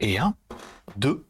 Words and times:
Et 0.00 0.16
1, 0.16 0.32
2, 0.96 1.24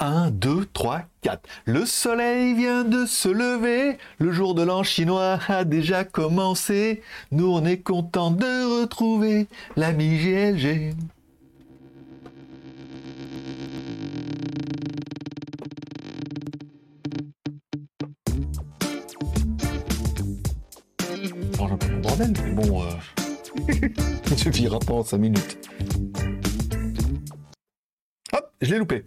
1, 0.00 0.30
2, 0.32 0.66
3, 0.72 1.02
4. 1.22 1.48
Le 1.66 1.86
soleil 1.86 2.52
vient 2.54 2.82
de 2.82 3.06
se 3.06 3.28
lever, 3.28 3.96
le 4.18 4.32
jour 4.32 4.56
de 4.56 4.62
l'an 4.64 4.82
chinois 4.82 5.38
a 5.46 5.62
déjà 5.62 6.02
commencé. 6.02 7.00
Nous 7.30 7.46
on 7.46 7.64
est 7.64 7.78
content 7.78 8.32
de 8.32 8.80
retrouver 8.80 9.46
l'ami 9.76 10.18
GLG. 10.18 10.96
Bon, 21.56 21.68
un 21.72 21.76
peu 21.76 21.92
mon 21.92 22.00
bordel, 22.00 22.32
mais 22.42 22.50
bon, 22.50 22.82
euh... 22.82 23.88
ça 24.24 24.36
suffira 24.36 24.80
pas 24.80 24.94
en 24.94 25.04
5 25.04 25.18
minutes. 25.18 25.58
Je 28.60 28.72
l'ai 28.72 28.78
loupé. 28.78 29.04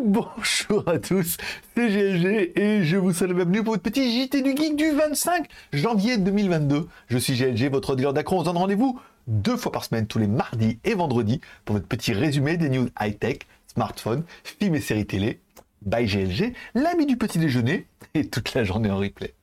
Bonjour 0.00 0.84
à 0.86 1.00
tous, 1.00 1.38
c'est 1.74 1.88
GLG 1.88 2.52
et 2.56 2.84
je 2.84 2.96
vous 2.96 3.12
salue 3.12 3.34
bienvenue 3.34 3.64
pour 3.64 3.72
votre 3.72 3.82
petit 3.82 4.12
JT 4.12 4.42
du 4.42 4.56
Geek 4.56 4.76
du 4.76 4.92
25 4.92 5.48
janvier 5.72 6.18
2022. 6.18 6.86
Je 7.08 7.18
suis 7.18 7.34
GLG, 7.34 7.68
votre 7.68 7.96
dealer 7.96 8.12
d'accro. 8.12 8.36
On 8.36 8.40
se 8.40 8.44
donne 8.44 8.58
rendez-vous 8.58 9.00
deux 9.26 9.56
fois 9.56 9.72
par 9.72 9.84
semaine, 9.84 10.06
tous 10.06 10.20
les 10.20 10.28
mardis 10.28 10.78
et 10.84 10.94
vendredis, 10.94 11.40
pour 11.64 11.74
votre 11.74 11.88
petit 11.88 12.12
résumé 12.12 12.56
des 12.56 12.68
news 12.68 12.88
high-tech, 13.00 13.38
smartphones, 13.66 14.22
films 14.44 14.76
et 14.76 14.80
séries 14.80 15.06
télé. 15.06 15.40
By 15.82 16.06
GLG, 16.06 16.52
l'ami 16.76 17.06
du 17.06 17.16
petit 17.16 17.40
déjeuner 17.40 17.86
et 18.14 18.28
toute 18.28 18.54
la 18.54 18.62
journée 18.62 18.90
en 18.90 18.98
replay. 18.98 19.34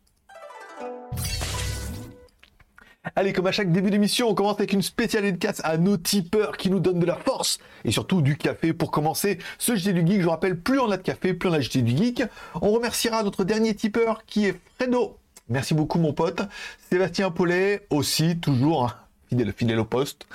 Allez, 3.15 3.33
comme 3.33 3.47
à 3.47 3.51
chaque 3.51 3.71
début 3.71 3.91
d'émission, 3.91 4.29
on 4.29 4.33
commence 4.33 4.57
avec 4.57 4.73
une 4.73 4.81
spéciale 4.81 5.23
dédicace 5.23 5.61
à 5.63 5.77
nos 5.77 5.97
tipeurs 5.97 6.57
qui 6.57 6.69
nous 6.69 6.79
donnent 6.79 6.99
de 6.99 7.05
la 7.05 7.15
force 7.15 7.59
et 7.83 7.91
surtout 7.91 8.21
du 8.21 8.35
café 8.37 8.73
pour 8.73 8.89
commencer 8.91 9.37
ce 9.59 9.75
JT 9.75 9.93
du 9.93 10.05
Geek. 10.07 10.19
Je 10.19 10.23
vous 10.25 10.31
rappelle, 10.31 10.59
plus 10.59 10.79
on 10.79 10.89
a 10.89 10.97
de 10.97 11.03
café, 11.03 11.33
plus 11.33 11.49
on 11.49 11.53
a 11.53 11.59
JT 11.59 11.81
du 11.83 11.95
Geek. 11.95 12.23
On 12.61 12.71
remerciera 12.71 13.21
notre 13.23 13.43
dernier 13.43 13.75
tipeur 13.75 14.23
qui 14.25 14.45
est 14.45 14.59
Fredo. 14.79 15.17
Merci 15.49 15.75
beaucoup, 15.75 15.99
mon 15.99 16.13
pote. 16.13 16.41
Sébastien 16.89 17.29
Paulet 17.29 17.85
aussi, 17.91 18.37
toujours. 18.39 18.85
hein, 18.85 18.93
Fidèle, 19.55 19.79
au 19.79 19.85
poste. 19.85 20.27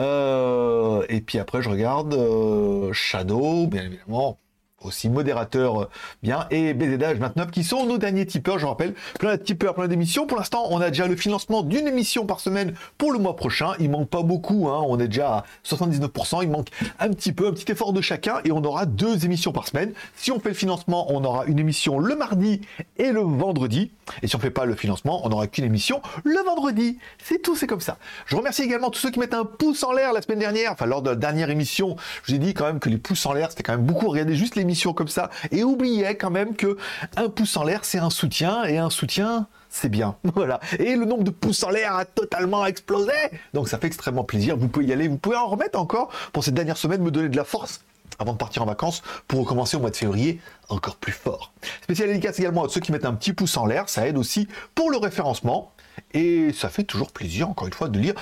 Euh, 0.00 1.04
et 1.08 1.20
puis 1.20 1.38
après, 1.38 1.62
je 1.62 1.68
regarde 1.68 2.14
euh, 2.14 2.92
Shadow, 2.92 3.66
bien 3.66 3.84
évidemment, 3.84 4.38
aussi 4.82 5.08
modérateur 5.08 5.82
euh, 5.82 5.88
bien, 6.22 6.46
et 6.50 6.74
BZH29 6.74 7.50
qui 7.50 7.64
sont 7.64 7.86
nos 7.86 7.98
derniers 7.98 8.26
tipeurs, 8.26 8.58
je 8.58 8.66
rappelle, 8.66 8.94
plein 9.18 9.36
de 9.36 9.42
tipeurs, 9.42 9.74
plein 9.74 9.88
d'émissions. 9.88 10.26
Pour 10.26 10.38
l'instant, 10.38 10.66
on 10.70 10.80
a 10.80 10.90
déjà 10.90 11.06
le 11.06 11.16
financement 11.16 11.62
d'une 11.62 11.86
émission 11.88 12.26
par 12.26 12.40
semaine 12.40 12.74
pour 12.98 13.12
le 13.12 13.18
mois 13.18 13.36
prochain. 13.36 13.72
Il 13.78 13.90
manque 13.90 14.08
pas 14.08 14.22
beaucoup, 14.22 14.68
hein. 14.68 14.82
on 14.86 15.00
est 15.00 15.08
déjà 15.08 15.28
à 15.28 15.44
79%, 15.64 16.42
il 16.42 16.50
manque 16.50 16.68
un 16.98 17.08
petit 17.10 17.32
peu, 17.32 17.48
un 17.48 17.52
petit 17.52 17.70
effort 17.72 17.92
de 17.92 18.00
chacun, 18.00 18.40
et 18.44 18.52
on 18.52 18.62
aura 18.64 18.86
deux 18.86 19.24
émissions 19.24 19.52
par 19.52 19.66
semaine. 19.66 19.92
Si 20.16 20.30
on 20.30 20.40
fait 20.40 20.50
le 20.50 20.54
financement, 20.54 21.06
on 21.10 21.24
aura 21.24 21.46
une 21.46 21.58
émission 21.58 21.98
le 21.98 22.14
mardi 22.16 22.60
et 22.98 23.12
le 23.12 23.20
vendredi. 23.20 23.90
Et 24.22 24.28
si 24.28 24.36
on 24.36 24.38
fait 24.38 24.50
pas 24.50 24.64
le 24.64 24.74
financement, 24.74 25.24
on 25.24 25.30
n'aura 25.30 25.46
qu'une 25.46 25.64
émission 25.64 26.00
le 26.24 26.38
vendredi. 26.44 26.98
C'est 27.22 27.40
tout, 27.42 27.56
c'est 27.56 27.66
comme 27.66 27.80
ça. 27.80 27.98
Je 28.26 28.36
remercie 28.36 28.62
également 28.62 28.90
tous 28.90 29.00
ceux 29.00 29.10
qui 29.10 29.18
mettent 29.18 29.34
un 29.34 29.44
pouce 29.44 29.82
en 29.82 29.92
l'air 29.92 30.12
la 30.12 30.22
semaine 30.22 30.38
dernière, 30.38 30.72
enfin 30.72 30.86
lors 30.86 31.02
de 31.02 31.10
la 31.10 31.16
dernière 31.16 31.50
émission. 31.50 31.96
Je 32.22 32.32
vous 32.32 32.36
ai 32.36 32.38
dit 32.38 32.54
quand 32.54 32.66
même 32.66 32.78
que 32.78 32.88
les 32.88 32.98
pouces 32.98 33.24
en 33.26 33.32
l'air, 33.32 33.50
c'était 33.50 33.62
quand 33.62 33.76
même 33.76 33.86
beaucoup. 33.86 34.08
Regardez 34.08 34.34
juste 34.34 34.56
l'émission 34.66 34.92
comme 34.92 35.08
ça 35.08 35.30
et 35.52 35.62
oubliez 35.62 36.16
quand 36.16 36.30
même 36.30 36.56
que 36.56 36.76
un 37.16 37.28
pouce 37.28 37.56
en 37.56 37.62
l'air, 37.62 37.84
c'est 37.84 37.98
un 37.98 38.10
soutien 38.10 38.64
et 38.64 38.78
un 38.78 38.90
soutien, 38.90 39.46
c'est 39.70 39.88
bien. 39.88 40.16
Voilà. 40.34 40.60
Et 40.78 40.96
le 40.96 41.04
nombre 41.06 41.24
de 41.24 41.30
pouces 41.30 41.62
en 41.62 41.70
l'air 41.70 41.94
a 41.94 42.04
totalement 42.04 42.66
explosé. 42.66 43.12
Donc 43.54 43.68
ça 43.68 43.78
fait 43.78 43.86
extrêmement 43.86 44.24
plaisir. 44.24 44.56
Vous 44.56 44.68
pouvez 44.68 44.86
y 44.86 44.92
aller. 44.92 45.08
Vous 45.08 45.16
pouvez 45.16 45.36
en 45.36 45.46
remettre 45.46 45.78
encore 45.78 46.10
pour 46.32 46.44
cette 46.44 46.54
dernière 46.54 46.76
semaine, 46.76 47.00
me 47.02 47.10
donner 47.10 47.28
de 47.28 47.36
la 47.36 47.44
force 47.44 47.80
avant 48.18 48.32
de 48.32 48.38
partir 48.38 48.62
en 48.62 48.66
vacances 48.66 49.02
pour 49.28 49.40
recommencer 49.40 49.76
au 49.76 49.80
mois 49.80 49.90
de 49.90 49.96
février 49.96 50.40
encore 50.68 50.96
plus 50.96 51.12
fort. 51.12 51.52
Spécial 51.82 52.08
dédicace 52.08 52.38
également 52.38 52.64
à 52.64 52.68
ceux 52.68 52.80
qui 52.80 52.92
mettent 52.92 53.04
un 53.04 53.14
petit 53.14 53.32
pouce 53.32 53.56
en 53.56 53.66
l'air. 53.66 53.88
Ça 53.88 54.06
aide 54.06 54.18
aussi 54.18 54.48
pour 54.74 54.90
le 54.90 54.96
référencement. 54.96 55.72
Et 56.12 56.52
ça 56.52 56.68
fait 56.68 56.84
toujours 56.84 57.10
plaisir, 57.12 57.48
encore 57.48 57.66
une 57.66 57.72
fois, 57.72 57.88
de 57.88 57.98
lire 57.98 58.14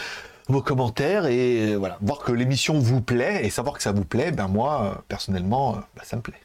vos 0.48 0.62
commentaires 0.62 1.26
et 1.26 1.72
euh, 1.72 1.76
voilà, 1.76 1.98
voir 2.00 2.18
que 2.18 2.32
l'émission 2.32 2.78
vous 2.78 3.00
plaît 3.00 3.44
et 3.44 3.50
savoir 3.50 3.76
que 3.76 3.82
ça 3.82 3.92
vous 3.92 4.04
plaît, 4.04 4.30
ben 4.30 4.48
moi, 4.48 4.82
euh, 4.82 5.00
personnellement, 5.08 5.76
euh, 5.76 5.80
ben, 5.96 6.02
ça 6.04 6.16
me 6.16 6.22
plaît. 6.22 6.40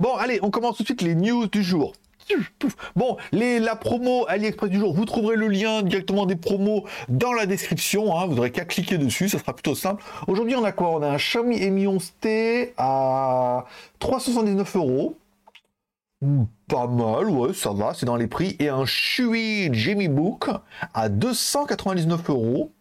Bon, 0.00 0.14
allez, 0.16 0.38
on 0.42 0.50
commence 0.50 0.76
tout 0.76 0.82
de 0.82 0.88
suite 0.88 1.02
les 1.02 1.14
news 1.14 1.46
du 1.46 1.62
jour. 1.62 1.92
Bon, 2.96 3.18
les, 3.32 3.60
la 3.60 3.76
promo 3.76 4.24
AliExpress 4.28 4.70
du 4.70 4.78
jour, 4.78 4.94
vous 4.94 5.04
trouverez 5.04 5.36
le 5.36 5.48
lien 5.48 5.82
directement 5.82 6.24
des 6.24 6.36
promos 6.36 6.84
dans 7.08 7.32
la 7.32 7.44
description. 7.46 8.16
Hein, 8.16 8.26
vous 8.26 8.34
n'aurez 8.34 8.50
qu'à 8.50 8.64
cliquer 8.64 8.96
dessus, 8.96 9.28
ça 9.28 9.38
sera 9.38 9.52
plutôt 9.52 9.74
simple. 9.74 10.02
Aujourd'hui, 10.26 10.56
on 10.56 10.64
a 10.64 10.72
quoi? 10.72 10.90
On 10.90 11.02
a 11.02 11.08
un 11.08 11.16
Xiaomi 11.16 11.70
Mi 11.70 11.86
11T 11.86 12.72
à 12.78 13.66
379 13.98 14.76
euros. 14.76 15.16
Pas 16.68 16.86
mal, 16.86 17.28
ouais, 17.28 17.52
ça 17.52 17.72
va, 17.72 17.92
c'est 17.92 18.06
dans 18.06 18.16
les 18.16 18.26
prix. 18.26 18.56
Et 18.58 18.68
un 18.68 18.86
Shui 18.86 19.68
Jamie 19.74 20.08
Book 20.08 20.48
à 20.94 21.10
299 21.10 22.30
euros. 22.30 22.72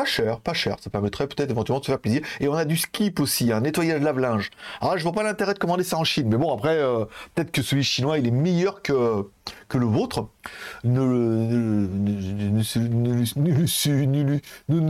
Pas 0.00 0.06
cher, 0.06 0.40
pas 0.40 0.54
cher. 0.54 0.76
Ça 0.80 0.88
permettrait 0.88 1.26
peut-être 1.26 1.50
éventuellement 1.50 1.80
de 1.80 1.84
se 1.84 1.90
faire 1.90 2.00
plaisir. 2.00 2.22
Et 2.40 2.48
on 2.48 2.54
a 2.54 2.64
du 2.64 2.78
skip 2.78 3.20
aussi, 3.20 3.52
un 3.52 3.60
nettoyage 3.60 4.00
lave-linge. 4.00 4.48
Alors 4.80 4.96
je 4.96 5.02
vois 5.02 5.12
pas 5.12 5.22
l'intérêt 5.22 5.52
de 5.52 5.58
commander 5.58 5.84
ça 5.84 5.98
en 5.98 6.04
Chine. 6.04 6.26
Mais 6.30 6.38
bon, 6.38 6.54
après, 6.54 6.78
euh, 6.78 7.04
peut-être 7.34 7.50
que 7.50 7.60
celui 7.60 7.84
chinois, 7.84 8.18
il 8.18 8.26
est 8.26 8.30
meilleur 8.30 8.80
que, 8.80 9.26
que 9.68 9.76
le 9.76 9.84
vôtre. 9.84 10.26
Nous 10.84 11.06
ne 11.06 11.86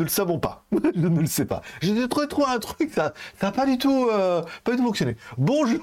le 0.02 0.08
savons 0.08 0.38
pas. 0.38 0.62
je 0.94 1.08
ne 1.08 1.20
le 1.20 1.26
sais 1.26 1.44
pas. 1.44 1.62
J'ai 1.82 2.08
trouvé, 2.08 2.28
trouvé 2.28 2.46
un 2.46 2.60
truc, 2.60 2.92
ça 2.94 3.12
n'a 3.42 3.50
pas 3.50 3.66
du 3.66 3.78
tout, 3.78 4.06
euh, 4.12 4.42
pas 4.62 4.70
du 4.70 4.76
tout 4.76 4.84
fonctionné. 4.84 5.16
Bonjour, 5.36 5.80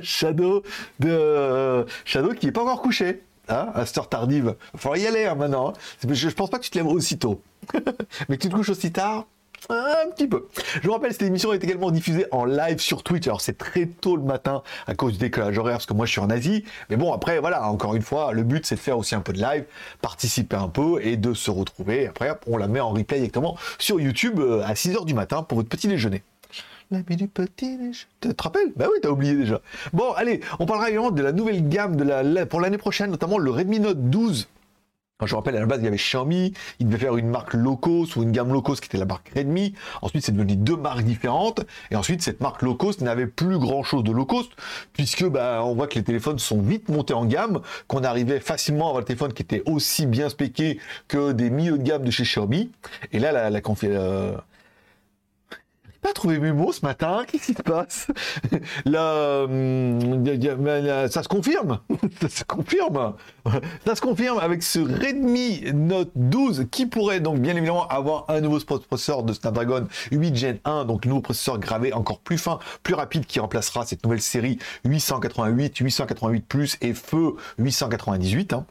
Shadow 0.00 0.62
de 1.00 1.84
Shadow 2.04 2.34
qui 2.34 2.46
est 2.46 2.52
pas 2.52 2.62
encore 2.62 2.82
couché. 2.82 3.24
Hein, 3.46 3.68
à 3.74 3.84
cette 3.84 3.98
heure 3.98 4.08
tardive. 4.08 4.56
Il 4.72 4.80
falloir 4.80 4.96
y 4.96 5.06
aller 5.06 5.26
hein, 5.26 5.34
maintenant. 5.34 5.68
hein. 5.68 5.72
Je, 6.08 6.14
je 6.14 6.30
pense 6.30 6.48
pas 6.48 6.56
que 6.58 6.64
tu 6.64 6.70
te 6.70 6.78
lèves 6.78 6.86
aussitôt. 6.86 7.42
Mais 8.28 8.36
que 8.36 8.42
tu 8.42 8.48
te 8.48 8.54
couches 8.54 8.70
aussi 8.70 8.92
tard, 8.92 9.26
un 9.70 10.10
petit 10.10 10.26
peu. 10.26 10.48
Je 10.82 10.86
vous 10.86 10.92
rappelle, 10.92 11.12
cette 11.12 11.22
émission 11.22 11.52
est 11.52 11.62
également 11.62 11.90
diffusée 11.90 12.26
en 12.32 12.44
live 12.44 12.78
sur 12.78 13.02
Twitch. 13.02 13.26
Alors 13.26 13.40
c'est 13.40 13.56
très 13.56 13.86
tôt 13.86 14.16
le 14.16 14.22
matin 14.22 14.62
à 14.86 14.94
cause 14.94 15.14
du 15.14 15.18
décalage 15.18 15.58
horaire 15.58 15.76
parce 15.76 15.86
que 15.86 15.94
moi 15.94 16.06
je 16.06 16.12
suis 16.12 16.20
en 16.20 16.30
Asie. 16.30 16.64
Mais 16.90 16.96
bon, 16.96 17.12
après, 17.12 17.38
voilà, 17.40 17.68
encore 17.68 17.94
une 17.94 18.02
fois, 18.02 18.32
le 18.32 18.42
but 18.42 18.66
c'est 18.66 18.74
de 18.74 18.80
faire 18.80 18.98
aussi 18.98 19.14
un 19.14 19.20
peu 19.20 19.32
de 19.32 19.40
live, 19.40 19.64
participer 20.02 20.56
un 20.56 20.68
peu 20.68 21.00
et 21.02 21.16
de 21.16 21.32
se 21.32 21.50
retrouver. 21.50 22.06
Après, 22.06 22.30
on 22.46 22.56
la 22.56 22.68
met 22.68 22.80
en 22.80 22.90
replay 22.90 23.18
directement 23.18 23.56
sur 23.78 24.00
YouTube 24.00 24.38
euh, 24.38 24.62
à 24.64 24.74
6h 24.74 25.04
du 25.06 25.14
matin 25.14 25.42
pour 25.42 25.56
votre 25.56 25.68
petit 25.68 25.88
déjeuner. 25.88 26.22
L'ami 26.90 27.16
du 27.16 27.28
petit 27.28 27.78
déjeuner. 27.78 27.94
Tu 28.20 28.34
te 28.34 28.42
rappelles? 28.42 28.72
Bah 28.76 28.86
oui, 28.92 28.98
t'as 29.00 29.08
oublié 29.08 29.34
déjà. 29.34 29.60
Bon, 29.94 30.12
allez, 30.12 30.40
on 30.58 30.66
parlera 30.66 30.90
également 30.90 31.10
de 31.10 31.22
la 31.22 31.32
nouvelle 31.32 31.66
gamme 31.68 31.96
pour 32.50 32.60
l'année 32.60 32.78
prochaine, 32.78 33.10
notamment 33.10 33.38
le 33.38 33.50
Redmi 33.50 33.80
Note 33.80 34.10
12. 34.10 34.48
Je 35.24 35.36
rappelle, 35.36 35.56
à 35.56 35.60
la 35.60 35.66
base, 35.66 35.78
il 35.78 35.84
y 35.84 35.86
avait 35.86 35.96
Xiaomi, 35.96 36.52
il 36.80 36.88
devait 36.88 36.98
faire 36.98 37.16
une 37.16 37.28
marque 37.28 37.54
low 37.54 37.76
cost 37.76 38.16
ou 38.16 38.24
une 38.24 38.32
gamme 38.32 38.52
low 38.52 38.62
cost 38.62 38.80
qui 38.82 38.88
était 38.88 38.98
la 38.98 39.04
marque 39.04 39.30
Redmi. 39.34 39.72
Ensuite, 40.02 40.24
c'est 40.26 40.32
devenu 40.32 40.56
deux 40.56 40.76
marques 40.76 41.04
différentes. 41.04 41.60
Et 41.92 41.96
ensuite, 41.96 42.20
cette 42.20 42.40
marque 42.40 42.62
low 42.62 42.74
cost 42.74 43.00
n'avait 43.00 43.28
plus 43.28 43.58
grand 43.58 43.84
chose 43.84 44.02
de 44.02 44.10
low 44.10 44.24
cost, 44.26 44.50
puisque 44.92 45.24
bah, 45.24 45.62
on 45.64 45.76
voit 45.76 45.86
que 45.86 45.94
les 45.94 46.02
téléphones 46.04 46.40
sont 46.40 46.60
vite 46.60 46.88
montés 46.88 47.14
en 47.14 47.26
gamme, 47.26 47.60
qu'on 47.86 48.02
arrivait 48.02 48.40
facilement 48.40 48.86
à 48.86 48.88
avoir 48.88 49.00
le 49.02 49.06
téléphone 49.06 49.32
qui 49.32 49.42
était 49.42 49.62
aussi 49.66 50.04
bien 50.06 50.28
spéqué 50.28 50.80
que 51.06 51.30
des 51.30 51.48
milieux 51.48 51.78
de 51.78 51.84
gamme 51.84 52.02
de 52.04 52.10
chez 52.10 52.24
Xiaomi. 52.24 52.72
Et 53.12 53.20
là, 53.20 53.30
la, 53.30 53.50
la 53.50 53.60
confi- 53.60 53.86
euh, 53.88 54.32
pas 56.04 56.12
trouvé 56.12 56.38
mes 56.38 56.52
mots 56.52 56.70
ce 56.70 56.84
matin. 56.84 57.24
Qu'est-ce 57.30 57.46
qui 57.46 57.54
se 57.54 57.62
passe? 57.62 58.08
Là, 58.84 59.44
hum, 59.44 60.22
euh, 60.26 61.08
ça 61.08 61.22
se 61.22 61.28
confirme. 61.28 61.80
ça 62.20 62.28
se 62.28 62.44
confirme. 62.44 63.14
Ça 63.86 63.94
se 63.94 64.00
confirme 64.02 64.38
avec 64.38 64.62
ce 64.62 64.80
Redmi 64.80 65.62
Note 65.72 66.10
12 66.14 66.66
qui 66.70 66.84
pourrait 66.84 67.20
donc 67.20 67.38
bien 67.38 67.56
évidemment 67.56 67.88
avoir 67.88 68.26
un 68.28 68.42
nouveau 68.42 68.58
processeur 68.60 69.22
de 69.22 69.32
Snapdragon 69.32 69.86
8 70.12 70.36
Gen 70.36 70.58
1, 70.64 70.84
donc 70.84 71.06
nouveau 71.06 71.22
processeur 71.22 71.58
gravé 71.58 71.94
encore 71.94 72.20
plus 72.20 72.36
fin, 72.36 72.58
plus 72.82 72.94
rapide 72.94 73.24
qui 73.24 73.40
remplacera 73.40 73.86
cette 73.86 74.04
nouvelle 74.04 74.20
série 74.20 74.58
888, 74.84 75.78
888 75.78 76.46
Plus 76.46 76.76
et 76.82 76.92
Feu 76.92 77.36
898. 77.58 78.52
hein 78.52 78.66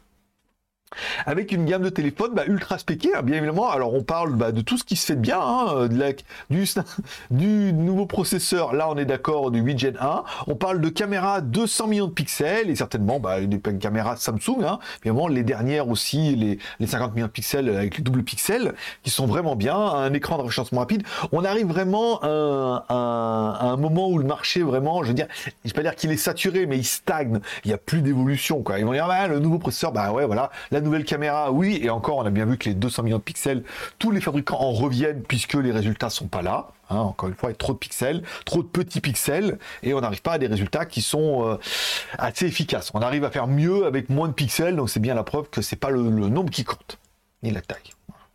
avec 1.26 1.52
une 1.52 1.64
gamme 1.64 1.82
de 1.82 1.88
téléphones 1.88 2.32
bah, 2.34 2.44
ultra 2.46 2.78
spéqués, 2.78 3.14
hein, 3.14 3.22
bien 3.22 3.36
évidemment. 3.36 3.70
Alors 3.70 3.94
on 3.94 4.02
parle 4.02 4.34
bah, 4.34 4.52
de 4.52 4.60
tout 4.60 4.78
ce 4.78 4.84
qui 4.84 4.96
se 4.96 5.06
fait 5.06 5.16
de 5.16 5.20
bien, 5.20 5.40
hein, 5.40 5.88
la- 5.90 6.12
du, 7.30 7.72
nouveau 7.72 8.06
processeur, 8.06 8.74
là 8.74 8.88
on 8.88 8.96
est 8.96 9.04
d'accord, 9.04 9.50
du 9.50 9.60
8 9.60 9.78
Gen 9.78 9.96
1. 10.00 10.24
On 10.46 10.54
parle 10.54 10.80
de 10.80 10.88
caméras 10.88 11.40
200 11.40 11.88
millions 11.88 12.06
de 12.06 12.12
pixels 12.12 12.70
et 12.70 12.76
certainement 12.76 13.20
bah, 13.20 13.40
des 13.40 13.60
caméras 13.60 14.16
Samsung, 14.16 14.64
hein, 14.64 14.78
évidemment 15.00 15.28
les 15.28 15.42
dernières 15.42 15.88
aussi, 15.88 16.36
les, 16.36 16.58
les 16.80 16.86
50 16.86 17.14
millions 17.14 17.26
de 17.26 17.32
pixels 17.32 17.68
avec 17.68 17.96
les 17.96 18.02
doubles 18.02 18.22
pixels, 18.22 18.74
qui 19.02 19.10
sont 19.10 19.26
vraiment 19.26 19.56
bien, 19.56 19.76
un 19.76 20.12
écran 20.12 20.38
de 20.38 20.42
rechantement 20.42 20.80
rapide. 20.80 21.02
On 21.32 21.44
arrive 21.44 21.66
vraiment 21.66 22.20
à 22.22 22.84
un, 22.88 23.76
moment 23.76 24.08
où 24.08 24.18
le 24.18 24.24
marché 24.24 24.62
vraiment, 24.62 25.02
je 25.02 25.08
veux 25.08 25.14
dire, 25.14 25.26
je 25.64 25.70
vais 25.70 25.74
pas 25.74 25.82
dire 25.82 25.94
qu'il 25.94 26.10
est 26.10 26.16
saturé, 26.16 26.66
mais 26.66 26.78
il 26.78 26.84
stagne. 26.84 27.40
Il 27.64 27.68
n'y 27.68 27.74
a 27.74 27.78
plus 27.78 28.02
d'évolution. 28.02 28.62
Ils 28.76 28.84
vont 28.84 28.92
dire, 28.92 29.06
bah, 29.06 29.28
le 29.28 29.38
nouveau 29.38 29.58
processeur, 29.58 29.92
bah 29.92 30.12
ouais, 30.12 30.26
voilà. 30.26 30.50
La 30.70 30.80
nouvelle 30.84 31.04
caméra, 31.04 31.50
oui. 31.50 31.80
Et 31.82 31.90
encore, 31.90 32.18
on 32.18 32.26
a 32.26 32.30
bien 32.30 32.44
vu 32.44 32.56
que 32.58 32.68
les 32.68 32.74
200 32.74 33.02
millions 33.02 33.18
de 33.18 33.22
pixels, 33.22 33.64
tous 33.98 34.10
les 34.10 34.20
fabricants 34.20 34.60
en 34.60 34.72
reviennent 34.72 35.22
puisque 35.22 35.54
les 35.54 35.72
résultats 35.72 36.10
sont 36.10 36.26
pas 36.28 36.42
là. 36.42 36.68
hein. 36.90 36.96
Encore 36.98 37.28
une 37.28 37.34
fois, 37.34 37.48
avec 37.48 37.58
trop 37.58 37.72
de 37.72 37.78
pixels, 37.78 38.22
trop 38.44 38.62
de 38.62 38.68
petits 38.68 39.00
pixels, 39.00 39.58
et 39.82 39.94
on 39.94 40.00
n'arrive 40.00 40.22
pas 40.22 40.32
à 40.32 40.38
des 40.38 40.46
résultats 40.46 40.86
qui 40.86 41.02
sont 41.02 41.46
euh, 41.48 41.56
assez 42.18 42.46
efficaces. 42.46 42.90
On 42.94 43.00
arrive 43.00 43.24
à 43.24 43.30
faire 43.30 43.46
mieux 43.46 43.86
avec 43.86 44.08
moins 44.10 44.28
de 44.28 44.32
pixels, 44.34 44.76
donc 44.76 44.90
c'est 44.90 45.00
bien 45.00 45.14
la 45.14 45.24
preuve 45.24 45.48
que 45.50 45.62
c'est 45.62 45.76
pas 45.76 45.90
le, 45.90 46.02
nombre 46.02 46.50
qui 46.50 46.64
compte, 46.64 46.98
ni 47.42 47.50
la 47.50 47.60
taille. 47.60 47.78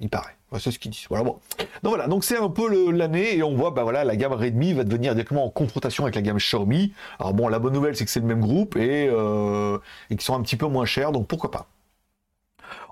Il 0.01 0.09
paraît. 0.09 0.35
c'est 0.59 0.71
ce 0.71 0.79
qu'ils 0.79 0.91
disent. 0.91 1.07
Voilà, 1.09 1.25
bon. 1.25 1.39
Donc 1.83 1.91
voilà, 1.91 2.07
donc 2.07 2.23
c'est 2.23 2.37
un 2.37 2.49
peu 2.49 2.91
l'année 2.91 3.35
et 3.35 3.43
on 3.43 3.53
voit, 3.55 3.71
bah 3.71 3.83
voilà, 3.83 4.05
la 4.05 4.15
gamme 4.15 4.31
Redmi 4.31 4.73
va 4.73 4.85
devenir 4.85 5.13
directement 5.13 5.45
en 5.45 5.49
confrontation 5.49 6.05
avec 6.05 6.15
la 6.15 6.21
gamme 6.21 6.37
Xiaomi. 6.37 6.93
Alors 7.19 7.33
bon, 7.33 7.49
la 7.49 7.59
bonne 7.59 7.73
nouvelle, 7.73 7.97
c'est 7.97 8.05
que 8.05 8.11
c'est 8.11 8.21
le 8.21 8.25
même 8.25 8.39
groupe 8.39 8.77
et, 8.77 9.09
euh, 9.11 9.77
et 10.09 10.15
qu'ils 10.15 10.23
sont 10.23 10.35
un 10.35 10.41
petit 10.41 10.55
peu 10.55 10.67
moins 10.67 10.85
chers, 10.85 11.11
donc 11.11 11.27
pourquoi 11.27 11.51
pas. 11.51 11.67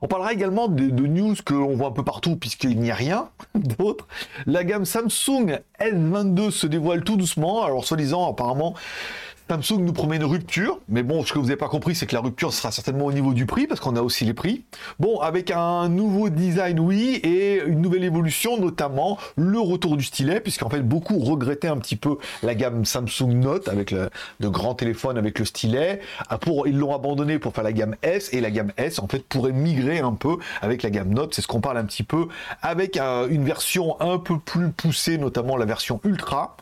On 0.01 0.07
parlera 0.07 0.33
également 0.33 0.67
de, 0.67 0.89
news 0.89 1.35
que 1.45 1.53
l'on 1.53 1.75
voit 1.75 1.87
un 1.87 1.91
peu 1.91 2.03
partout 2.03 2.35
puisqu'il 2.35 2.79
n'y 2.79 2.91
a 2.91 2.95
rien 2.95 3.29
d'autre. 3.55 4.07
La 4.45 4.63
gamme 4.63 4.85
Samsung 4.85 5.59
S22 5.79 6.51
se 6.51 6.67
dévoile 6.67 7.03
tout 7.03 7.17
doucement. 7.17 7.63
Alors 7.63 7.85
soi-disant 7.85 8.29
apparemment 8.29 8.75
Samsung 9.49 9.79
nous 9.79 9.93
promet 9.93 10.17
une 10.17 10.25
rupture, 10.25 10.79
mais 10.89 11.03
bon, 11.03 11.23
ce 11.23 11.31
que 11.31 11.39
vous 11.39 11.45
n'avez 11.45 11.55
pas 11.55 11.69
compris, 11.69 11.95
c'est 11.95 12.05
que 12.05 12.13
la 12.13 12.21
rupture 12.21 12.51
sera 12.51 12.71
certainement 12.71 13.05
au 13.05 13.13
niveau 13.13 13.33
du 13.33 13.45
prix, 13.45 13.65
parce 13.65 13.79
qu'on 13.79 13.95
a 13.95 14.01
aussi 14.01 14.25
les 14.25 14.33
prix. 14.33 14.65
Bon, 14.99 15.19
avec 15.19 15.51
un 15.51 15.87
nouveau 15.87 16.29
design, 16.29 16.79
oui, 16.79 17.21
et 17.23 17.61
une 17.65 17.81
nouvelle 17.81 18.03
évolution, 18.03 18.59
notamment 18.59 19.17
le 19.37 19.59
retour 19.59 19.95
du 19.95 20.03
stylet, 20.03 20.41
puisqu'en 20.41 20.69
fait, 20.69 20.81
beaucoup 20.81 21.17
regrettaient 21.19 21.69
un 21.69 21.77
petit 21.77 21.95
peu 21.95 22.17
la 22.43 22.55
gamme 22.55 22.83
Samsung 22.83 23.33
Note, 23.35 23.69
avec 23.69 23.91
le, 23.91 24.09
de 24.41 24.47
grands 24.49 24.75
téléphones 24.75 25.17
avec 25.17 25.39
le 25.39 25.45
stylet. 25.45 26.01
Ah, 26.29 26.39
ils 26.65 26.77
l'ont 26.77 26.93
abandonné 26.93 27.39
pour 27.39 27.53
faire 27.53 27.63
la 27.63 27.73
gamme 27.73 27.95
S, 28.01 28.33
et 28.33 28.41
la 28.41 28.51
gamme 28.51 28.73
S, 28.75 28.99
en 28.99 29.07
fait, 29.07 29.23
pourrait 29.23 29.53
migrer 29.53 29.99
un 29.99 30.13
peu 30.13 30.37
avec 30.61 30.83
la 30.83 30.89
gamme 30.89 31.13
Note, 31.13 31.33
c'est 31.33 31.41
ce 31.41 31.47
qu'on 31.47 31.61
parle 31.61 31.77
un 31.77 31.85
petit 31.85 32.03
peu, 32.03 32.27
avec 32.61 32.97
euh, 32.97 33.27
une 33.29 33.45
version 33.45 33.99
un 34.01 34.17
peu 34.17 34.37
plus 34.39 34.71
poussée, 34.71 35.17
notamment 35.17 35.55
la 35.55 35.65
version 35.65 36.01
Ultra, 36.03 36.57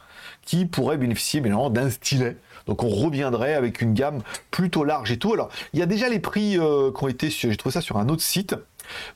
qui 0.46 0.66
pourrait 0.66 0.98
bénéficier 0.98 1.42
d'un 1.42 1.90
stylet. 1.90 2.38
Donc 2.68 2.84
on 2.84 2.90
reviendrait 2.90 3.54
avec 3.54 3.82
une 3.82 3.94
gamme 3.94 4.22
plutôt 4.52 4.84
large 4.84 5.12
et 5.12 5.18
tout. 5.18 5.34
Alors 5.34 5.50
il 5.74 5.80
y 5.80 5.84
a 5.84 5.86
déjà 5.86 6.10
les 6.10 6.20
prix 6.20 6.58
euh, 6.58 6.92
qui 6.92 7.04
ont 7.04 7.08
été, 7.08 7.30
j'ai 7.30 7.56
trouvé 7.56 7.74
ça 7.74 7.82
sur 7.82 7.98
un 7.98 8.10
autre 8.10 8.22
site. 8.24 8.56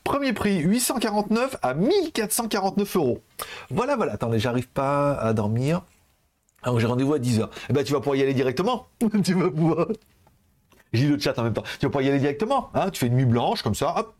Premier 0.04 0.32
prix 0.32 0.58
849 0.58 1.56
à 1.62 1.74
1449 1.74 2.96
euros. 2.96 3.22
Voilà, 3.70 3.96
voilà. 3.96 4.12
Attendez, 4.14 4.38
j'arrive 4.38 4.68
pas 4.68 5.14
à 5.14 5.32
dormir. 5.32 5.82
Alors 6.62 6.78
j'ai 6.80 6.86
rendez-vous 6.86 7.14
à 7.14 7.18
10h. 7.18 7.48
Eh 7.68 7.72
ben 7.72 7.84
tu 7.84 7.92
vas 7.92 8.00
pouvoir 8.00 8.16
y 8.16 8.22
aller 8.22 8.34
directement. 8.34 8.88
tu 9.24 9.34
vas 9.34 9.50
pouvoir. 9.50 9.86
J'ai 10.92 11.06
le 11.06 11.18
chat 11.18 11.38
en 11.38 11.44
même 11.44 11.54
temps. 11.54 11.62
Tu 11.78 11.86
vas 11.86 11.90
pouvoir 11.90 12.02
y 12.02 12.08
aller 12.08 12.18
directement. 12.18 12.70
Hein 12.74 12.90
tu 12.90 13.00
fais 13.00 13.06
une 13.06 13.16
nuit 13.16 13.24
blanche 13.24 13.62
comme 13.62 13.74
ça. 13.74 13.94
Hop, 13.96 14.14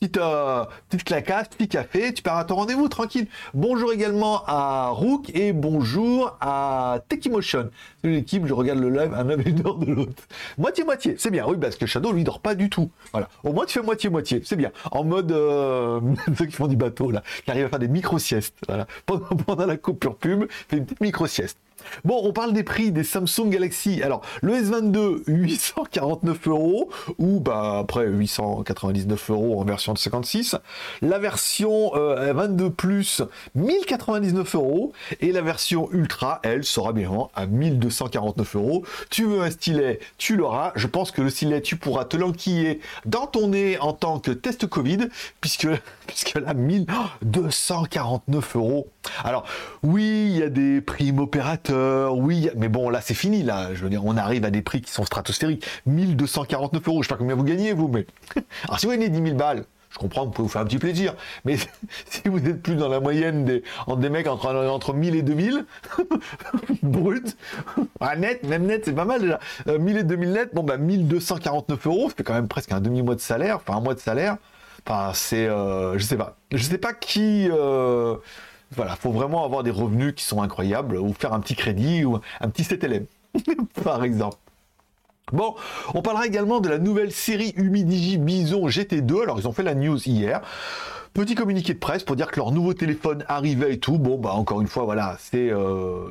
petite, 0.00 0.16
euh, 0.16 0.64
petite 0.88 1.04
clacasse, 1.04 1.48
petit 1.48 1.68
café, 1.68 2.14
tu 2.14 2.22
pars 2.22 2.38
à 2.38 2.44
ton 2.46 2.54
rendez-vous 2.54 2.88
tranquille. 2.88 3.26
Bonjour 3.52 3.92
également 3.92 4.42
à 4.46 4.88
Rook 4.88 5.30
et 5.34 5.52
bonjour 5.52 6.38
à 6.40 7.00
Techimotion. 7.08 7.68
C'est 8.02 8.08
l'équipe, 8.08 8.46
je 8.46 8.54
regarde 8.54 8.78
le 8.78 8.88
live 8.88 9.12
à 9.12 9.24
même 9.24 9.42
une 9.44 9.66
heure 9.66 9.76
de 9.76 9.92
l'autre. 9.92 10.22
Moitié-moitié, 10.56 11.16
c'est 11.18 11.30
bien, 11.30 11.44
oui, 11.46 11.58
parce 11.60 11.76
que 11.76 11.84
Shadow 11.84 12.12
lui 12.12 12.24
dort 12.24 12.40
pas 12.40 12.54
du 12.54 12.70
tout. 12.70 12.90
Voilà. 13.12 13.28
Au 13.44 13.52
moins 13.52 13.66
tu 13.66 13.78
fais 13.78 13.84
moitié-moitié, 13.84 14.40
c'est 14.42 14.56
bien. 14.56 14.72
En 14.90 15.04
mode 15.04 15.32
euh, 15.32 16.00
ceux 16.38 16.46
qui 16.46 16.52
font 16.52 16.66
du 16.66 16.76
bateau 16.76 17.10
là, 17.10 17.22
qui 17.44 17.50
arrivent 17.50 17.66
à 17.66 17.68
faire 17.68 17.78
des 17.78 17.88
micro-siestes. 17.88 18.56
Voilà. 18.68 18.86
Pendant, 19.04 19.26
pendant 19.26 19.66
la 19.66 19.76
coupure 19.76 20.16
pub, 20.16 20.46
fais 20.68 20.78
une 20.78 20.86
petite 20.86 21.02
micro-sieste. 21.02 21.58
Bon, 22.04 22.20
on 22.24 22.32
parle 22.32 22.52
des 22.52 22.62
prix 22.62 22.92
des 22.92 23.04
Samsung 23.04 23.48
Galaxy. 23.48 24.02
Alors, 24.02 24.22
le 24.42 24.54
S22, 24.54 25.22
849 25.26 26.48
euros, 26.48 26.90
ou 27.18 27.40
bah, 27.40 27.78
après 27.80 28.06
899 28.06 29.30
euros 29.30 29.60
en 29.60 29.64
version 29.64 29.92
de 29.92 29.98
56. 29.98 30.56
La 31.02 31.18
version 31.18 31.90
22 31.92 32.64
euh, 32.64 32.70
Plus, 32.70 33.22
1099 33.54 34.54
euros. 34.54 34.92
Et 35.20 35.32
la 35.32 35.42
version 35.42 35.90
Ultra, 35.92 36.40
elle, 36.42 36.64
sera 36.64 36.92
bien 36.92 37.10
à 37.34 37.46
1249 37.46 38.56
euros. 38.56 38.84
Tu 39.10 39.24
veux 39.24 39.42
un 39.42 39.50
stylet, 39.50 40.00
tu 40.18 40.36
l'auras. 40.36 40.72
Je 40.76 40.86
pense 40.86 41.10
que 41.10 41.22
le 41.22 41.30
stylet, 41.30 41.60
tu 41.60 41.74
pourras 41.76 42.04
te 42.04 42.16
l'enquiller 42.16 42.80
dans 43.06 43.26
ton 43.26 43.48
nez 43.48 43.78
en 43.78 43.92
tant 43.92 44.20
que 44.20 44.30
test 44.30 44.66
Covid, 44.66 45.08
puisque, 45.40 45.66
puisque 46.06 46.34
là, 46.34 46.54
1249 46.54 48.56
euros. 48.56 48.88
Alors, 49.24 49.44
oui, 49.82 50.28
il 50.30 50.38
y 50.38 50.42
a 50.42 50.48
des 50.48 50.80
primes 50.80 51.18
opérateurs, 51.18 52.16
oui, 52.16 52.48
mais 52.56 52.68
bon, 52.68 52.90
là, 52.90 53.00
c'est 53.00 53.14
fini, 53.14 53.42
là. 53.42 53.74
Je 53.74 53.82
veux 53.82 53.90
dire, 53.90 54.04
on 54.04 54.16
arrive 54.16 54.44
à 54.44 54.50
des 54.50 54.62
prix 54.62 54.80
qui 54.80 54.90
sont 54.92 55.04
stratosphériques. 55.04 55.66
1249 55.86 56.88
euros, 56.88 57.02
je 57.02 57.08
sais 57.08 57.14
pas 57.14 57.18
combien 57.18 57.34
vous 57.34 57.44
gagnez, 57.44 57.72
vous, 57.72 57.88
mais. 57.88 58.06
Alors, 58.64 58.80
si 58.80 58.86
vous 58.86 58.92
gagnez 58.92 59.08
10 59.08 59.22
000 59.22 59.36
balles, 59.36 59.64
je 59.90 59.98
comprends, 59.98 60.24
vous 60.24 60.30
pouvez 60.30 60.46
vous 60.46 60.52
faire 60.52 60.62
un 60.62 60.66
petit 60.66 60.78
plaisir. 60.78 61.14
Mais 61.44 61.56
si 62.06 62.22
vous 62.28 62.40
n'êtes 62.40 62.62
plus 62.62 62.76
dans 62.76 62.88
la 62.88 63.00
moyenne 63.00 63.44
des, 63.44 63.62
des 63.96 64.08
mecs 64.08 64.28
entre, 64.28 64.46
entre 64.46 64.94
1000 64.94 65.16
et 65.16 65.22
2000, 65.22 65.66
brut, 66.82 67.36
ah, 68.00 68.16
net, 68.16 68.44
même 68.44 68.66
net, 68.66 68.82
c'est 68.84 68.94
pas 68.94 69.04
mal 69.04 69.20
déjà. 69.20 69.40
1000 69.66 69.96
euh, 69.96 70.00
et 70.00 70.04
2000 70.04 70.32
net, 70.32 70.50
bon, 70.54 70.62
bah, 70.62 70.76
1249 70.76 71.86
euros, 71.86 72.08
fait 72.08 72.22
quand 72.22 72.34
même 72.34 72.48
presque 72.48 72.72
un 72.72 72.80
demi-mois 72.80 73.16
de 73.16 73.20
salaire, 73.20 73.56
enfin, 73.56 73.76
un 73.76 73.80
mois 73.80 73.94
de 73.94 74.00
salaire. 74.00 74.36
Enfin, 74.86 75.10
c'est, 75.12 75.46
euh, 75.46 75.98
je 75.98 76.04
sais 76.04 76.16
pas. 76.16 76.36
Je 76.52 76.62
sais 76.62 76.78
pas 76.78 76.94
qui, 76.94 77.48
euh, 77.50 78.16
voilà, 78.74 78.96
faut 78.96 79.10
vraiment 79.10 79.44
avoir 79.44 79.62
des 79.62 79.70
revenus 79.70 80.14
qui 80.14 80.24
sont 80.24 80.42
incroyables 80.42 80.96
ou 80.96 81.12
faire 81.12 81.32
un 81.32 81.40
petit 81.40 81.56
crédit 81.56 82.04
ou 82.04 82.20
un 82.40 82.48
petit 82.48 82.64
CTLM, 82.64 83.06
par 83.84 84.04
exemple. 84.04 84.36
Bon, 85.32 85.54
on 85.94 86.02
parlera 86.02 86.26
également 86.26 86.60
de 86.60 86.68
la 86.68 86.78
nouvelle 86.78 87.12
série 87.12 87.52
Humidigi 87.56 88.18
Bison 88.18 88.66
GT2. 88.66 89.22
Alors, 89.22 89.38
ils 89.38 89.46
ont 89.46 89.52
fait 89.52 89.62
la 89.62 89.74
news 89.74 90.00
hier. 90.08 90.40
Petit 91.12 91.34
communiqué 91.34 91.74
de 91.74 91.78
presse 91.80 92.04
pour 92.04 92.14
dire 92.14 92.30
que 92.30 92.36
leur 92.36 92.52
nouveau 92.52 92.72
téléphone 92.72 93.24
arrivait 93.26 93.74
et 93.74 93.78
tout. 93.80 93.98
Bon, 93.98 94.16
bah 94.16 94.30
encore 94.32 94.60
une 94.60 94.68
fois, 94.68 94.84
voilà, 94.84 95.16
c'est 95.18 95.50
euh, 95.50 96.04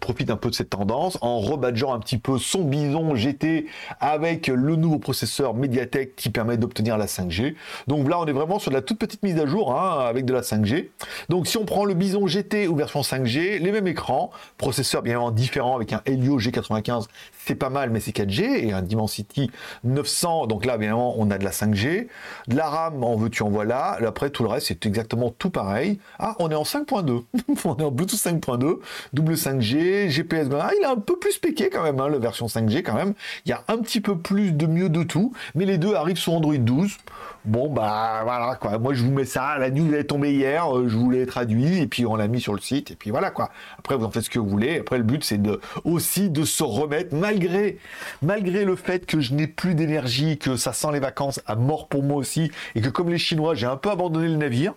profite 0.00 0.30
un 0.30 0.36
peu 0.36 0.50
de 0.50 0.54
cette 0.54 0.70
tendance 0.70 1.16
en 1.20 1.38
rebadgeant 1.38 1.94
un 1.94 2.00
petit 2.00 2.18
peu 2.18 2.38
son 2.38 2.64
bison 2.64 3.14
GT 3.14 3.66
avec 4.00 4.48
le 4.48 4.74
nouveau 4.74 4.98
processeur 4.98 5.54
Mediatek 5.54 6.16
qui 6.16 6.28
permet 6.28 6.56
d'obtenir 6.56 6.98
la 6.98 7.06
5G. 7.06 7.54
Donc 7.86 8.08
là, 8.08 8.18
on 8.18 8.26
est 8.26 8.32
vraiment 8.32 8.58
sur 8.58 8.72
de 8.72 8.76
la 8.76 8.82
toute 8.82 8.98
petite 8.98 9.22
mise 9.22 9.38
à 9.38 9.46
jour 9.46 9.78
hein, 9.78 10.04
avec 10.08 10.24
de 10.24 10.32
la 10.32 10.40
5G. 10.40 10.88
Donc 11.28 11.46
si 11.46 11.56
on 11.56 11.64
prend 11.64 11.84
le 11.84 11.94
bison 11.94 12.26
GT 12.26 12.66
ou 12.66 12.74
version 12.74 13.02
5G, 13.02 13.60
les 13.60 13.70
mêmes 13.70 13.86
écrans, 13.86 14.32
processeur 14.58 15.02
bien 15.02 15.12
évidemment 15.12 15.30
différent 15.30 15.76
avec 15.76 15.92
un 15.92 16.02
Helio 16.04 16.40
G95, 16.40 17.06
c'est 17.46 17.54
pas 17.54 17.70
mal, 17.70 17.90
mais 17.90 18.00
c'est 18.00 18.14
4G 18.16 18.66
et 18.66 18.72
un 18.72 18.82
Dimensity 18.82 19.52
900. 19.84 20.48
Donc 20.48 20.64
là, 20.64 20.78
bien 20.78 20.88
évidemment, 20.88 21.14
on 21.16 21.30
a 21.30 21.38
de 21.38 21.44
la 21.44 21.52
5G, 21.52 22.08
de 22.48 22.56
la 22.56 22.68
RAM, 22.68 23.04
en 23.04 23.14
veux-tu 23.14 23.44
en 23.44 23.50
voilà. 23.50 23.98
Après 24.04 24.31
tout 24.32 24.42
le 24.42 24.48
reste, 24.48 24.68
c'est 24.68 24.86
exactement 24.86 25.30
tout 25.30 25.50
pareil. 25.50 25.98
Ah, 26.18 26.34
on 26.38 26.50
est 26.50 26.54
en 26.54 26.62
5.2. 26.62 27.24
on 27.64 27.76
est 27.76 27.82
en 27.82 27.90
Bluetooth 27.90 28.18
5.2, 28.18 28.78
double 29.12 29.34
5G, 29.34 30.08
GPS. 30.08 30.48
Ah, 30.58 30.70
il 30.76 30.82
est 30.82 30.86
un 30.86 30.96
peu 30.96 31.18
plus 31.18 31.38
péqué 31.38 31.70
quand 31.70 31.82
même, 31.82 32.00
hein, 32.00 32.08
la 32.08 32.18
version 32.18 32.46
5G 32.46 32.82
quand 32.82 32.94
même. 32.94 33.14
Il 33.46 33.50
y 33.50 33.52
a 33.52 33.62
un 33.68 33.78
petit 33.78 34.00
peu 34.00 34.18
plus 34.18 34.52
de 34.52 34.66
mieux 34.66 34.88
de 34.88 35.02
tout, 35.02 35.32
mais 35.54 35.64
les 35.64 35.78
deux 35.78 35.94
arrivent 35.94 36.18
sur 36.18 36.32
Android 36.32 36.56
12. 36.56 36.96
Bon, 37.44 37.68
bah 37.68 38.20
voilà 38.22 38.54
quoi. 38.54 38.78
Moi, 38.78 38.94
je 38.94 39.02
vous 39.02 39.10
mets 39.10 39.24
ça. 39.24 39.58
La 39.58 39.70
news 39.70 39.92
est 39.94 40.04
tombée 40.04 40.32
hier. 40.32 40.76
Euh, 40.76 40.88
je 40.88 40.96
vous 40.96 41.10
l'ai 41.10 41.26
traduit 41.26 41.78
et 41.78 41.88
puis 41.88 42.06
on 42.06 42.14
l'a 42.14 42.28
mis 42.28 42.40
sur 42.40 42.54
le 42.54 42.60
site. 42.60 42.92
Et 42.92 42.94
puis 42.94 43.10
voilà 43.10 43.32
quoi. 43.32 43.50
Après, 43.78 43.96
vous 43.96 44.04
en 44.04 44.12
faites 44.12 44.22
ce 44.22 44.30
que 44.30 44.38
vous 44.38 44.48
voulez. 44.48 44.78
Après, 44.78 44.96
le 44.96 45.02
but, 45.02 45.24
c'est 45.24 45.42
de, 45.42 45.60
aussi 45.84 46.30
de 46.30 46.44
se 46.44 46.62
remettre, 46.62 47.16
malgré, 47.16 47.78
malgré 48.22 48.64
le 48.64 48.76
fait 48.76 49.06
que 49.06 49.20
je 49.20 49.34
n'ai 49.34 49.48
plus 49.48 49.74
d'énergie, 49.74 50.38
que 50.38 50.54
ça 50.54 50.72
sent 50.72 50.92
les 50.92 51.00
vacances 51.00 51.40
à 51.46 51.56
mort 51.56 51.88
pour 51.88 52.04
moi 52.04 52.18
aussi, 52.18 52.52
et 52.76 52.80
que 52.80 52.88
comme 52.88 53.08
les 53.08 53.18
Chinois, 53.18 53.56
j'ai 53.56 53.66
un 53.66 53.76
peu 53.76 53.90
abandonné 53.90 54.28
le 54.28 54.36
navire. 54.36 54.74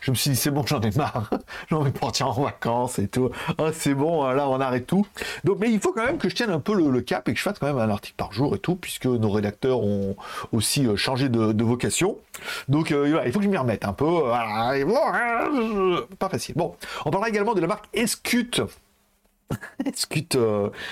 Je 0.00 0.10
me 0.10 0.16
suis 0.16 0.30
dit, 0.30 0.36
c'est 0.36 0.50
bon, 0.50 0.64
j'en 0.66 0.80
ai 0.80 0.90
marre. 0.96 1.30
J'ai 1.68 1.76
envie 1.76 1.92
de 1.92 1.98
partir 1.98 2.28
en 2.28 2.42
vacances 2.42 2.98
et 2.98 3.08
tout. 3.08 3.30
Ah, 3.58 3.70
c'est 3.72 3.94
bon, 3.94 4.24
là, 4.30 4.48
on 4.48 4.60
arrête 4.60 4.86
tout. 4.86 5.06
Donc, 5.44 5.58
mais 5.58 5.70
il 5.70 5.80
faut 5.80 5.92
quand 5.92 6.04
même 6.04 6.18
que 6.18 6.28
je 6.28 6.34
tienne 6.34 6.50
un 6.50 6.60
peu 6.60 6.74
le, 6.74 7.00
cap 7.00 7.28
et 7.28 7.32
que 7.32 7.38
je 7.38 7.42
fasse 7.42 7.58
quand 7.58 7.66
même 7.66 7.78
un 7.78 7.90
article 7.90 8.16
par 8.16 8.32
jour 8.32 8.54
et 8.54 8.58
tout, 8.58 8.76
puisque 8.76 9.06
nos 9.06 9.30
rédacteurs 9.30 9.80
ont 9.80 10.16
aussi 10.52 10.86
euh, 10.86 10.96
changé 10.96 11.28
de, 11.28 11.64
vocation. 11.64 12.16
Donc, 12.68 12.92
euh, 12.92 13.22
il 13.26 13.32
faut 13.32 13.38
que 13.38 13.44
je 13.44 13.50
m'y 13.50 13.56
remette 13.56 13.84
un 13.84 13.92
peu. 13.92 14.32
Hein, 14.32 14.72
pas 16.18 16.28
facile. 16.28 16.54
Bon, 16.56 16.76
on 17.04 17.10
parlera 17.10 17.28
également 17.28 17.54
de 17.54 17.60
la 17.60 17.66
marque 17.66 17.86
Escute. 17.92 18.62
Est-ce 19.84 20.06
que, 20.06 20.18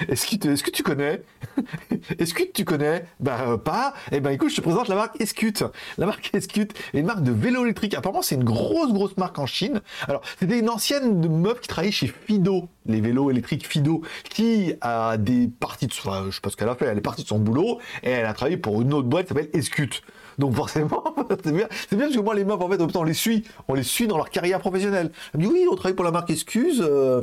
est-ce, 0.08 0.62
que, 0.62 0.70
tu 0.70 0.82
connais 0.82 1.23
Est-ce 2.18 2.34
que 2.34 2.44
tu 2.44 2.64
connais 2.64 3.04
Bah 3.18 3.38
euh, 3.49 3.56
pas. 3.56 3.94
Eh 4.12 4.20
ben 4.20 4.30
écoute, 4.30 4.50
je 4.50 4.56
te 4.56 4.61
présente 4.61 4.88
la 4.88 4.94
marque 4.94 5.20
Escute. 5.20 5.64
La 5.99 6.06
marque 6.06 6.30
Escute 6.32 6.73
est 6.92 7.00
une 7.00 7.06
marque 7.06 7.23
de 7.23 7.32
vélo 7.32 7.64
électrique. 7.64 7.94
Apparemment, 7.94 8.23
c'est 8.23 8.37
une 8.37 8.44
grosse 8.44 8.92
grosse 8.92 9.16
marque 9.16 9.38
en 9.38 9.46
Chine. 9.46 9.80
Alors, 10.06 10.23
c'était 10.38 10.58
une 10.58 10.70
ancienne 10.70 11.28
meuf 11.28 11.61
qui 11.61 11.68
travaillait 11.68 11.92
chez 11.92 12.06
Fido, 12.06 12.68
les 12.87 13.00
vélos 13.00 13.30
électriques 13.30 13.66
Fido, 13.66 14.02
qui 14.30 14.75
a 14.80 15.16
des 15.16 15.49
parties 15.49 15.88
de, 15.88 15.92
enfin, 15.92 16.26
je 16.30 16.37
sais 16.37 16.40
pas 16.40 16.50
ce 16.50 16.56
qu'elle 16.56 16.68
a 16.68 16.76
fait, 16.76 16.87
elle 16.87 16.99
est 16.99 17.02
partie 17.02 17.25
de 17.25 17.28
son 17.28 17.40
boulot 17.40 17.80
et 18.02 18.11
elle 18.11 18.26
a 18.26 18.34
travaillé 18.34 18.56
pour 18.56 18.80
une 18.80 18.94
autre 18.94 19.08
boîte 19.08 19.26
qui 19.26 19.34
s'appelle 19.34 19.50
Escute. 19.52 20.02
Donc 20.38 20.55
forcément, 20.55 21.05
c'est 21.45 21.53
bien, 21.53 21.69
c'est 21.88 21.97
bien 21.97 22.07
parce 22.07 22.17
que 22.17 22.23
moi 22.23 22.35
les 22.35 22.45
meufs 22.45 22.61
en 22.61 22.69
fait, 22.69 22.97
on 22.97 23.05
les 23.05 23.14
suit, 23.14 23.45
on 23.69 23.75
les 23.75 23.83
suit 23.83 24.07
dans 24.07 24.17
leur 24.17 24.31
carrière 24.31 24.61
professionnelle. 24.61 25.11
Elle 25.33 25.41
me 25.41 25.47
dit 25.47 25.53
oui, 25.53 25.67
on 25.71 25.76
travaille 25.76 25.95
pour 25.95 26.05
la 26.05 26.11
marque 26.11 26.31
Excuse. 26.31 26.83
Euh, 26.85 27.23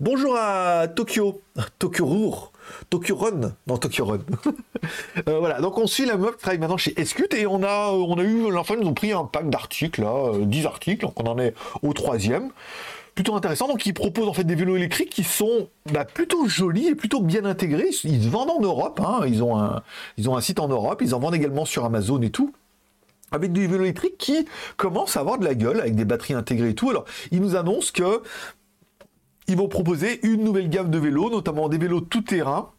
bonjour 0.00 0.36
à 0.36 0.88
Tokyo, 0.88 1.42
Tokyo 1.78 2.06
Rour. 2.06 2.52
Tokyo 2.90 3.16
Run, 3.16 3.52
non 3.66 3.78
Tokyo 3.78 4.04
Run. 4.04 4.18
Euh, 5.28 5.40
voilà, 5.40 5.60
donc 5.60 5.76
on 5.76 5.88
suit 5.88 6.06
la 6.06 6.16
meuf 6.16 6.36
qui 6.36 6.42
travaille 6.42 6.60
maintenant 6.60 6.76
chez 6.76 6.98
Escute 6.98 7.34
et 7.34 7.46
on 7.46 7.64
a, 7.64 7.90
a 7.90 8.22
eu, 8.22 8.56
enfin 8.56 8.74
ils 8.74 8.80
nous 8.80 8.88
ont 8.88 8.94
pris 8.94 9.12
un 9.12 9.24
pack 9.24 9.50
d'articles, 9.50 10.02
là, 10.02 10.32
10 10.38 10.64
euh, 10.64 10.68
articles, 10.68 11.04
donc 11.04 11.20
on 11.20 11.26
en 11.26 11.38
est 11.38 11.52
au 11.82 11.92
troisième 11.92 12.50
plutôt 13.18 13.34
intéressant. 13.34 13.66
Donc, 13.66 13.84
ils 13.84 13.94
proposent 13.94 14.28
en 14.28 14.32
fait 14.32 14.44
des 14.44 14.54
vélos 14.54 14.76
électriques 14.76 15.10
qui 15.10 15.24
sont 15.24 15.70
bah, 15.92 16.04
plutôt 16.04 16.46
jolis 16.46 16.86
et 16.86 16.94
plutôt 16.94 17.20
bien 17.20 17.44
intégrés. 17.44 17.88
Ils 18.04 18.22
se 18.22 18.28
vendent 18.28 18.50
en 18.50 18.60
Europe. 18.60 19.00
Hein. 19.00 19.22
Ils, 19.26 19.42
ont 19.42 19.58
un, 19.58 19.82
ils 20.18 20.30
ont 20.30 20.36
un 20.36 20.40
site 20.40 20.60
en 20.60 20.68
Europe. 20.68 21.02
Ils 21.02 21.16
en 21.16 21.18
vendent 21.18 21.34
également 21.34 21.64
sur 21.64 21.84
Amazon 21.84 22.22
et 22.22 22.30
tout 22.30 22.52
avec 23.32 23.52
des 23.52 23.66
vélos 23.66 23.82
électriques 23.82 24.18
qui 24.18 24.46
commencent 24.76 25.16
à 25.16 25.20
avoir 25.20 25.36
de 25.36 25.44
la 25.44 25.56
gueule 25.56 25.80
avec 25.80 25.96
des 25.96 26.04
batteries 26.04 26.34
intégrées 26.34 26.68
et 26.68 26.74
tout. 26.76 26.90
Alors, 26.90 27.06
ils 27.32 27.40
nous 27.40 27.56
annoncent 27.56 27.90
que 27.92 28.22
ils 29.48 29.56
vont 29.56 29.66
proposer 29.66 30.24
une 30.24 30.44
nouvelle 30.44 30.70
gamme 30.70 30.88
de 30.88 30.98
vélos, 30.98 31.28
notamment 31.28 31.68
des 31.68 31.78
vélos 31.78 32.02
tout-terrain 32.02 32.70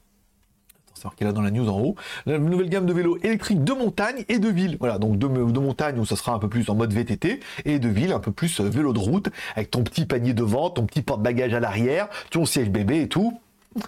c'est 1.00 1.06
marqué 1.06 1.24
là 1.24 1.32
dans 1.32 1.41
la 1.41 1.51
news 1.51 1.70
en 1.70 1.79
haut, 1.79 1.96
la 2.25 2.38
nouvelle 2.38 2.70
gamme 2.70 2.86
de 2.86 2.94
vélos 2.94 3.18
électriques 3.24 3.63
de 3.63 3.74
montagne 3.74 4.25
et 4.27 4.38
de 4.38 4.50
ville. 4.50 4.77
Voilà, 4.79 4.98
donc 4.98 5.18
de, 5.18 5.27
montagne 5.27 5.98
où 5.98 6.06
ça 6.06 6.15
sera 6.15 6.34
un 6.34 6.39
peu 6.39 6.50
plus 6.50 6.70
en 6.70 6.75
mode 6.75 6.94
VTT 6.94 7.39
et 7.65 7.79
de 7.79 7.89
ville 7.89 8.12
un 8.12 8.20
peu 8.20 8.32
plus 8.32 8.60
euh, 8.60 8.70
vélo 8.70 8.91
de 8.91 9.00
route 9.00 9.29
avec 9.56 9.72
ton 9.72 9.84
petit 9.84 10.06
panier 10.06 10.34
devant, 10.34 10.70
ton 10.70 10.86
petit 10.86 11.01
porte-bagages 11.01 11.53
à 11.53 11.60
l'arrière, 11.60 12.10
ton 12.32 12.46
siège 12.46 12.70
bébé 12.70 13.01
et 13.01 13.08
tout. 13.08 13.39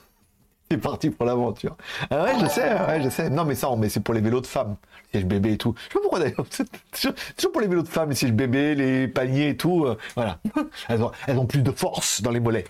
C'est 0.72 0.77
parti 0.77 1.10
pour 1.10 1.25
l'aventure. 1.25 1.75
Ah 2.10 2.24
ouais, 2.24 2.32
je 2.41 2.48
sais, 2.48 2.74
ouais, 2.88 3.01
je 3.03 3.10
sais. 3.10 3.30
Non, 3.30 3.44
mais 3.44 3.56
ça, 3.56 3.70
mais 3.77 3.89
c'est 3.89 4.00
pour 4.00 4.13
les 4.13 4.22
vélos 4.22 4.39
de 4.39 4.48
femmes, 4.48 4.77
siège 5.12 5.25
bébé 5.25 5.53
et 5.53 5.58
tout. 5.58 5.75
Je 5.89 5.94
sais 5.94 6.00
pourquoi 6.01 6.20
toujours 7.36 7.51
pour 7.51 7.62
les 7.62 7.68
vélos 7.68 7.84
de 7.84 7.89
femmes, 7.89 8.10
les 8.10 8.15
sièges 8.15 8.32
bébés, 8.32 8.74
les 8.75 9.10
paniers 9.10 9.50
et 9.50 9.58
tout. 9.58 9.86
Euh, 9.86 9.98
voilà. 10.15 10.39
Elles 10.88 11.03
ont, 11.03 11.12
elles 11.27 11.38
ont 11.38 11.46
plus 11.46 11.62
de 11.62 11.72
force 11.72 12.22
dans 12.22 12.32
les 12.32 12.39
mollets. 12.39 12.65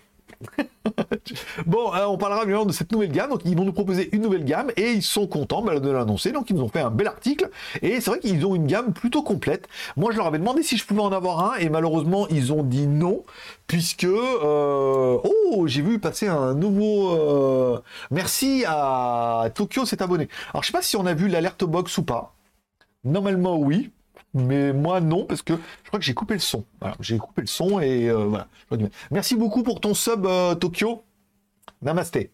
bon, 1.65 1.93
euh, 1.93 2.05
on 2.05 2.17
parlera 2.17 2.45
bien 2.45 2.65
de 2.65 2.71
cette 2.71 2.91
nouvelle 2.91 3.11
gamme. 3.11 3.29
Donc, 3.29 3.41
ils 3.45 3.55
vont 3.55 3.65
nous 3.65 3.73
proposer 3.73 4.09
une 4.13 4.21
nouvelle 4.21 4.45
gamme 4.45 4.71
et 4.77 4.91
ils 4.91 5.03
sont 5.03 5.27
contents 5.27 5.61
de 5.61 5.89
l'annoncer. 5.89 6.31
Donc, 6.31 6.49
ils 6.49 6.55
nous 6.55 6.63
ont 6.63 6.69
fait 6.69 6.81
un 6.81 6.89
bel 6.89 7.07
article. 7.07 7.49
Et 7.81 8.01
c'est 8.01 8.09
vrai 8.09 8.19
qu'ils 8.19 8.45
ont 8.45 8.55
une 8.55 8.67
gamme 8.67 8.93
plutôt 8.93 9.21
complète. 9.21 9.67
Moi, 9.95 10.11
je 10.11 10.17
leur 10.17 10.27
avais 10.27 10.39
demandé 10.39 10.63
si 10.63 10.77
je 10.77 10.85
pouvais 10.85 11.01
en 11.01 11.11
avoir 11.11 11.53
un 11.53 11.55
et 11.57 11.69
malheureusement, 11.69 12.27
ils 12.29 12.53
ont 12.53 12.63
dit 12.63 12.87
non. 12.87 13.23
Puisque, 13.67 14.03
euh, 14.03 15.17
oh, 15.23 15.67
j'ai 15.67 15.81
vu 15.81 15.99
passer 15.99 16.27
un 16.27 16.53
nouveau. 16.53 17.11
Euh, 17.11 17.81
merci 18.09 18.63
à 18.67 19.49
Tokyo 19.53 19.85
s'est 19.85 20.01
abonné. 20.01 20.27
Alors, 20.53 20.63
je 20.63 20.67
sais 20.67 20.73
pas 20.73 20.81
si 20.81 20.95
on 20.97 21.05
a 21.05 21.13
vu 21.13 21.27
l'alerte 21.27 21.63
box 21.63 21.97
ou 21.97 22.03
pas. 22.03 22.35
Normalement, 23.03 23.57
oui. 23.57 23.91
Mais 24.33 24.73
moi, 24.73 25.01
non, 25.01 25.25
parce 25.25 25.41
que 25.41 25.53
je 25.83 25.87
crois 25.87 25.99
que 25.99 26.05
j'ai 26.05 26.13
coupé 26.13 26.35
le 26.35 26.39
son. 26.39 26.63
Voilà, 26.79 26.95
j'ai 26.99 27.17
coupé 27.17 27.41
le 27.41 27.47
son 27.47 27.79
et 27.79 28.09
euh, 28.09 28.25
voilà. 28.25 28.47
Merci 29.11 29.35
beaucoup 29.35 29.63
pour 29.63 29.81
ton 29.81 29.93
sub, 29.93 30.25
euh, 30.25 30.55
Tokyo. 30.55 31.03
Namasté. 31.81 32.31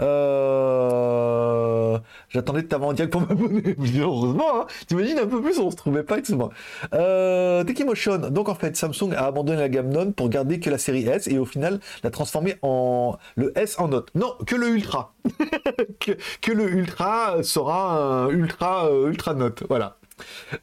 Euh... 0.00 1.98
J'attendais 2.28 2.62
de 2.62 2.68
t'avoir 2.68 2.90
en 2.90 2.92
direct 2.92 3.12
pour 3.12 3.20
m'abonner. 3.22 3.76
Heureusement, 3.98 4.62
hein. 4.62 4.66
t'imagines 4.86 5.18
un 5.18 5.26
peu 5.26 5.42
plus, 5.42 5.58
on 5.58 5.70
se 5.70 5.76
trouvait 5.76 6.02
pas 6.02 6.18
excuse-moi. 6.18 6.50
Euh, 6.94 7.64
Tekimotion, 7.64 8.18
donc 8.18 8.48
en 8.48 8.54
fait, 8.54 8.76
Samsung 8.76 9.12
a 9.16 9.26
abandonné 9.26 9.58
la 9.58 9.68
gamme 9.68 9.90
Non 9.90 10.12
pour 10.12 10.28
garder 10.28 10.60
que 10.60 10.70
la 10.70 10.78
série 10.78 11.06
S 11.06 11.26
et 11.26 11.38
au 11.38 11.44
final 11.44 11.80
l'a 12.02 12.10
transformé 12.10 12.56
en 12.62 13.16
le 13.36 13.52
S 13.58 13.78
en 13.78 13.88
Note. 13.88 14.10
Non, 14.14 14.34
que 14.46 14.56
le 14.56 14.68
Ultra. 14.68 15.14
que, 16.00 16.52
le 16.52 16.70
Ultra 16.70 17.42
sera 17.42 17.98
un 17.98 18.28
Ultra 18.28 18.90
Ultra 18.90 19.34
Note. 19.34 19.64
Voilà. 19.68 19.98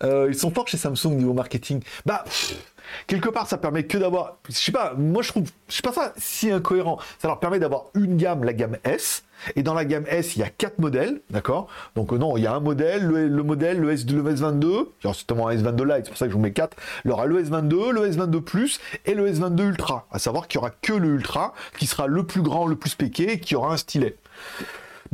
Euh, 0.04 0.28
ils 0.30 0.36
sont 0.36 0.52
forts 0.52 0.68
chez 0.68 0.78
Samsung 0.78 1.16
niveau 1.16 1.34
marketing. 1.34 1.82
Bah, 2.06 2.24
quelque 3.08 3.30
part, 3.30 3.48
ça 3.48 3.58
permet 3.58 3.84
que 3.84 3.98
d'avoir. 3.98 4.38
Je 4.48 4.54
sais 4.54 4.72
pas, 4.72 4.94
moi 4.98 5.24
je 5.24 5.30
trouve. 5.30 5.50
Je 5.68 5.76
sais 5.76 5.82
pas 5.82 5.94
ça 5.94 6.14
si 6.18 6.52
incohérent. 6.52 7.00
Ça 7.20 7.28
leur 7.28 7.40
permet 7.40 7.60
d'avoir 7.60 7.86
une 7.94 8.18
gamme, 8.18 8.44
la 8.44 8.54
gamme 8.54 8.78
S. 8.84 9.24
Et 9.56 9.64
dans 9.64 9.74
la 9.74 9.86
gamme 9.86 10.06
S, 10.08 10.36
il 10.36 10.40
y 10.40 10.44
a 10.44 10.50
quatre 10.50 10.80
modèles, 10.80 11.22
d'accord? 11.30 11.68
Donc 11.96 12.14
euh, 12.14 12.18
non, 12.18 12.38
il 12.38 12.44
y 12.44 12.48
a 12.48 12.54
un 12.54 12.62
modèle, 12.62 13.06
le, 13.06 13.44
modèle, 13.44 13.80
le, 13.80 13.92
S, 13.92 14.06
le 14.10 14.24
S22, 14.24 14.88
genre 15.02 15.14
c'est 15.14 15.32
un 15.32 15.36
S22 15.36 15.84
Lite, 15.84 16.06
c'est 16.06 16.10
pour 16.10 16.18
ça 16.18 16.26
que 16.26 16.32
je 16.32 16.36
vous 16.36 16.42
mets 16.42 16.54
4. 16.54 16.76
Il 17.04 17.10
y 17.10 17.12
aura 17.12 17.26
le 17.26 17.44
S22, 17.44 17.92
le 17.92 18.10
S22 18.10 18.42
Plus 18.42 18.80
et 19.06 19.14
le 19.14 19.30
S22 19.30 19.68
Ultra. 19.68 20.08
À 20.12 20.20
savoir 20.20 20.48
qu'il 20.48 20.58
y 20.58 20.60
aura 20.60 20.70
que 20.70 20.94
le 20.94 21.10
Ultra, 21.10 21.54
qui 21.78 21.86
sera 21.86 22.08
le 22.08 22.24
plus 22.24 22.42
grand, 22.42 22.66
le 22.66 22.76
plus 22.76 22.92
spéqué, 22.92 23.34
et 23.34 23.40
qui 23.40 23.56
aura 23.56 23.74
un 23.74 23.78
stylet 23.78 24.16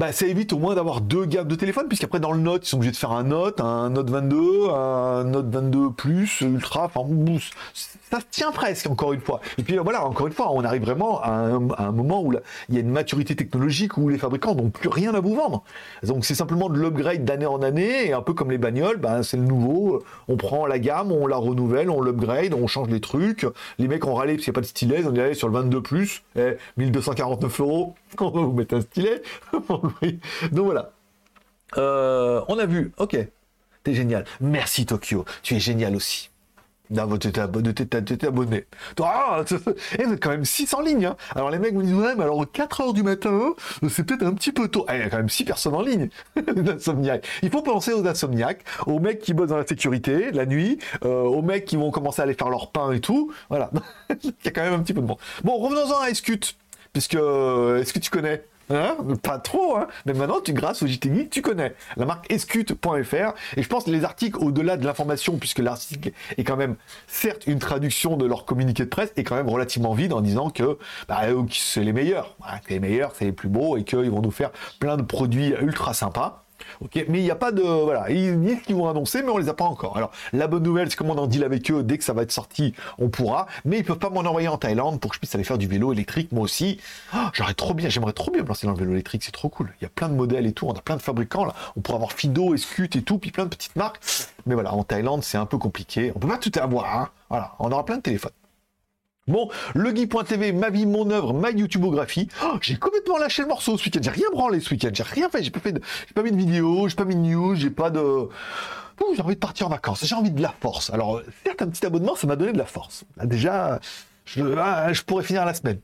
bah, 0.01 0.11
ça 0.11 0.25
évite 0.25 0.51
au 0.51 0.57
moins 0.57 0.73
d'avoir 0.73 0.99
deux 0.99 1.25
gammes 1.25 1.47
de 1.47 1.53
téléphone, 1.53 1.87
puisqu'après 1.87 2.19
dans 2.19 2.31
le 2.31 2.39
Note, 2.39 2.65
ils 2.65 2.69
sont 2.69 2.77
obligés 2.77 2.91
de 2.91 2.97
faire 2.97 3.11
un 3.11 3.21
Note, 3.21 3.61
un 3.61 3.91
Note 3.91 4.09
22, 4.09 4.69
un 4.71 5.25
Note 5.25 5.47
22 5.47 5.91
Plus, 5.91 6.41
Ultra, 6.41 6.85
enfin, 6.85 7.01
ça 8.09 8.19
se 8.19 8.25
tient 8.31 8.51
presque, 8.51 8.87
encore 8.89 9.13
une 9.13 9.21
fois. 9.21 9.41
Et 9.59 9.63
puis 9.63 9.77
voilà, 9.77 10.03
encore 10.03 10.25
une 10.25 10.33
fois, 10.33 10.51
on 10.53 10.63
arrive 10.63 10.81
vraiment 10.81 11.21
à 11.21 11.29
un, 11.29 11.91
moment 11.91 12.23
où 12.23 12.33
il 12.67 12.73
y 12.73 12.77
a 12.79 12.81
une 12.81 12.89
maturité 12.89 13.35
technologique 13.35 13.95
où 13.95 14.09
les 14.09 14.17
fabricants 14.17 14.55
n'ont 14.55 14.71
plus 14.71 14.89
rien 14.89 15.13
à 15.13 15.19
vous 15.19 15.35
vendre. 15.35 15.61
Donc 16.01 16.25
c'est 16.25 16.33
simplement 16.33 16.67
de 16.67 16.79
l'upgrade 16.79 17.23
d'année 17.23 17.45
en 17.45 17.61
année, 17.61 18.07
et 18.07 18.13
un 18.13 18.23
peu 18.23 18.33
comme 18.33 18.49
les 18.49 18.57
bagnoles, 18.57 18.97
bah, 18.97 19.21
c'est 19.21 19.37
le 19.37 19.43
nouveau, 19.43 20.01
on 20.27 20.35
prend 20.35 20.65
la 20.65 20.79
gamme, 20.79 21.11
on 21.11 21.27
la 21.27 21.37
renouvelle, 21.37 21.91
on 21.91 22.01
l'upgrade, 22.01 22.55
on 22.55 22.65
change 22.65 22.89
les 22.89 23.01
trucs. 23.01 23.45
Les 23.77 23.87
mecs 23.87 24.07
ont 24.07 24.15
râlé 24.15 24.33
parce 24.33 24.45
qu'il 24.45 24.51
n'y 24.51 24.55
a 24.55 24.57
pas 24.57 24.61
de 24.61 24.65
stylet, 24.65 25.03
on 25.05 25.13
est 25.13 25.35
sur 25.35 25.47
le 25.47 25.53
22 25.53 25.81
Plus, 25.81 26.23
eh, 26.37 26.57
1249 26.77 27.59
euros, 27.59 27.93
on 28.19 28.31
va 28.31 28.41
vous 28.41 28.53
mettre 28.53 28.73
un 28.73 28.81
stylet. 28.81 29.21
Donc 30.51 30.65
voilà. 30.65 30.91
Euh, 31.77 32.41
on 32.47 32.57
a 32.57 32.65
vu, 32.65 32.91
ok, 32.97 33.17
t'es 33.83 33.93
génial. 33.93 34.25
Merci 34.41 34.85
Tokyo, 34.85 35.25
tu 35.41 35.55
es 35.55 35.59
génial 35.59 35.95
aussi. 35.95 36.31
Non, 36.91 37.17
t'es 37.17 37.39
abonné. 37.39 38.65
Ah, 39.01 39.43
eh, 39.97 40.03
vous 40.03 40.13
êtes 40.13 40.21
quand 40.21 40.29
même 40.29 40.43
600 40.43 40.81
lignes. 40.81 41.05
Hein. 41.05 41.15
Alors 41.35 41.49
les 41.49 41.57
mecs 41.57 41.73
vous 41.73 41.83
disent, 41.83 41.93
ouais, 41.93 42.15
mais 42.15 42.23
alors 42.23 42.45
4 42.51 42.81
heures 42.81 42.93
du 42.93 43.01
matin, 43.01 43.53
c'est 43.89 44.03
peut-être 44.03 44.23
un 44.23 44.33
petit 44.33 44.51
peu 44.51 44.67
tôt. 44.67 44.85
Eh, 44.89 44.95
il 44.95 44.99
y 44.99 45.03
a 45.03 45.09
quand 45.09 45.17
même 45.17 45.29
6 45.29 45.45
personnes 45.45 45.73
en 45.73 45.81
ligne. 45.81 46.09
Il 47.43 47.49
faut 47.49 47.61
penser 47.61 47.93
aux 47.93 48.05
insomniaques, 48.05 48.65
aux 48.87 48.99
mecs 48.99 49.19
qui 49.19 49.33
bossent 49.33 49.49
dans 49.49 49.57
la 49.57 49.65
sécurité, 49.65 50.31
la 50.31 50.45
nuit, 50.45 50.79
euh, 51.05 51.21
aux 51.21 51.41
mecs 51.41 51.63
qui 51.63 51.77
vont 51.77 51.91
commencer 51.91 52.21
à 52.21 52.23
aller 52.25 52.33
faire 52.33 52.49
leur 52.49 52.71
pain 52.71 52.91
et 52.91 52.99
tout. 52.99 53.31
Voilà. 53.47 53.71
il 54.23 54.33
y 54.43 54.47
a 54.49 54.51
quand 54.51 54.63
même 54.63 54.73
un 54.73 54.79
petit 54.79 54.93
peu 54.93 55.01
de 55.01 55.07
monde. 55.07 55.19
Bon, 55.45 55.57
revenons-en 55.57 56.01
à 56.01 56.09
Escut. 56.09 56.41
Puisque, 56.91 57.15
euh, 57.15 57.79
est-ce 57.79 57.93
que 57.93 57.99
tu 57.99 58.09
connais? 58.09 58.43
Hein? 58.69 58.97
Pas 59.21 59.39
trop, 59.39 59.77
hein 59.77 59.87
mais 60.05 60.13
maintenant, 60.13 60.39
tu, 60.41 60.53
grâce 60.53 60.81
au 60.81 60.87
JT 60.87 61.29
tu 61.29 61.41
connais 61.41 61.73
la 61.97 62.05
marque 62.05 62.31
escute.fr. 62.31 63.33
Et 63.57 63.63
je 63.63 63.67
pense 63.67 63.85
que 63.85 63.91
les 63.91 64.03
articles, 64.03 64.37
au-delà 64.41 64.77
de 64.77 64.85
l'information, 64.85 65.37
puisque 65.37 65.59
l'article 65.59 66.11
est 66.37 66.43
quand 66.43 66.57
même, 66.57 66.75
certes, 67.07 67.47
une 67.47 67.59
traduction 67.59 68.17
de 68.17 68.25
leur 68.25 68.45
communiqué 68.45 68.83
de 68.83 68.89
presse, 68.89 69.11
est 69.17 69.23
quand 69.23 69.35
même 69.35 69.49
relativement 69.49 69.93
vide 69.93 70.13
en 70.13 70.21
disant 70.21 70.49
que 70.49 70.77
bah, 71.07 71.21
c'est 71.51 71.83
les 71.83 71.93
meilleurs. 71.93 72.35
les 72.69 72.79
meilleurs, 72.79 73.13
c'est 73.15 73.25
les 73.25 73.31
plus 73.31 73.49
beaux 73.49 73.77
et 73.77 73.83
qu'ils 73.83 74.11
vont 74.11 74.21
nous 74.21 74.31
faire 74.31 74.51
plein 74.79 74.97
de 74.97 75.03
produits 75.03 75.53
ultra 75.61 75.93
sympas. 75.93 76.40
Ok, 76.79 77.05
mais 77.09 77.19
il 77.19 77.23
n'y 77.23 77.31
a 77.31 77.35
pas 77.35 77.51
de 77.51 77.61
voilà, 77.61 78.09
ils 78.09 78.39
disent 78.39 78.61
qu'ils 78.61 78.75
vont 78.75 78.89
annoncer, 78.89 79.21
mais 79.23 79.29
on 79.29 79.37
les 79.37 79.49
a 79.49 79.53
pas 79.53 79.65
encore. 79.65 79.97
Alors 79.97 80.11
la 80.33 80.47
bonne 80.47 80.63
nouvelle, 80.63 80.89
c'est 80.89 80.95
comme 80.95 81.09
on 81.09 81.17
en 81.17 81.27
deal 81.27 81.43
avec 81.43 81.69
eux, 81.71 81.83
dès 81.83 81.97
que 81.97 82.03
ça 82.03 82.13
va 82.13 82.23
être 82.23 82.31
sorti, 82.31 82.73
on 82.97 83.09
pourra. 83.09 83.47
Mais 83.65 83.79
ils 83.79 83.83
peuvent 83.83 83.99
pas 83.99 84.09
m'en 84.09 84.21
envoyer 84.21 84.47
en 84.47 84.57
Thaïlande 84.57 84.99
pour 84.99 85.11
que 85.11 85.15
je 85.15 85.19
puisse 85.19 85.35
aller 85.35 85.43
faire 85.43 85.57
du 85.57 85.67
vélo 85.67 85.93
électrique. 85.93 86.31
Moi 86.31 86.43
aussi, 86.43 86.79
oh, 87.13 87.17
j'aurais 87.33 87.53
trop 87.53 87.73
bien, 87.73 87.89
j'aimerais 87.89 88.13
trop 88.13 88.31
bien 88.31 88.43
me 88.43 88.47
lancer 88.47 88.67
dans 88.67 88.73
le 88.73 88.79
vélo 88.79 88.93
électrique, 88.93 89.23
c'est 89.23 89.31
trop 89.31 89.49
cool. 89.49 89.73
Il 89.81 89.83
y 89.83 89.87
a 89.87 89.89
plein 89.89 90.09
de 90.09 90.15
modèles 90.15 90.45
et 90.45 90.53
tout, 90.53 90.67
on 90.67 90.73
a 90.73 90.81
plein 90.81 90.95
de 90.95 91.01
fabricants 91.01 91.45
là. 91.45 91.53
On 91.75 91.81
pourrait 91.81 91.97
avoir 91.97 92.13
Fido, 92.13 92.53
Escut 92.53 92.89
et 92.95 93.01
tout, 93.01 93.17
puis 93.17 93.31
plein 93.31 93.45
de 93.45 93.49
petites 93.49 93.75
marques. 93.75 93.99
Mais 94.45 94.53
voilà, 94.53 94.73
en 94.73 94.83
Thaïlande, 94.83 95.23
c'est 95.23 95.37
un 95.37 95.45
peu 95.45 95.57
compliqué. 95.57 96.11
On 96.15 96.19
peut 96.19 96.27
pas 96.27 96.37
tout 96.37 96.51
avoir. 96.59 96.95
Hein. 96.95 97.09
Voilà, 97.29 97.53
on 97.59 97.71
aura 97.71 97.85
plein 97.85 97.97
de 97.97 98.01
téléphones. 98.01 98.31
Bon, 99.31 99.49
legui.tv, 99.75 100.51
ma 100.51 100.69
vie, 100.69 100.85
mon 100.85 101.09
œuvre, 101.09 101.33
ma 101.33 101.51
youtubeographie. 101.51 102.27
Oh, 102.43 102.57
j'ai 102.59 102.75
complètement 102.75 103.17
lâché 103.17 103.43
le 103.43 103.47
morceau 103.47 103.77
ce 103.77 103.85
week-end. 103.85 104.01
J'ai 104.03 104.11
rien 104.11 104.27
branlé 104.33 104.59
ce 104.59 104.71
week-end. 104.71 104.89
J'ai 104.93 105.03
rien 105.03 105.29
fait. 105.29 105.41
J'ai 105.41 105.51
pas 105.51 105.61
fait 105.61 105.71
de, 105.71 105.81
j'ai 106.07 106.13
pas 106.13 106.21
mis 106.21 106.31
de 106.31 106.37
vidéo, 106.37 106.89
j'ai 106.89 106.95
pas 106.95 107.05
mis 107.05 107.15
de 107.15 107.21
news, 107.21 107.55
j'ai 107.55 107.69
pas 107.69 107.89
de. 107.89 108.27
j'ai 109.15 109.21
envie 109.21 109.35
de 109.35 109.39
partir 109.39 109.67
en 109.67 109.69
vacances. 109.69 110.05
J'ai 110.05 110.15
envie 110.15 110.31
de 110.31 110.41
la 110.41 110.53
force. 110.59 110.89
Alors, 110.89 111.21
certes, 111.45 111.61
un 111.61 111.69
petit 111.69 111.85
abonnement, 111.85 112.15
ça 112.15 112.27
m'a 112.27 112.35
donné 112.35 112.51
de 112.51 112.57
la 112.57 112.65
force. 112.65 113.05
déjà, 113.23 113.79
je, 114.25 114.43
ah, 114.57 114.91
je, 114.91 115.01
pourrais 115.03 115.23
finir 115.23 115.45
la 115.45 115.53
semaine. 115.53 115.79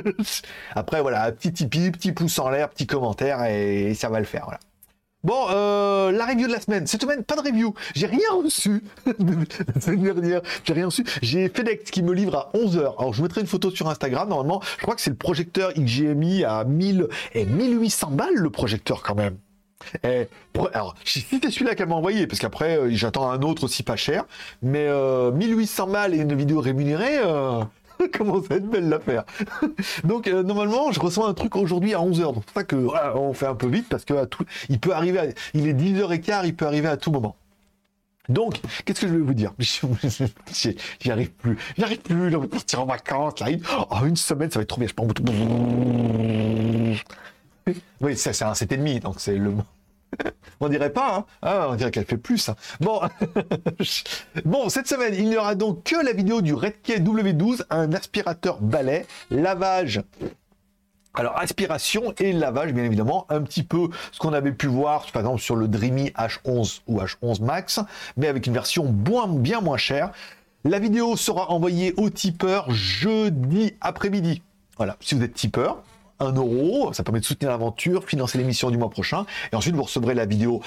Après, 0.74 1.02
voilà, 1.02 1.30
petit 1.32 1.52
tipi, 1.52 1.90
petit 1.90 2.12
pouce 2.12 2.38
en 2.38 2.48
l'air, 2.48 2.70
petit 2.70 2.86
commentaire, 2.86 3.44
et 3.44 3.92
ça 3.92 4.08
va 4.08 4.18
le 4.18 4.24
faire. 4.24 4.44
Voilà. 4.44 4.60
Bon, 5.28 5.46
euh, 5.50 6.10
la 6.10 6.24
review 6.24 6.46
de 6.46 6.52
la 6.52 6.58
semaine. 6.58 6.86
Cette 6.86 7.02
semaine, 7.02 7.22
pas 7.22 7.36
de 7.36 7.42
review. 7.42 7.74
J'ai 7.94 8.06
rien 8.06 8.30
reçu. 8.42 8.82
la 9.04 9.78
semaine 9.78 10.02
dernière, 10.02 10.40
j'ai 10.64 10.72
rien 10.72 10.86
reçu. 10.86 11.04
J'ai 11.20 11.50
FedEx 11.50 11.90
qui 11.90 12.02
me 12.02 12.14
livre 12.14 12.34
à 12.34 12.50
11h. 12.56 12.78
Alors, 12.98 13.12
je 13.12 13.22
mettrai 13.22 13.42
une 13.42 13.46
photo 13.46 13.70
sur 13.70 13.90
Instagram. 13.90 14.30
Normalement, 14.30 14.62
je 14.78 14.82
crois 14.84 14.94
que 14.94 15.02
c'est 15.02 15.10
le 15.10 15.16
projecteur 15.16 15.74
XGMI 15.74 16.44
à 16.44 16.64
1000 16.64 17.08
et 17.34 17.44
1800 17.44 18.12
balles, 18.12 18.36
le 18.36 18.48
projecteur 18.48 19.02
quand 19.02 19.16
même. 19.16 19.36
Et, 20.02 20.28
alors, 20.72 20.94
c'est 21.04 21.50
celui-là 21.50 21.74
qu'elle 21.74 21.88
m'a 21.88 21.96
envoyé, 21.96 22.26
parce 22.26 22.40
qu'après, 22.40 22.78
euh, 22.78 22.88
j'attends 22.92 23.30
un 23.30 23.42
autre 23.42 23.64
aussi 23.64 23.82
pas 23.82 23.96
cher. 23.96 24.24
Mais 24.62 24.88
1800 24.88 25.88
euh, 25.88 25.92
balles 25.92 26.14
et 26.14 26.18
une 26.20 26.34
vidéo 26.34 26.62
rémunérée, 26.62 27.18
Comment 28.16 28.42
ça 28.42 28.48
va 28.50 28.56
être 28.56 28.68
belle 28.68 28.88
l'affaire. 28.88 29.24
donc 30.04 30.26
euh, 30.26 30.42
normalement, 30.42 30.92
je 30.92 31.00
reçois 31.00 31.28
un 31.28 31.34
truc 31.34 31.56
aujourd'hui 31.56 31.94
à 31.94 31.98
11h. 31.98 32.34
Donc 32.34 32.42
c'est 32.46 32.54
ça 32.54 32.64
que 32.64 32.76
on 33.16 33.32
fait 33.32 33.46
un 33.46 33.54
peu 33.54 33.68
vite 33.68 33.88
parce 33.88 34.04
que 34.04 34.24
tout, 34.26 34.44
il 34.68 34.78
peut 34.78 34.92
arriver, 34.92 35.34
il 35.54 35.66
est 35.66 35.74
10h15, 35.74 36.42
il 36.46 36.54
peut 36.54 36.66
arriver 36.66 36.88
à 36.88 36.96
tout 36.96 37.10
moment. 37.10 37.36
Donc, 38.28 38.60
qu'est-ce 38.84 39.00
que 39.00 39.08
je 39.08 39.14
vais 39.14 39.20
vous 39.20 39.32
dire? 39.32 39.52
J'y 39.58 41.10
arrive 41.10 41.30
plus. 41.30 41.56
J'y 41.76 41.84
arrive 41.84 42.00
plus. 42.00 42.36
On 42.36 42.40
va 42.40 42.46
partir 42.46 42.82
en 42.82 42.86
vacances. 42.86 43.40
Là. 43.40 43.46
Oh, 43.90 44.04
une 44.04 44.16
semaine, 44.16 44.50
ça 44.50 44.58
va 44.58 44.64
être 44.64 44.68
trop 44.68 44.78
bien. 44.78 44.88
Je 44.88 44.94
prends 44.94 45.06
Oui, 48.02 48.16
c'est 48.16 48.42
un 48.42 48.52
7,5, 48.52 49.00
donc 49.00 49.14
c'est 49.18 49.36
le 49.36 49.54
on 50.60 50.68
dirait 50.68 50.92
pas, 50.92 51.16
hein 51.16 51.24
ah, 51.42 51.68
on 51.70 51.74
dirait 51.74 51.90
qu'elle 51.90 52.06
fait 52.06 52.16
plus. 52.16 52.48
Hein. 52.48 52.56
Bon, 52.80 53.00
bon, 54.44 54.68
cette 54.68 54.88
semaine, 54.88 55.14
il 55.14 55.28
n'y 55.28 55.36
aura 55.36 55.54
donc 55.54 55.84
que 55.84 56.04
la 56.04 56.12
vidéo 56.12 56.40
du 56.40 56.54
Redkey 56.54 56.98
W12, 56.98 57.62
un 57.70 57.92
aspirateur 57.92 58.60
balai, 58.60 59.06
lavage 59.30 60.02
alors, 61.14 61.36
aspiration 61.36 62.14
et 62.20 62.32
lavage, 62.32 62.72
bien 62.72 62.84
évidemment, 62.84 63.26
un 63.28 63.40
petit 63.40 63.64
peu 63.64 63.88
ce 64.12 64.20
qu'on 64.20 64.32
avait 64.32 64.52
pu 64.52 64.68
voir, 64.68 65.04
par 65.10 65.22
exemple, 65.22 65.40
sur 65.40 65.56
le 65.56 65.66
Dreamy 65.66 66.10
H11 66.10 66.82
ou 66.86 67.00
H11 67.00 67.42
Max, 67.42 67.80
mais 68.16 68.28
avec 68.28 68.46
une 68.46 68.52
version 68.52 68.84
bien 68.88 69.60
moins 69.60 69.78
chère. 69.78 70.12
La 70.64 70.78
vidéo 70.78 71.16
sera 71.16 71.50
envoyée 71.50 71.92
au 71.96 72.08
tipeur 72.08 72.70
jeudi 72.70 73.74
après-midi. 73.80 74.42
Voilà, 74.76 74.96
si 75.00 75.16
vous 75.16 75.22
êtes 75.24 75.34
tipeur, 75.34 75.82
1 76.20 76.32
euro, 76.32 76.92
ça 76.92 77.02
permet 77.02 77.20
de 77.20 77.24
soutenir 77.24 77.50
l'aventure, 77.50 78.04
financer 78.04 78.38
l'émission 78.38 78.70
du 78.70 78.78
mois 78.78 78.90
prochain, 78.90 79.26
et 79.52 79.56
ensuite 79.56 79.74
vous 79.74 79.82
recevrez 79.82 80.14
la 80.14 80.26
vidéo 80.26 80.60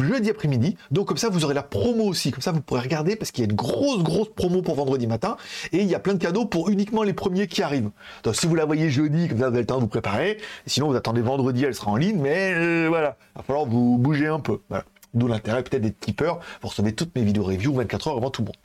jeudi 0.00 0.30
après-midi. 0.30 0.76
Donc 0.90 1.08
comme 1.08 1.16
ça, 1.16 1.28
vous 1.28 1.44
aurez 1.44 1.54
la 1.54 1.62
promo 1.62 2.04
aussi, 2.04 2.30
comme 2.30 2.42
ça 2.42 2.52
vous 2.52 2.60
pourrez 2.60 2.80
regarder 2.80 3.16
parce 3.16 3.30
qu'il 3.30 3.44
y 3.44 3.46
a 3.46 3.50
une 3.50 3.56
grosse 3.56 4.02
grosse 4.02 4.30
promo 4.34 4.62
pour 4.62 4.74
vendredi 4.74 5.06
matin, 5.06 5.36
et 5.72 5.78
il 5.78 5.86
y 5.86 5.94
a 5.94 5.98
plein 5.98 6.14
de 6.14 6.18
cadeaux 6.18 6.44
pour 6.44 6.68
uniquement 6.68 7.02
les 7.02 7.12
premiers 7.12 7.46
qui 7.46 7.62
arrivent. 7.62 7.90
Donc 8.22 8.36
si 8.36 8.46
vous 8.46 8.54
la 8.54 8.64
voyez 8.64 8.90
jeudi, 8.90 9.28
vous 9.28 9.42
avez 9.42 9.60
le 9.60 9.66
temps 9.66 9.76
de 9.76 9.82
vous 9.82 9.88
préparer. 9.88 10.38
Sinon 10.66 10.88
vous 10.88 10.96
attendez 10.96 11.20
vendredi, 11.20 11.64
elle 11.64 11.74
sera 11.74 11.90
en 11.90 11.96
ligne, 11.96 12.18
mais 12.20 12.52
euh, 12.54 12.86
voilà, 12.88 13.16
il 13.34 13.38
va 13.38 13.42
falloir 13.42 13.66
vous 13.66 13.98
bouger 13.98 14.26
un 14.26 14.40
peu. 14.40 14.60
D'où 15.14 15.26
l'intérêt 15.26 15.62
peut-être 15.62 15.82
des 15.82 15.92
tipeurs, 15.92 16.40
vous 16.62 16.68
recevez 16.68 16.92
toutes 16.92 17.14
mes 17.16 17.22
vidéos 17.22 17.44
review 17.44 17.72
24 17.74 18.08
heures 18.08 18.16
avant 18.18 18.30
tout 18.30 18.42
le 18.42 18.46
monde. 18.46 18.56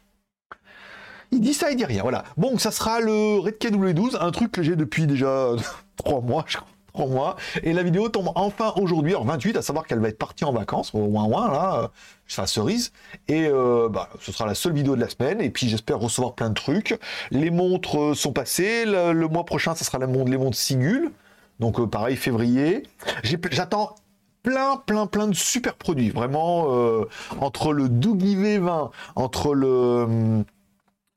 Il 1.34 1.42
dit 1.42 1.56
ça, 1.56 1.72
il 1.72 1.78
dit 1.78 1.86
rien. 1.86 2.04
Voilà. 2.04 2.24
Bon, 2.38 2.60
ça 2.60 2.70
sera 2.70 3.00
le 3.00 3.40
Red 3.40 3.56
W12, 3.56 4.18
un 4.20 4.30
truc 4.30 4.52
que 4.52 4.62
j'ai 4.62 4.76
depuis 4.76 5.08
déjà 5.08 5.50
trois 5.98 6.22
mois, 6.22 6.46
je 6.48 6.58
crois. 6.58 6.68
3 6.94 7.08
mois. 7.08 7.36
Et 7.64 7.74
la 7.74 7.82
vidéo 7.82 8.08
tombe 8.10 8.30
enfin 8.36 8.72
aujourd'hui, 8.76 9.16
en 9.16 9.24
28, 9.24 9.58
à 9.58 9.64
savoir 9.64 9.88
qu'elle 9.88 10.00
va 10.00 10.10
être 10.10 10.18
partie 10.18 10.46
en 10.46 10.54
vacances, 10.54 10.94
au 10.94 11.08
moins 11.08 11.28
moins 11.28 11.52
là, 11.52 11.92
sa 12.28 12.46
cerise. 12.46 12.92
Et 13.28 13.48
euh, 13.48 13.90
bah, 13.90 14.10
ce 14.22 14.32
sera 14.32 14.46
la 14.46 14.54
seule 14.54 14.74
vidéo 14.74 14.96
de 14.96 15.02
la 15.02 15.10
semaine. 15.10 15.42
Et 15.42 15.50
puis 15.50 15.68
j'espère 15.68 15.98
recevoir 15.98 16.34
plein 16.34 16.50
de 16.50 16.54
trucs. 16.54 16.98
Les 17.32 17.50
montres 17.50 18.00
euh, 18.00 18.14
sont 18.14 18.32
passées. 18.32 18.86
Le, 18.86 19.28
mois 19.28 19.44
prochain, 19.46 19.74
ça 19.74 19.84
sera 19.84 19.98
la 19.98 20.06
montre, 20.06 20.30
les 20.30 20.38
montres 20.38 20.58
Sigul. 20.58 21.12
Donc 21.60 21.80
euh, 21.80 21.88
pareil, 21.88 22.16
février. 22.16 22.84
J'attends 23.24 23.96
plein, 24.44 24.78
plein, 24.78 25.08
plein 25.08 25.28
de 25.28 25.36
super 25.36 25.74
produits. 25.74 26.12
Vraiment, 26.12 26.68
entre 27.40 27.74
le 27.74 27.90
Doogie 27.90 28.36
V20, 28.36 28.92
entre 29.16 29.56
le 29.56 30.04
hum, 30.04 30.44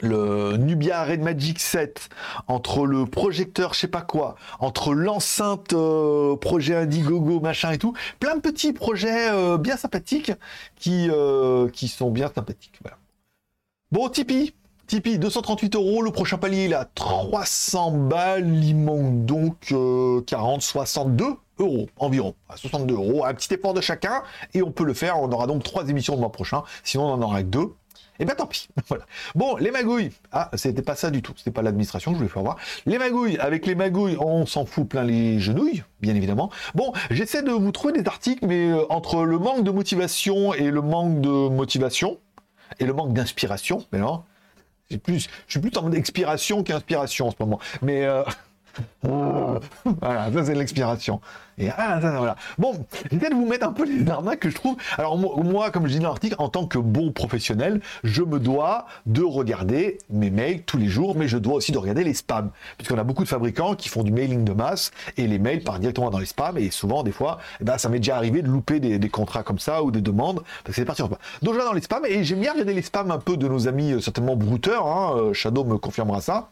le 0.00 0.56
Nubia 0.58 1.04
Red 1.04 1.22
Magic 1.22 1.58
7, 1.58 2.08
entre 2.48 2.86
le 2.86 3.06
projecteur 3.06 3.74
je 3.74 3.80
sais 3.80 3.88
pas 3.88 4.02
quoi, 4.02 4.36
entre 4.58 4.92
l'enceinte 4.92 5.72
euh, 5.72 6.36
projet 6.36 6.76
Indiegogo 6.76 7.40
machin 7.40 7.72
et 7.72 7.78
tout, 7.78 7.94
plein 8.20 8.36
de 8.36 8.40
petits 8.40 8.72
projets 8.72 9.30
euh, 9.30 9.56
bien 9.56 9.76
sympathiques 9.76 10.32
qui, 10.76 11.08
euh, 11.10 11.68
qui 11.70 11.88
sont 11.88 12.10
bien 12.10 12.30
sympathiques. 12.34 12.78
Bon, 13.90 14.08
Tipeee, 14.08 14.54
Tipeee 14.86 15.18
238 15.18 15.76
euros, 15.76 16.02
le 16.02 16.10
prochain 16.10 16.36
palier 16.36 16.66
il 16.66 16.74
à 16.74 16.84
300 16.84 17.92
balles, 17.92 18.64
il 18.64 18.76
manque 18.76 19.24
donc 19.24 19.74
40, 20.26 20.60
62 20.60 21.24
euros 21.58 21.88
environ, 21.96 22.34
62 22.54 22.94
euros, 22.94 23.24
un 23.24 23.32
petit 23.32 23.54
effort 23.54 23.72
de 23.72 23.80
chacun 23.80 24.22
et 24.52 24.62
on 24.62 24.70
peut 24.70 24.84
le 24.84 24.92
faire, 24.92 25.18
on 25.18 25.32
aura 25.32 25.46
donc 25.46 25.62
trois 25.62 25.88
émissions 25.88 26.14
le 26.14 26.20
mois 26.20 26.32
prochain, 26.32 26.64
sinon 26.84 27.06
on 27.06 27.12
en 27.14 27.22
aura 27.22 27.42
que 27.42 27.48
deux. 27.48 27.72
Et 28.18 28.22
eh 28.22 28.24
bien 28.24 28.34
tant 28.34 28.46
pis. 28.46 28.68
voilà. 28.88 29.04
Bon, 29.34 29.56
les 29.56 29.70
magouilles. 29.70 30.10
Ah, 30.32 30.50
c'était 30.54 30.82
pas 30.82 30.94
ça 30.94 31.10
du 31.10 31.22
tout. 31.22 31.34
C'était 31.36 31.50
pas 31.50 31.62
l'administration 31.62 32.12
je 32.12 32.16
voulais 32.16 32.28
faire 32.28 32.42
voir. 32.42 32.56
Les 32.86 32.98
magouilles. 32.98 33.38
Avec 33.38 33.66
les 33.66 33.74
magouilles, 33.74 34.16
on 34.18 34.46
s'en 34.46 34.64
fout 34.64 34.88
plein 34.88 35.04
les 35.04 35.38
genouilles, 35.38 35.84
bien 36.00 36.14
évidemment. 36.14 36.50
Bon, 36.74 36.92
j'essaie 37.10 37.42
de 37.42 37.50
vous 37.50 37.72
trouver 37.72 38.00
des 38.00 38.06
articles, 38.08 38.46
mais 38.46 38.70
euh, 38.70 38.90
entre 38.90 39.24
le 39.24 39.38
manque 39.38 39.64
de 39.64 39.70
motivation 39.70 40.54
et 40.54 40.70
le 40.70 40.80
manque 40.80 41.20
de 41.20 41.48
motivation, 41.48 42.18
et 42.78 42.84
le 42.84 42.92
manque 42.92 43.12
d'inspiration, 43.12 43.84
mais 43.92 43.98
non, 43.98 44.22
plus, 45.02 45.28
je 45.46 45.52
suis 45.52 45.60
plus 45.60 45.76
en 45.76 45.82
mode 45.82 45.94
expiration 45.94 46.62
qu'inspiration 46.62 47.28
en 47.28 47.30
ce 47.30 47.36
moment. 47.40 47.58
Mais 47.82 48.04
euh, 48.04 48.22
voilà, 49.02 50.32
ça 50.32 50.44
c'est 50.44 50.54
l'expiration. 50.54 51.20
Et 51.58 51.70
ah, 51.70 51.98
voilà. 52.00 52.36
Bon, 52.58 52.74
j'essaie 53.10 53.30
de 53.30 53.34
vous 53.34 53.46
mettre 53.46 53.66
un 53.66 53.72
peu 53.72 53.84
les 53.84 54.08
arnaques 54.10 54.40
que 54.40 54.50
je 54.50 54.54
trouve. 54.54 54.76
Alors 54.98 55.16
moi, 55.16 55.70
comme 55.70 55.86
je 55.86 55.92
dis 55.92 56.00
dans 56.00 56.08
l'article, 56.08 56.36
en 56.38 56.48
tant 56.48 56.66
que 56.66 56.78
bon 56.78 57.12
professionnel, 57.12 57.80
je 58.04 58.22
me 58.22 58.38
dois 58.38 58.86
de 59.06 59.22
regarder 59.22 59.98
mes 60.10 60.30
mails 60.30 60.62
tous 60.62 60.76
les 60.76 60.88
jours, 60.88 61.16
mais 61.16 61.28
je 61.28 61.38
dois 61.38 61.54
aussi 61.54 61.72
de 61.72 61.78
regarder 61.78 62.04
les 62.04 62.14
spams, 62.14 62.50
puisqu'on 62.76 62.98
a 62.98 63.04
beaucoup 63.04 63.24
de 63.24 63.28
fabricants 63.28 63.74
qui 63.74 63.88
font 63.88 64.02
du 64.02 64.12
mailing 64.12 64.44
de 64.44 64.52
masse 64.52 64.90
et 65.16 65.26
les 65.26 65.38
mails 65.38 65.62
partent 65.62 65.80
directement 65.80 66.10
dans 66.10 66.18
les 66.18 66.26
spams 66.26 66.58
et 66.58 66.70
souvent 66.70 67.02
des 67.02 67.12
fois, 67.12 67.38
eh 67.60 67.64
ben, 67.64 67.78
ça 67.78 67.88
m'est 67.88 67.98
déjà 67.98 68.16
arrivé 68.16 68.42
de 68.42 68.48
louper 68.48 68.80
des, 68.80 69.08
contrats 69.08 69.42
comme 69.42 69.58
ça 69.58 69.82
ou 69.82 69.90
des 69.90 70.00
demandes 70.00 70.42
parce 70.64 70.74
que 70.76 70.82
c'est 70.82 70.84
parti 70.84 71.02
en 71.02 71.06
spam. 71.06 71.18
Donc 71.42 71.54
je 71.54 71.58
vais 71.58 71.64
dans 71.64 71.72
les 71.72 71.80
spams 71.80 72.04
et 72.06 72.22
j'aime 72.24 72.40
bien 72.40 72.52
regarder 72.52 72.74
les 72.74 72.82
spams 72.82 73.10
un 73.10 73.18
peu 73.18 73.36
de 73.36 73.48
nos 73.48 73.68
amis 73.68 73.92
euh, 73.92 74.00
certainement 74.00 74.36
brouteurs. 74.36 74.86
Hein, 74.86 75.14
euh, 75.16 75.32
Shadow 75.32 75.64
me 75.64 75.78
confirmera 75.78 76.20
ça. 76.20 76.48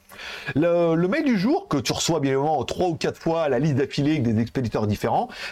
Le, 0.55 0.97
mail 1.09 1.25
du 1.25 1.39
jour 1.39 1.69
que 1.69 1.77
tu 1.77 1.93
reçois 1.93 2.21
bien 2.21 2.33
évidemment 2.33 2.63
trois 2.65 2.89
ou 2.89 2.95
quatre 2.95 3.21
fois 3.21 3.49
la 3.49 3.59
liste 3.59 3.77
d'affilée 3.77 4.19
des 4.19 4.41
expéditeurs 4.41 4.87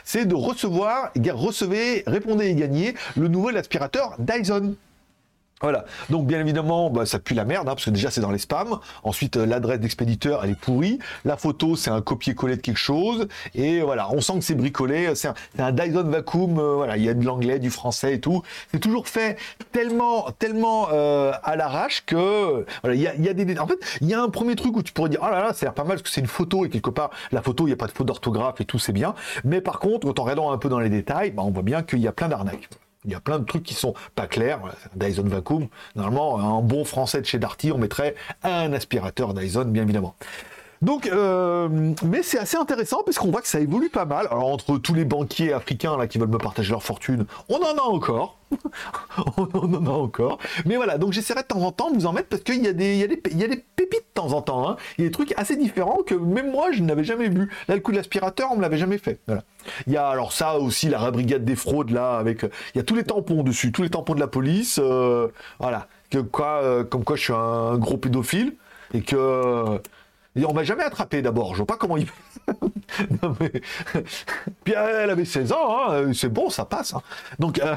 c'est 0.04 0.26
de 0.26 0.34
recevoir, 0.34 1.10
recevez, 1.32 2.02
répondez 2.06 2.46
et 2.46 2.54
gagnez 2.54 2.94
le 3.16 3.28
nouvel 3.28 3.56
aspirateur 3.56 4.16
Dyson. 4.18 4.74
Voilà. 5.62 5.84
Donc 6.10 6.26
bien 6.26 6.40
évidemment, 6.40 6.90
bah, 6.90 7.06
ça 7.06 7.18
pue 7.18 7.34
la 7.34 7.44
merde, 7.44 7.68
hein, 7.68 7.74
parce 7.74 7.84
que 7.84 7.90
déjà 7.90 8.10
c'est 8.10 8.20
dans 8.20 8.32
les 8.32 8.38
spams. 8.38 8.78
Ensuite, 9.04 9.36
euh, 9.36 9.46
l'adresse 9.46 9.78
d'expéditeur, 9.80 10.44
elle 10.44 10.50
est 10.50 10.58
pourrie. 10.58 10.98
La 11.24 11.36
photo, 11.36 11.76
c'est 11.76 11.90
un 11.90 12.00
copier-coller 12.00 12.56
de 12.56 12.60
quelque 12.60 12.78
chose. 12.78 13.28
Et 13.54 13.80
voilà, 13.80 14.10
on 14.12 14.20
sent 14.20 14.34
que 14.34 14.44
c'est 14.44 14.54
bricolé. 14.54 15.14
C'est 15.14 15.28
un, 15.58 15.72
Dyson 15.72 16.02
Vacuum. 16.04 16.58
Euh, 16.58 16.74
voilà, 16.74 16.96
il 16.96 17.04
y 17.04 17.08
a 17.08 17.14
de 17.14 17.24
l'anglais, 17.24 17.60
du 17.60 17.70
français 17.70 18.14
et 18.14 18.20
tout. 18.20 18.42
C'est 18.72 18.80
toujours 18.80 19.06
fait 19.06 19.38
tellement, 19.70 20.30
tellement 20.38 20.88
euh, 20.92 21.32
à 21.44 21.54
l'arrache 21.54 22.04
que 22.06 22.66
voilà, 22.82 22.96
il 22.96 23.00
y 23.00 23.06
a, 23.06 23.30
a, 23.30 23.34
des. 23.34 23.58
En 23.58 23.66
fait, 23.66 23.78
il 24.00 24.08
y 24.08 24.14
a 24.14 24.22
un 24.22 24.28
premier 24.30 24.56
truc 24.56 24.76
où 24.76 24.82
tu 24.82 24.92
pourrais 24.92 25.10
dire, 25.10 25.20
oh 25.22 25.30
là 25.30 25.40
là, 25.40 25.52
c'est 25.54 25.70
pas 25.70 25.84
mal 25.84 25.98
parce 25.98 26.02
que 26.02 26.10
c'est 26.10 26.20
une 26.20 26.26
photo 26.26 26.64
et 26.64 26.70
quelque 26.70 26.90
part, 26.90 27.10
la 27.30 27.40
photo, 27.40 27.64
il 27.64 27.68
n'y 27.68 27.74
a 27.74 27.76
pas 27.76 27.86
de 27.86 27.92
faute 27.92 28.06
d'orthographe 28.06 28.60
et 28.60 28.64
tout, 28.64 28.78
c'est 28.78 28.92
bien. 28.92 29.14
Mais 29.44 29.60
par 29.60 29.78
contre, 29.78 30.06
quand 30.06 30.18
on 30.18 30.22
regardant 30.24 30.50
un 30.50 30.58
peu 30.58 30.68
dans 30.68 30.80
les 30.80 30.90
détails, 30.90 31.30
bah, 31.30 31.42
on 31.44 31.50
voit 31.50 31.62
bien 31.62 31.82
qu'il 31.82 32.00
y 32.00 32.08
a 32.08 32.12
plein 32.12 32.28
d'arnaques. 32.28 32.68
Il 33.04 33.10
y 33.10 33.14
a 33.14 33.20
plein 33.20 33.38
de 33.38 33.44
trucs 33.44 33.64
qui 33.64 33.74
sont 33.74 33.94
pas 34.14 34.26
clairs. 34.26 34.60
Dyson 34.94 35.24
Vacuum, 35.24 35.68
normalement, 35.96 36.38
un 36.38 36.62
bon 36.62 36.84
français 36.84 37.20
de 37.20 37.26
chez 37.26 37.38
Darty, 37.38 37.72
on 37.72 37.78
mettrait 37.78 38.14
un 38.42 38.72
aspirateur 38.72 39.34
Dyson, 39.34 39.64
bien 39.64 39.82
évidemment. 39.82 40.14
Donc, 40.82 41.06
euh, 41.06 41.68
mais 42.04 42.24
c'est 42.24 42.38
assez 42.38 42.56
intéressant 42.56 43.02
parce 43.04 43.16
qu'on 43.16 43.30
voit 43.30 43.40
que 43.40 43.46
ça 43.46 43.60
évolue 43.60 43.88
pas 43.88 44.04
mal. 44.04 44.26
Alors 44.30 44.48
entre 44.48 44.78
tous 44.78 44.94
les 44.94 45.04
banquiers 45.04 45.52
africains 45.52 45.96
là 45.96 46.08
qui 46.08 46.18
veulent 46.18 46.28
me 46.28 46.38
partager 46.38 46.70
leur 46.72 46.82
fortune, 46.82 47.24
on 47.48 47.56
en 47.56 47.76
a 47.76 47.82
encore. 47.82 48.38
on 49.36 49.44
en 49.54 49.86
a 49.86 49.90
encore. 49.90 50.38
Mais 50.66 50.74
voilà, 50.74 50.98
donc 50.98 51.12
j'essaierai 51.12 51.42
de 51.42 51.46
temps 51.46 51.62
en 51.62 51.70
temps 51.70 51.90
de 51.90 51.94
vous 51.94 52.06
en 52.06 52.12
mettre 52.12 52.28
parce 52.28 52.42
qu'il 52.42 52.62
y, 52.64 52.66
a 52.66 52.72
des, 52.72 52.96
il 52.96 53.38
y, 53.38 53.44
a 53.44 53.48
des 53.48 53.64
pépites 53.76 54.00
de 54.00 54.12
temps 54.14 54.32
en 54.32 54.42
temps. 54.42 54.68
Hein. 54.68 54.76
Il 54.98 55.02
y 55.02 55.06
a 55.06 55.08
des 55.08 55.12
trucs 55.12 55.32
assez 55.38 55.56
différents 55.56 56.02
que 56.04 56.16
même 56.16 56.50
moi 56.50 56.72
je 56.72 56.82
n'avais 56.82 57.04
jamais 57.04 57.28
vu. 57.28 57.48
Là, 57.68 57.76
le 57.76 57.80
coup 57.80 57.92
de 57.92 57.96
l'aspirateur, 57.96 58.48
on 58.50 58.56
me 58.56 58.62
l'avait 58.62 58.76
jamais 58.76 58.98
fait. 58.98 59.20
Voilà. 59.28 59.44
Il 59.86 59.92
y 59.92 59.96
a 59.96 60.08
alors 60.08 60.32
ça 60.32 60.58
aussi, 60.58 60.88
la 60.88 61.12
brigade 61.12 61.44
des 61.44 61.56
fraudes 61.56 61.90
là, 61.90 62.16
avec. 62.18 62.42
Il 62.42 62.78
y 62.78 62.80
a 62.80 62.84
tous 62.84 62.96
les 62.96 63.04
tampons 63.04 63.44
dessus, 63.44 63.70
tous 63.70 63.82
les 63.82 63.90
tampons 63.90 64.16
de 64.16 64.20
la 64.20 64.26
police. 64.26 64.80
Euh, 64.82 65.28
voilà. 65.60 65.86
Que 66.10 66.18
quoi, 66.18 66.60
euh, 66.62 66.82
comme 66.82 67.04
quoi 67.04 67.14
je 67.14 67.22
suis 67.22 67.32
un 67.32 67.78
gros 67.78 67.96
pédophile 67.96 68.56
et 68.92 69.00
que 69.00 69.80
on 70.36 70.52
m'a 70.54 70.64
jamais 70.64 70.82
attrapé 70.82 71.22
d'abord. 71.22 71.52
Je 71.52 71.58
vois 71.58 71.66
pas 71.66 71.76
comment 71.76 71.96
il. 71.96 72.06
non, 73.22 73.36
mais... 73.40 73.52
Puis 74.64 74.74
elle 74.74 75.10
avait 75.10 75.24
16 75.24 75.52
ans, 75.52 75.90
hein. 75.90 76.12
c'est 76.14 76.32
bon, 76.32 76.48
ça 76.50 76.64
passe. 76.64 76.94
Hein. 76.94 77.02
Donc, 77.38 77.58
euh, 77.60 77.76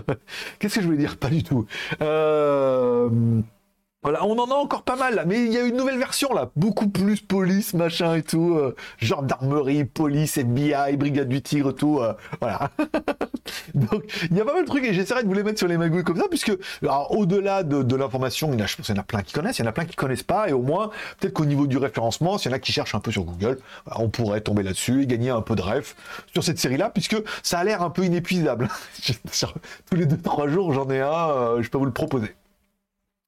qu'est-ce 0.58 0.76
que 0.76 0.80
je 0.80 0.86
voulais 0.86 0.98
dire? 0.98 1.16
Pas 1.16 1.30
du 1.30 1.42
tout. 1.42 1.66
Euh... 2.02 3.08
Voilà, 4.04 4.22
on 4.26 4.38
en 4.38 4.50
a 4.50 4.54
encore 4.54 4.82
pas 4.82 4.96
mal 4.96 5.14
là, 5.14 5.24
mais 5.24 5.46
il 5.46 5.50
y 5.50 5.56
a 5.56 5.62
une 5.62 5.78
nouvelle 5.78 5.96
version 5.96 6.34
là, 6.34 6.50
beaucoup 6.56 6.88
plus 6.90 7.22
police, 7.22 7.72
machin 7.72 8.16
et 8.16 8.22
tout, 8.22 8.54
euh, 8.54 8.76
gendarmerie, 8.98 9.86
police, 9.86 10.36
FBI, 10.36 10.98
brigade 10.98 11.30
du 11.30 11.40
tigre, 11.40 11.72
tout, 11.72 12.00
euh, 12.00 12.12
voilà. 12.38 12.70
Donc 13.74 14.04
il 14.30 14.36
y 14.36 14.40
a 14.42 14.44
pas 14.44 14.52
mal 14.52 14.64
de 14.64 14.68
trucs 14.68 14.84
et 14.84 14.92
j'essaierai 14.92 15.22
de 15.22 15.26
vous 15.28 15.32
les 15.32 15.42
mettre 15.42 15.56
sur 15.56 15.68
les 15.68 15.78
magouilles 15.78 16.04
comme 16.04 16.18
ça, 16.18 16.26
puisque 16.28 16.52
au-delà 17.08 17.62
de, 17.62 17.96
l'information, 17.96 18.52
je 18.52 18.76
pense 18.76 18.84
qu'il 18.84 18.94
y 18.94 18.98
en 18.98 19.00
a 19.00 19.04
plein 19.04 19.22
qui 19.22 19.32
connaissent, 19.32 19.58
il 19.58 19.62
y 19.62 19.64
en 19.64 19.70
a 19.70 19.72
plein 19.72 19.86
qui 19.86 19.96
connaissent 19.96 20.22
pas, 20.22 20.50
et 20.50 20.52
au 20.52 20.60
moins 20.60 20.90
peut-être 21.18 21.32
qu'au 21.32 21.46
niveau 21.46 21.66
du 21.66 21.78
référencement, 21.78 22.36
s'il 22.36 22.50
y 22.50 22.54
en 22.54 22.56
a 22.56 22.60
qui 22.60 22.72
cherchent 22.72 22.94
un 22.94 23.00
peu 23.00 23.10
sur 23.10 23.24
Google, 23.24 23.58
on 23.96 24.10
pourrait 24.10 24.42
tomber 24.42 24.64
là-dessus 24.64 25.04
et 25.04 25.06
gagner 25.06 25.30
un 25.30 25.40
peu 25.40 25.56
de 25.56 25.62
ref 25.62 25.96
sur 26.34 26.44
cette 26.44 26.58
série-là, 26.58 26.90
puisque 26.90 27.16
ça 27.42 27.60
a 27.60 27.64
l'air 27.64 27.80
un 27.80 27.88
peu 27.88 28.04
inépuisable. 28.04 28.68
Tous 29.90 29.96
les 29.96 30.04
deux 30.04 30.18
trois 30.18 30.48
jours, 30.48 30.74
j'en 30.74 30.90
ai 30.90 31.00
un, 31.00 31.30
euh, 31.30 31.62
je 31.62 31.70
peux 31.70 31.78
vous 31.78 31.86
le 31.86 31.92
proposer. 31.92 32.34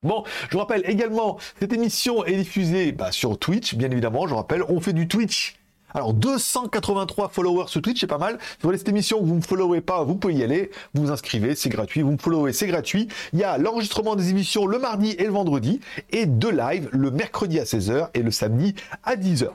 Bon, 0.02 0.22
je 0.48 0.52
vous 0.52 0.58
rappelle 0.58 0.82
également, 0.88 1.36
cette 1.58 1.72
émission 1.72 2.24
est 2.24 2.36
diffusée 2.36 2.92
bah, 2.92 3.10
sur 3.10 3.38
Twitch, 3.38 3.74
bien 3.74 3.90
évidemment, 3.90 4.26
je 4.26 4.30
vous 4.30 4.36
rappelle, 4.36 4.62
on 4.68 4.80
fait 4.80 4.92
du 4.92 5.08
Twitch. 5.08 5.56
Alors 5.94 6.12
283 6.12 7.30
followers 7.30 7.68
sur 7.68 7.82
Twitch, 7.82 8.00
c'est 8.00 8.06
pas 8.06 8.18
mal. 8.18 8.38
Si 8.40 8.56
vous 8.60 8.68
voulez 8.68 8.78
cette 8.78 8.90
émission, 8.90 9.20
vous 9.20 9.32
ne 9.32 9.38
me 9.38 9.42
followez 9.42 9.80
pas, 9.80 10.04
vous 10.04 10.14
pouvez 10.14 10.34
y 10.34 10.44
aller, 10.44 10.70
vous 10.94 11.06
vous 11.06 11.10
inscrivez, 11.10 11.56
c'est 11.56 11.70
gratuit, 11.70 12.02
vous 12.02 12.12
me 12.12 12.18
followez, 12.18 12.52
c'est 12.52 12.68
gratuit. 12.68 13.08
Il 13.32 13.40
y 13.40 13.44
a 13.44 13.58
l'enregistrement 13.58 14.14
des 14.14 14.30
émissions 14.30 14.66
le 14.66 14.78
mardi 14.78 15.10
et 15.18 15.24
le 15.24 15.32
vendredi, 15.32 15.80
et 16.10 16.26
deux 16.26 16.52
lives 16.52 16.88
le 16.92 17.10
mercredi 17.10 17.58
à 17.58 17.64
16h 17.64 18.10
et 18.14 18.22
le 18.22 18.30
samedi 18.30 18.74
à 19.02 19.16
10h 19.16 19.48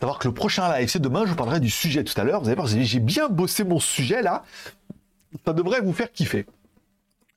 savoir 0.00 0.18
que 0.18 0.28
le 0.28 0.34
prochain 0.34 0.70
live, 0.76 0.88
c'est 0.90 1.00
demain, 1.00 1.24
je 1.24 1.30
vous 1.30 1.36
parlerai 1.36 1.58
du 1.58 1.70
sujet 1.70 2.04
tout 2.04 2.12
à 2.20 2.24
l'heure. 2.24 2.40
Vous 2.40 2.48
allez 2.48 2.56
voir, 2.56 2.66
j'ai 2.66 3.00
bien 3.00 3.28
bossé 3.28 3.64
mon 3.64 3.80
sujet 3.80 4.20
là. 4.20 4.44
Ça 5.46 5.52
devrait 5.54 5.80
vous 5.80 5.94
faire 5.94 6.12
kiffer. 6.12 6.44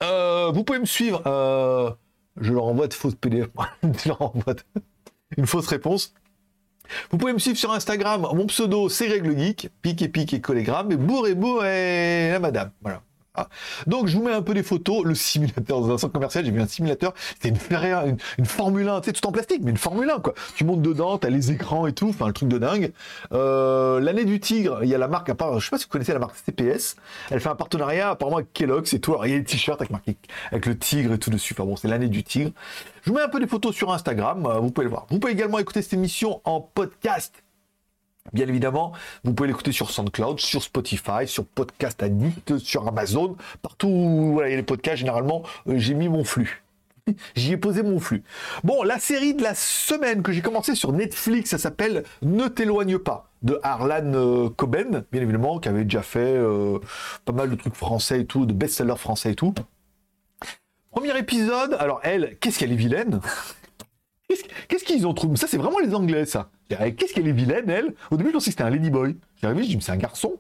Euh, 0.04 0.52
vous 0.54 0.64
pouvez 0.64 0.80
me 0.80 0.86
suivre. 0.86 1.22
Euh, 1.26 1.92
je 2.40 2.54
leur 2.54 2.66
envoie 2.66 2.88
de 2.88 2.94
fausses 2.94 3.16
PDF. 3.16 3.50
je 3.84 4.10
leur 4.10 4.22
envoie 4.22 4.56
une 5.38 5.46
fausse 5.46 5.68
réponse. 5.68 6.14
Vous 7.12 7.18
pouvez 7.18 7.34
me 7.34 7.40
suivre 7.40 7.58
sur 7.58 7.72
Instagram. 7.72 8.28
Mon 8.34 8.48
pseudo, 8.48 8.90
c'est 8.90 9.08
Règle 9.08 9.38
Geek. 9.38 9.70
Pique 9.82 10.02
et 10.02 10.10
pique 10.10 10.34
et 10.34 10.42
collégramme. 10.42 10.92
Et 10.92 10.98
bourre 10.98 11.28
et 11.28 11.36
bourre 11.36 11.66
et 11.66 12.32
la 12.32 12.40
madame. 12.40 12.72
Voilà. 12.82 13.04
Donc 13.88 14.08
je 14.08 14.18
vous 14.18 14.24
mets 14.24 14.34
un 14.34 14.42
peu 14.42 14.54
des 14.54 14.64
photos, 14.64 15.04
le 15.04 15.16
simulateur 15.16 15.82
dans 15.82 15.92
un 15.92 15.98
centre 15.98 16.14
commercial, 16.14 16.46
j'ai 16.46 16.52
vu 16.52 16.62
un 16.62 16.68
simulateur, 16.68 17.14
c'était 17.42 17.50
une 17.50 18.46
Formule 18.46 18.88
1, 18.88 19.02
tu 19.02 19.06
sais, 19.06 19.14
tout 19.14 19.26
en 19.28 19.32
plastique, 19.32 19.62
mais 19.64 19.72
une 19.72 19.78
Formule 19.78 20.10
1 20.10 20.20
quoi. 20.20 20.34
Tu 20.56 20.64
montes 20.64 20.82
dedans, 20.82 21.18
t'as 21.18 21.30
les 21.30 21.52
écrans 21.52 21.88
et 21.88 21.94
tout, 21.94 22.10
enfin 22.10 22.28
le 22.28 22.34
truc 22.34 22.50
de 22.50 22.58
dingue. 22.58 22.92
Euh, 23.32 24.00
l'année 24.00 24.26
du 24.26 24.40
tigre, 24.40 24.80
il 24.84 24.90
y 24.90 24.96
a 24.96 24.98
la 24.98 25.08
marque, 25.08 25.30
à 25.30 25.36
part, 25.36 25.60
je 25.60 25.66
sais 25.66 25.70
pas 25.70 25.78
si 25.78 25.86
vous 25.86 25.92
connaissez 25.92 26.14
la 26.14 26.20
marque 26.20 26.36
CPS, 26.36 26.96
elle 27.30 27.40
fait 27.40 27.50
un 27.50 27.56
partenariat 27.56 28.12
apparemment 28.12 28.38
avec 28.38 28.54
Kellogg's 28.54 28.94
et 28.94 29.00
tout, 29.00 29.16
il 29.24 29.32
y 29.32 29.36
a 29.36 29.38
des 29.38 29.44
t-shirts 29.44 29.82
avec 29.82 29.92
marqué 29.92 30.18
avec 30.52 30.66
le 30.66 30.78
tigre 30.78 31.14
et 31.14 31.20
tout 31.20 31.30
dessus, 31.30 31.54
enfin 31.54 31.66
bon, 31.66 31.76
c'est 31.76 31.88
l'année 31.88 32.08
du 32.08 32.24
tigre. 32.24 32.52
Je 33.04 33.12
vous 33.12 33.16
mets 33.16 33.24
un 33.24 33.30
peu 33.30 33.40
des 33.40 33.48
photos 33.48 33.76
sur 33.76 33.92
Instagram, 33.94 34.46
euh, 34.46 34.60
vous 34.60 34.72
pouvez 34.72 34.86
le 34.86 34.92
voir. 34.92 35.06
Vous 35.10 35.20
pouvez 35.20 35.34
également 35.34 35.60
écouter 35.60 35.82
cette 35.82 35.94
émission 35.94 36.42
en 36.44 36.62
podcast 36.62 37.44
Bien 38.34 38.48
évidemment, 38.48 38.94
vous 39.24 39.34
pouvez 39.34 39.48
l'écouter 39.48 39.72
sur 39.72 39.90
SoundCloud, 39.90 40.40
sur 40.40 40.62
Spotify, 40.62 41.28
sur 41.28 41.46
Podcast 41.46 42.02
Addict, 42.04 42.58
sur 42.58 42.88
Amazon, 42.88 43.36
partout 43.62 43.88
où 43.88 44.42
il 44.44 44.50
y 44.50 44.54
a 44.54 44.56
les 44.56 44.64
podcasts, 44.64 44.98
généralement, 44.98 45.44
euh, 45.68 45.78
j'ai 45.78 45.94
mis 45.94 46.10
mon 46.10 46.24
flux. 46.24 46.64
J'y 47.36 47.54
ai 47.54 47.58
posé 47.58 47.82
mon 47.82 48.00
flux. 48.00 48.24
Bon, 48.64 48.84
la 48.84 49.00
série 49.00 49.34
de 49.34 49.42
la 49.42 49.56
semaine 49.56 50.22
que 50.22 50.32
j'ai 50.32 50.42
commencé 50.42 50.76
sur 50.76 50.92
Netflix, 50.92 51.50
ça 51.50 51.58
s'appelle 51.58 52.04
Ne 52.22 52.48
t'éloigne 52.48 53.00
pas, 53.00 53.32
de 53.42 53.60
Harlan 53.64 54.14
euh, 54.14 54.50
Coben, 54.50 55.04
bien 55.12 55.22
évidemment, 55.22 55.60
qui 55.60 55.70
avait 55.70 55.84
déjà 55.84 56.02
fait 56.02 56.20
euh, 56.20 56.80
pas 57.26 57.34
mal 57.34 57.50
de 57.50 57.56
trucs 57.56 57.76
français 57.76 58.22
et 58.22 58.26
tout, 58.26 58.46
de 58.46 58.54
best-sellers 58.54 58.98
français 58.98 59.32
et 59.32 59.36
tout. 59.36 59.54
Premier 60.92 61.18
épisode, 61.18 61.76
alors 61.80 62.00
elle, 62.04 62.38
qu'est-ce 62.40 62.60
qu'elle 62.60 62.72
est 62.72 62.76
vilaine? 62.76 63.22
Qu'est-ce 64.68 64.84
qu'ils 64.84 65.08
ont 65.08 65.14
trouvé? 65.14 65.36
Ça, 65.38 65.48
c'est 65.48 65.58
vraiment 65.58 65.80
les 65.80 65.94
Anglais, 65.96 66.26
ça. 66.26 66.50
Qu'est-ce 66.70 67.14
qu'elle 67.14 67.28
est 67.28 67.34
vilaine, 67.34 67.70
elle? 67.70 67.96
Au 68.12 68.18
début, 68.18 68.30
je 68.30 68.34
pensais 68.34 68.46
que 68.46 68.52
c'était 68.52 68.64
un 68.64 68.70
ladyboy. 68.70 69.18
J'ai 69.42 69.48
arrivé, 69.48 69.64
je 69.64 69.70
dis, 69.70 69.76
mais 69.76 69.82
c'est 69.82 69.92
un 69.92 69.98
garçon. 69.98 70.34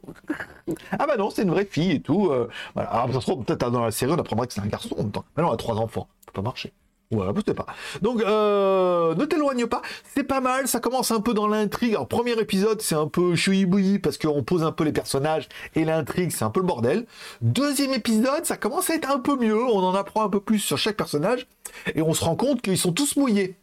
ah 0.91 1.07
bah 1.07 1.17
non, 1.17 1.31
c'est 1.31 1.41
une 1.41 1.49
vraie 1.49 1.65
fille 1.65 1.91
et 1.91 2.01
tout. 2.01 2.27
Euh. 2.27 2.47
Alors, 2.75 3.11
ça 3.13 3.21
se 3.21 3.25
trouve, 3.25 3.43
peut-être 3.43 3.71
dans 3.71 3.83
la 3.83 3.91
série, 3.91 4.11
on 4.11 4.17
apprendra 4.17 4.45
que 4.45 4.53
c'est 4.53 4.61
un 4.61 4.67
garçon 4.67 4.93
en 4.97 5.03
même 5.03 5.11
temps. 5.11 5.25
Non, 5.37 5.47
elle 5.47 5.53
a 5.53 5.57
trois 5.57 5.75
enfants. 5.77 6.07
Ça 6.21 6.27
peut 6.27 6.33
pas 6.33 6.41
marcher. 6.43 6.71
Voilà, 7.11 7.31
vous 7.31 7.41
pas. 7.41 7.65
Donc, 8.03 8.21
euh, 8.21 9.15
ne 9.15 9.25
t'éloigne 9.25 9.65
pas. 9.65 9.81
C'est 10.13 10.23
pas 10.23 10.41
mal. 10.41 10.67
Ça 10.67 10.79
commence 10.79 11.09
un 11.09 11.21
peu 11.21 11.33
dans 11.33 11.47
l'intrigue. 11.47 11.95
Alors, 11.95 12.07
premier 12.07 12.33
épisode, 12.33 12.83
c'est 12.83 12.93
un 12.93 13.07
peu 13.07 13.35
chouï 13.35 13.65
parce 13.97 14.19
qu'on 14.19 14.43
pose 14.43 14.61
un 14.61 14.71
peu 14.71 14.83
les 14.83 14.91
personnages 14.91 15.49
et 15.73 15.85
l'intrigue, 15.85 16.29
c'est 16.31 16.45
un 16.45 16.51
peu 16.51 16.59
le 16.59 16.67
bordel. 16.67 17.07
Deuxième 17.41 17.93
épisode, 17.93 18.45
ça 18.45 18.57
commence 18.57 18.91
à 18.91 18.95
être 18.95 19.09
un 19.09 19.17
peu 19.17 19.35
mieux. 19.35 19.59
On 19.59 19.79
en 19.79 19.95
apprend 19.95 20.23
un 20.23 20.29
peu 20.29 20.39
plus 20.39 20.59
sur 20.59 20.77
chaque 20.77 20.97
personnage 20.97 21.47
et 21.95 22.03
on 22.03 22.13
se 22.13 22.23
rend 22.23 22.35
compte 22.35 22.61
qu'ils 22.61 22.77
sont 22.77 22.91
tous 22.91 23.15
mouillés. 23.15 23.57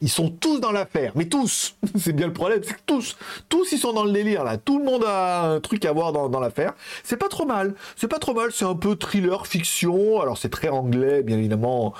Ils 0.00 0.08
sont 0.08 0.30
tous 0.30 0.60
dans 0.60 0.72
l'affaire, 0.72 1.12
mais 1.14 1.26
tous. 1.26 1.76
c'est 1.98 2.12
bien 2.12 2.26
le 2.26 2.32
problème, 2.32 2.60
c'est 2.62 2.74
que 2.74 2.80
tous, 2.86 3.16
tous 3.48 3.72
ils 3.72 3.78
sont 3.78 3.92
dans 3.92 4.04
le 4.04 4.12
délire 4.12 4.44
là. 4.44 4.56
Tout 4.56 4.78
le 4.78 4.84
monde 4.84 5.04
a 5.06 5.42
un 5.42 5.60
truc 5.60 5.84
à 5.84 5.92
voir 5.92 6.12
dans, 6.12 6.40
l'affaire. 6.40 6.74
C'est 7.04 7.16
pas 7.16 7.28
trop 7.28 7.46
mal. 7.46 7.74
C'est 7.96 8.08
pas 8.08 8.18
trop 8.18 8.34
mal. 8.34 8.50
C'est 8.52 8.64
un 8.64 8.74
peu 8.74 8.96
thriller 8.96 9.46
fiction. 9.46 10.20
Alors 10.20 10.38
c'est 10.38 10.48
très 10.48 10.68
anglais, 10.68 11.22
bien 11.22 11.38
évidemment. 11.38 11.94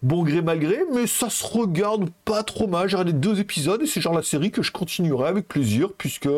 Bon 0.00 0.22
gré 0.22 0.42
mal 0.42 0.60
gré, 0.60 0.78
mais 0.94 1.08
ça 1.08 1.28
se 1.28 1.44
regarde 1.44 2.08
pas 2.24 2.44
trop 2.44 2.68
mal. 2.68 2.88
J'ai 2.88 2.96
regardé 2.96 3.12
deux 3.12 3.40
épisodes 3.40 3.82
et 3.82 3.86
c'est 3.86 4.00
genre 4.00 4.14
la 4.14 4.22
série 4.22 4.52
que 4.52 4.62
je 4.62 4.70
continuerai 4.70 5.28
avec 5.28 5.48
plaisir 5.48 5.88
puisque 5.98 6.28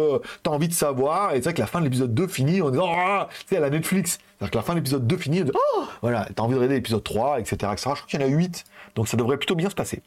t'as 0.43 0.51
envie 0.51 0.69
de 0.69 0.73
savoir. 0.73 1.33
Et 1.33 1.37
c'est 1.37 1.45
vrai 1.45 1.55
que 1.55 1.61
la 1.61 1.67
fin 1.67 1.81
de 1.81 1.85
l'épisode 1.85 2.15
2 2.15 2.27
finit 2.27 2.63
en 2.63 2.71
disant 2.71 2.91
Ah, 2.91 3.29
c'est 3.47 3.59
à 3.59 3.61
la 3.61 3.69
Netflix. 3.69 4.19
C'est-à-dire 4.39 4.51
que 4.53 4.57
la 4.57 4.63
fin 4.63 4.73
de 4.73 4.79
l'épisode 4.79 5.07
2 5.07 5.17
finit, 5.19 5.43
oh 5.43 5.85
voilà, 6.01 6.27
t'as 6.35 6.43
envie 6.43 6.55
de 6.55 6.59
regarder 6.59 6.77
l'épisode 6.77 7.05
3, 7.05 7.41
etc., 7.41 7.55
etc. 7.73 7.77
Je 7.77 7.83
crois 7.83 7.97
qu'il 8.09 8.21
y 8.21 8.25
en 8.25 8.27
a 8.27 8.31
8. 8.31 8.65
Donc 8.95 9.09
ça 9.09 9.19
devrait 9.19 9.37
plutôt 9.37 9.55
bien 9.55 9.69
se 9.69 9.75
passer. 9.75 10.01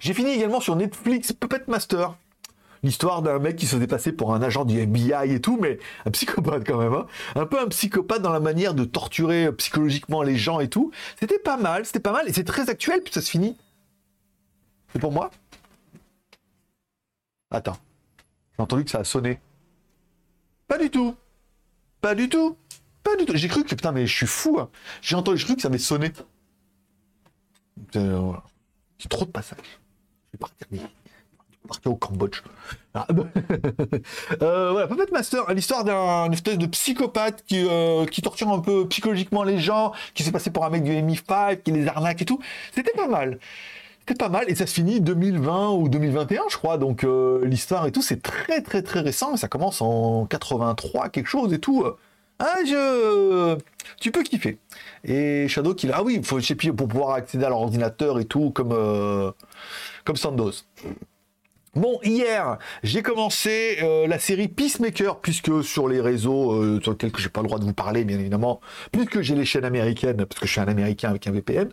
J'ai 0.00 0.14
fini 0.14 0.30
également 0.30 0.60
sur 0.60 0.76
Netflix 0.76 1.32
Puppet 1.32 1.62
Master. 1.68 2.16
L'histoire 2.82 3.22
d'un 3.22 3.38
mec 3.38 3.54
qui 3.56 3.66
se 3.66 3.76
faisait 3.76 3.86
passer 3.86 4.10
pour 4.10 4.34
un 4.34 4.42
agent 4.42 4.64
du 4.64 4.80
FBI 4.80 5.32
et 5.32 5.40
tout, 5.40 5.56
mais 5.60 5.78
un 6.04 6.10
psychopathe 6.10 6.66
quand 6.66 6.78
même. 6.78 6.94
Hein. 6.94 7.06
Un 7.36 7.46
peu 7.46 7.60
un 7.60 7.68
psychopathe 7.68 8.22
dans 8.22 8.32
la 8.32 8.40
manière 8.40 8.74
de 8.74 8.84
torturer 8.84 9.52
psychologiquement 9.52 10.22
les 10.22 10.36
gens 10.36 10.58
et 10.58 10.68
tout. 10.68 10.90
C'était 11.20 11.38
pas 11.38 11.56
mal, 11.56 11.86
c'était 11.86 12.00
pas 12.00 12.12
mal, 12.12 12.28
et 12.28 12.32
c'est 12.32 12.44
très 12.44 12.70
actuel, 12.70 13.00
puis 13.02 13.12
ça 13.12 13.20
se 13.20 13.30
finit. 13.30 13.56
C'est 14.92 14.98
pour 14.98 15.12
moi? 15.12 15.30
Attends. 17.52 17.76
J'ai 18.56 18.62
entendu 18.62 18.84
que 18.84 18.90
ça 18.90 18.98
a 18.98 19.04
sonné. 19.04 19.38
Pas 20.66 20.78
du 20.78 20.90
tout. 20.90 21.14
Pas 22.00 22.16
du 22.16 22.28
tout. 22.28 22.56
Pas 23.04 23.14
du 23.16 23.26
tout. 23.26 23.36
J'ai 23.36 23.48
cru 23.48 23.62
que, 23.62 23.68
putain, 23.68 23.92
mais 23.92 24.06
je 24.06 24.14
suis 24.14 24.26
fou. 24.26 24.58
Hein. 24.58 24.70
J'ai 25.02 25.14
entendu, 25.14 25.38
j'ai 25.38 25.44
cru 25.44 25.54
que 25.54 25.62
ça 25.62 25.68
avait 25.68 25.78
sonné. 25.78 26.12
Euh, 27.96 28.32
trop 29.08 29.24
de 29.24 29.30
passages. 29.30 29.58
Je 30.32 30.38
vais 30.38 30.38
partir, 30.38 30.66
au 31.86 31.96
Cambodge. 31.96 32.42
Ah, 32.94 33.06
euh, 34.42 34.72
voilà, 34.72 34.86
Puppet 34.86 35.10
Master, 35.12 35.52
l'histoire 35.54 35.84
d'un 35.84 36.30
espèce 36.30 36.58
de 36.58 36.66
psychopathe 36.66 37.44
qui, 37.46 37.64
euh, 37.66 38.04
qui 38.06 38.20
torture 38.20 38.50
un 38.50 38.58
peu 38.58 38.86
psychologiquement 38.88 39.42
les 39.42 39.58
gens, 39.58 39.92
qui 40.14 40.22
s'est 40.22 40.32
passé 40.32 40.50
pour 40.50 40.64
un 40.64 40.70
mec 40.70 40.84
du 40.84 40.90
MI5, 40.90 41.62
qui 41.62 41.72
les 41.72 41.86
arnaque 41.86 42.22
et 42.22 42.24
tout. 42.24 42.40
C'était 42.74 42.92
pas 42.92 43.08
mal. 43.08 43.38
C'était 44.00 44.14
pas 44.14 44.28
mal 44.28 44.44
et 44.48 44.54
ça 44.54 44.66
se 44.66 44.74
finit 44.74 45.00
2020 45.00 45.70
ou 45.70 45.88
2021 45.88 46.42
je 46.50 46.56
crois 46.56 46.76
donc 46.76 47.04
euh, 47.04 47.44
l'histoire 47.44 47.86
et 47.86 47.92
tout 47.92 48.02
c'est 48.02 48.20
très 48.20 48.60
très 48.60 48.82
très 48.82 48.98
récent 48.98 49.36
ça 49.36 49.46
commence 49.46 49.80
en 49.80 50.26
83 50.26 51.08
quelque 51.10 51.28
chose 51.28 51.52
et 51.52 51.60
tout 51.60 51.86
ah, 52.44 52.58
je... 52.66 53.56
Tu 54.00 54.10
peux 54.10 54.24
kiffer. 54.24 54.58
Et 55.04 55.46
Shadow 55.46 55.74
qu'il 55.74 55.92
Ah 55.94 56.02
oui, 56.02 56.20
faut 56.24 56.40
pour 56.76 56.88
pouvoir 56.88 57.14
accéder 57.14 57.44
à 57.44 57.50
l'ordinateur 57.50 58.18
et 58.18 58.24
tout, 58.24 58.50
comme, 58.50 58.72
euh, 58.72 59.30
comme 60.04 60.16
Sandoz. 60.16 60.66
Bon, 61.76 62.00
hier, 62.02 62.58
j'ai 62.82 63.02
commencé 63.02 63.78
euh, 63.80 64.08
la 64.08 64.18
série 64.18 64.48
Peacemaker, 64.48 65.20
puisque 65.20 65.62
sur 65.62 65.86
les 65.86 66.00
réseaux 66.00 66.52
euh, 66.54 66.80
sur 66.82 66.90
lesquels 66.90 67.12
j'ai 67.16 67.28
pas 67.28 67.42
le 67.42 67.46
droit 67.46 67.60
de 67.60 67.64
vous 67.64 67.74
parler, 67.74 68.04
bien 68.04 68.18
évidemment, 68.18 68.60
puisque 68.90 69.20
j'ai 69.20 69.36
les 69.36 69.44
chaînes 69.44 69.64
américaines, 69.64 70.26
parce 70.26 70.40
que 70.40 70.46
je 70.46 70.50
suis 70.50 70.60
un 70.60 70.66
Américain 70.66 71.10
avec 71.10 71.28
un 71.28 71.30
VPN, 71.30 71.68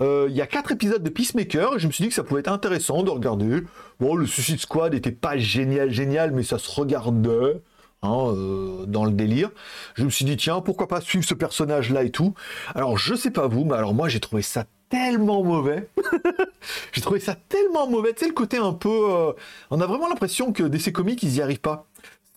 il 0.00 0.36
y 0.36 0.42
a 0.42 0.46
quatre 0.46 0.70
épisodes 0.70 1.02
de 1.02 1.08
Peacemaker, 1.08 1.76
et 1.76 1.78
je 1.78 1.86
me 1.86 1.92
suis 1.92 2.02
dit 2.04 2.08
que 2.10 2.14
ça 2.14 2.24
pouvait 2.24 2.40
être 2.40 2.52
intéressant 2.52 3.02
de 3.02 3.10
regarder. 3.10 3.62
Bon, 3.98 4.14
le 4.16 4.26
Suicide 4.26 4.60
Squad 4.60 4.92
n'était 4.92 5.12
pas 5.12 5.38
génial, 5.38 5.90
génial, 5.90 6.32
mais 6.32 6.42
ça 6.42 6.58
se 6.58 6.70
regardait. 6.70 7.62
Hein, 8.02 8.32
euh, 8.34 8.86
dans 8.86 9.04
le 9.04 9.12
délire. 9.12 9.50
Je 9.94 10.04
me 10.04 10.10
suis 10.10 10.24
dit, 10.24 10.38
tiens, 10.38 10.62
pourquoi 10.62 10.88
pas 10.88 11.02
suivre 11.02 11.24
ce 11.24 11.34
personnage-là 11.34 12.02
et 12.04 12.10
tout. 12.10 12.32
Alors, 12.74 12.96
je 12.96 13.14
sais 13.14 13.30
pas 13.30 13.46
vous, 13.46 13.66
mais 13.66 13.74
alors 13.74 13.92
moi, 13.92 14.08
j'ai 14.08 14.20
trouvé 14.20 14.40
ça 14.40 14.64
tellement 14.88 15.44
mauvais. 15.44 15.90
j'ai 16.92 17.02
trouvé 17.02 17.20
ça 17.20 17.34
tellement 17.34 17.86
mauvais. 17.86 18.14
Tu 18.14 18.20
sais, 18.20 18.26
le 18.26 18.32
côté 18.32 18.56
un 18.56 18.72
peu... 18.72 18.88
Euh, 18.88 19.32
on 19.70 19.82
a 19.82 19.86
vraiment 19.86 20.08
l'impression 20.08 20.52
que 20.52 20.62
DC 20.62 20.92
Comics, 20.92 21.22
ils 21.22 21.36
y 21.36 21.42
arrivent 21.42 21.60
pas 21.60 21.88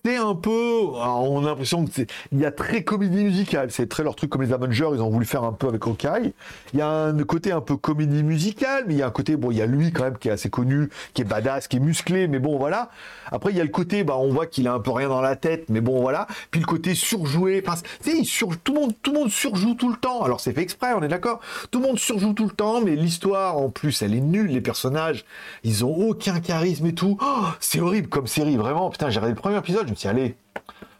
c'est 0.05 0.17
un 0.17 0.35
peu. 0.35 0.49
on 0.49 1.45
a 1.45 1.49
l'impression 1.49 1.85
que 1.85 1.91
c'est. 1.93 2.07
Il 2.33 2.39
y 2.39 2.45
a 2.45 2.51
très 2.51 2.83
comédie 2.83 3.23
musicale. 3.23 3.71
C'est 3.71 3.87
très 3.87 4.03
leur 4.03 4.17
truc 4.17 4.29
comme 4.29 4.41
les 4.41 4.51
Avengers, 4.51 4.89
ils 4.93 5.01
ont 5.01 5.09
voulu 5.09 5.25
faire 5.25 5.45
un 5.45 5.53
peu 5.53 5.69
avec 5.69 5.87
Hawkeye. 5.87 6.33
Il 6.73 6.79
y 6.79 6.81
a 6.81 6.89
un 6.89 7.23
côté 7.23 7.53
un 7.53 7.61
peu 7.61 7.77
comédie 7.77 8.21
musicale, 8.21 8.83
mais 8.85 8.95
il 8.95 8.97
y 8.97 9.01
a 9.01 9.07
un 9.07 9.11
côté. 9.11 9.37
Bon, 9.37 9.49
il 9.49 9.57
y 9.57 9.61
a 9.61 9.65
lui 9.65 9.93
quand 9.93 10.03
même 10.03 10.17
qui 10.17 10.27
est 10.27 10.31
assez 10.31 10.49
connu, 10.49 10.89
qui 11.13 11.21
est 11.21 11.25
badass, 11.25 11.69
qui 11.69 11.77
est 11.77 11.79
musclé, 11.79 12.27
mais 12.27 12.39
bon, 12.39 12.57
voilà. 12.57 12.89
Après, 13.31 13.51
il 13.51 13.57
y 13.57 13.61
a 13.61 13.63
le 13.63 13.69
côté, 13.69 14.03
bah, 14.03 14.17
on 14.17 14.27
voit 14.27 14.45
qu'il 14.45 14.67
a 14.67 14.73
un 14.73 14.81
peu 14.81 14.91
rien 14.91 15.07
dans 15.07 15.21
la 15.21 15.37
tête, 15.37 15.69
mais 15.69 15.79
bon, 15.79 16.01
voilà. 16.01 16.27
Puis 16.51 16.59
le 16.59 16.65
côté 16.65 16.95
surjoué. 16.95 17.63
Enfin, 17.65 17.81
sais, 18.01 18.25
sur... 18.25 18.57
tout, 18.57 18.73
le 18.73 18.81
monde, 18.81 18.93
tout 19.01 19.13
le 19.13 19.19
monde 19.19 19.31
surjoue 19.31 19.75
tout 19.75 19.89
le 19.89 19.95
temps. 19.95 20.23
Alors, 20.23 20.41
c'est 20.41 20.51
fait 20.51 20.63
exprès, 20.63 20.91
on 20.97 21.01
est 21.01 21.07
d'accord. 21.07 21.39
Tout 21.71 21.79
le 21.79 21.87
monde 21.87 21.97
surjoue 21.97 22.33
tout 22.33 22.45
le 22.45 22.51
temps, 22.51 22.81
mais 22.81 22.97
l'histoire, 22.97 23.57
en 23.57 23.69
plus, 23.69 24.01
elle 24.01 24.13
est 24.13 24.19
nulle. 24.19 24.51
Les 24.51 24.59
personnages, 24.59 25.23
ils 25.63 25.85
ont 25.85 25.95
aucun 25.95 26.41
charisme 26.41 26.87
et 26.87 26.93
tout. 26.93 27.17
Oh, 27.21 27.45
c'est 27.61 27.79
horrible 27.79 28.09
comme 28.09 28.27
série, 28.27 28.57
vraiment. 28.57 28.89
Putain, 28.89 29.09
j'ai 29.09 29.19
regardé 29.19 29.35
le 29.35 29.39
premier 29.41 29.57
épisode, 29.57 29.92
me 29.93 30.09
allez, 30.09 30.35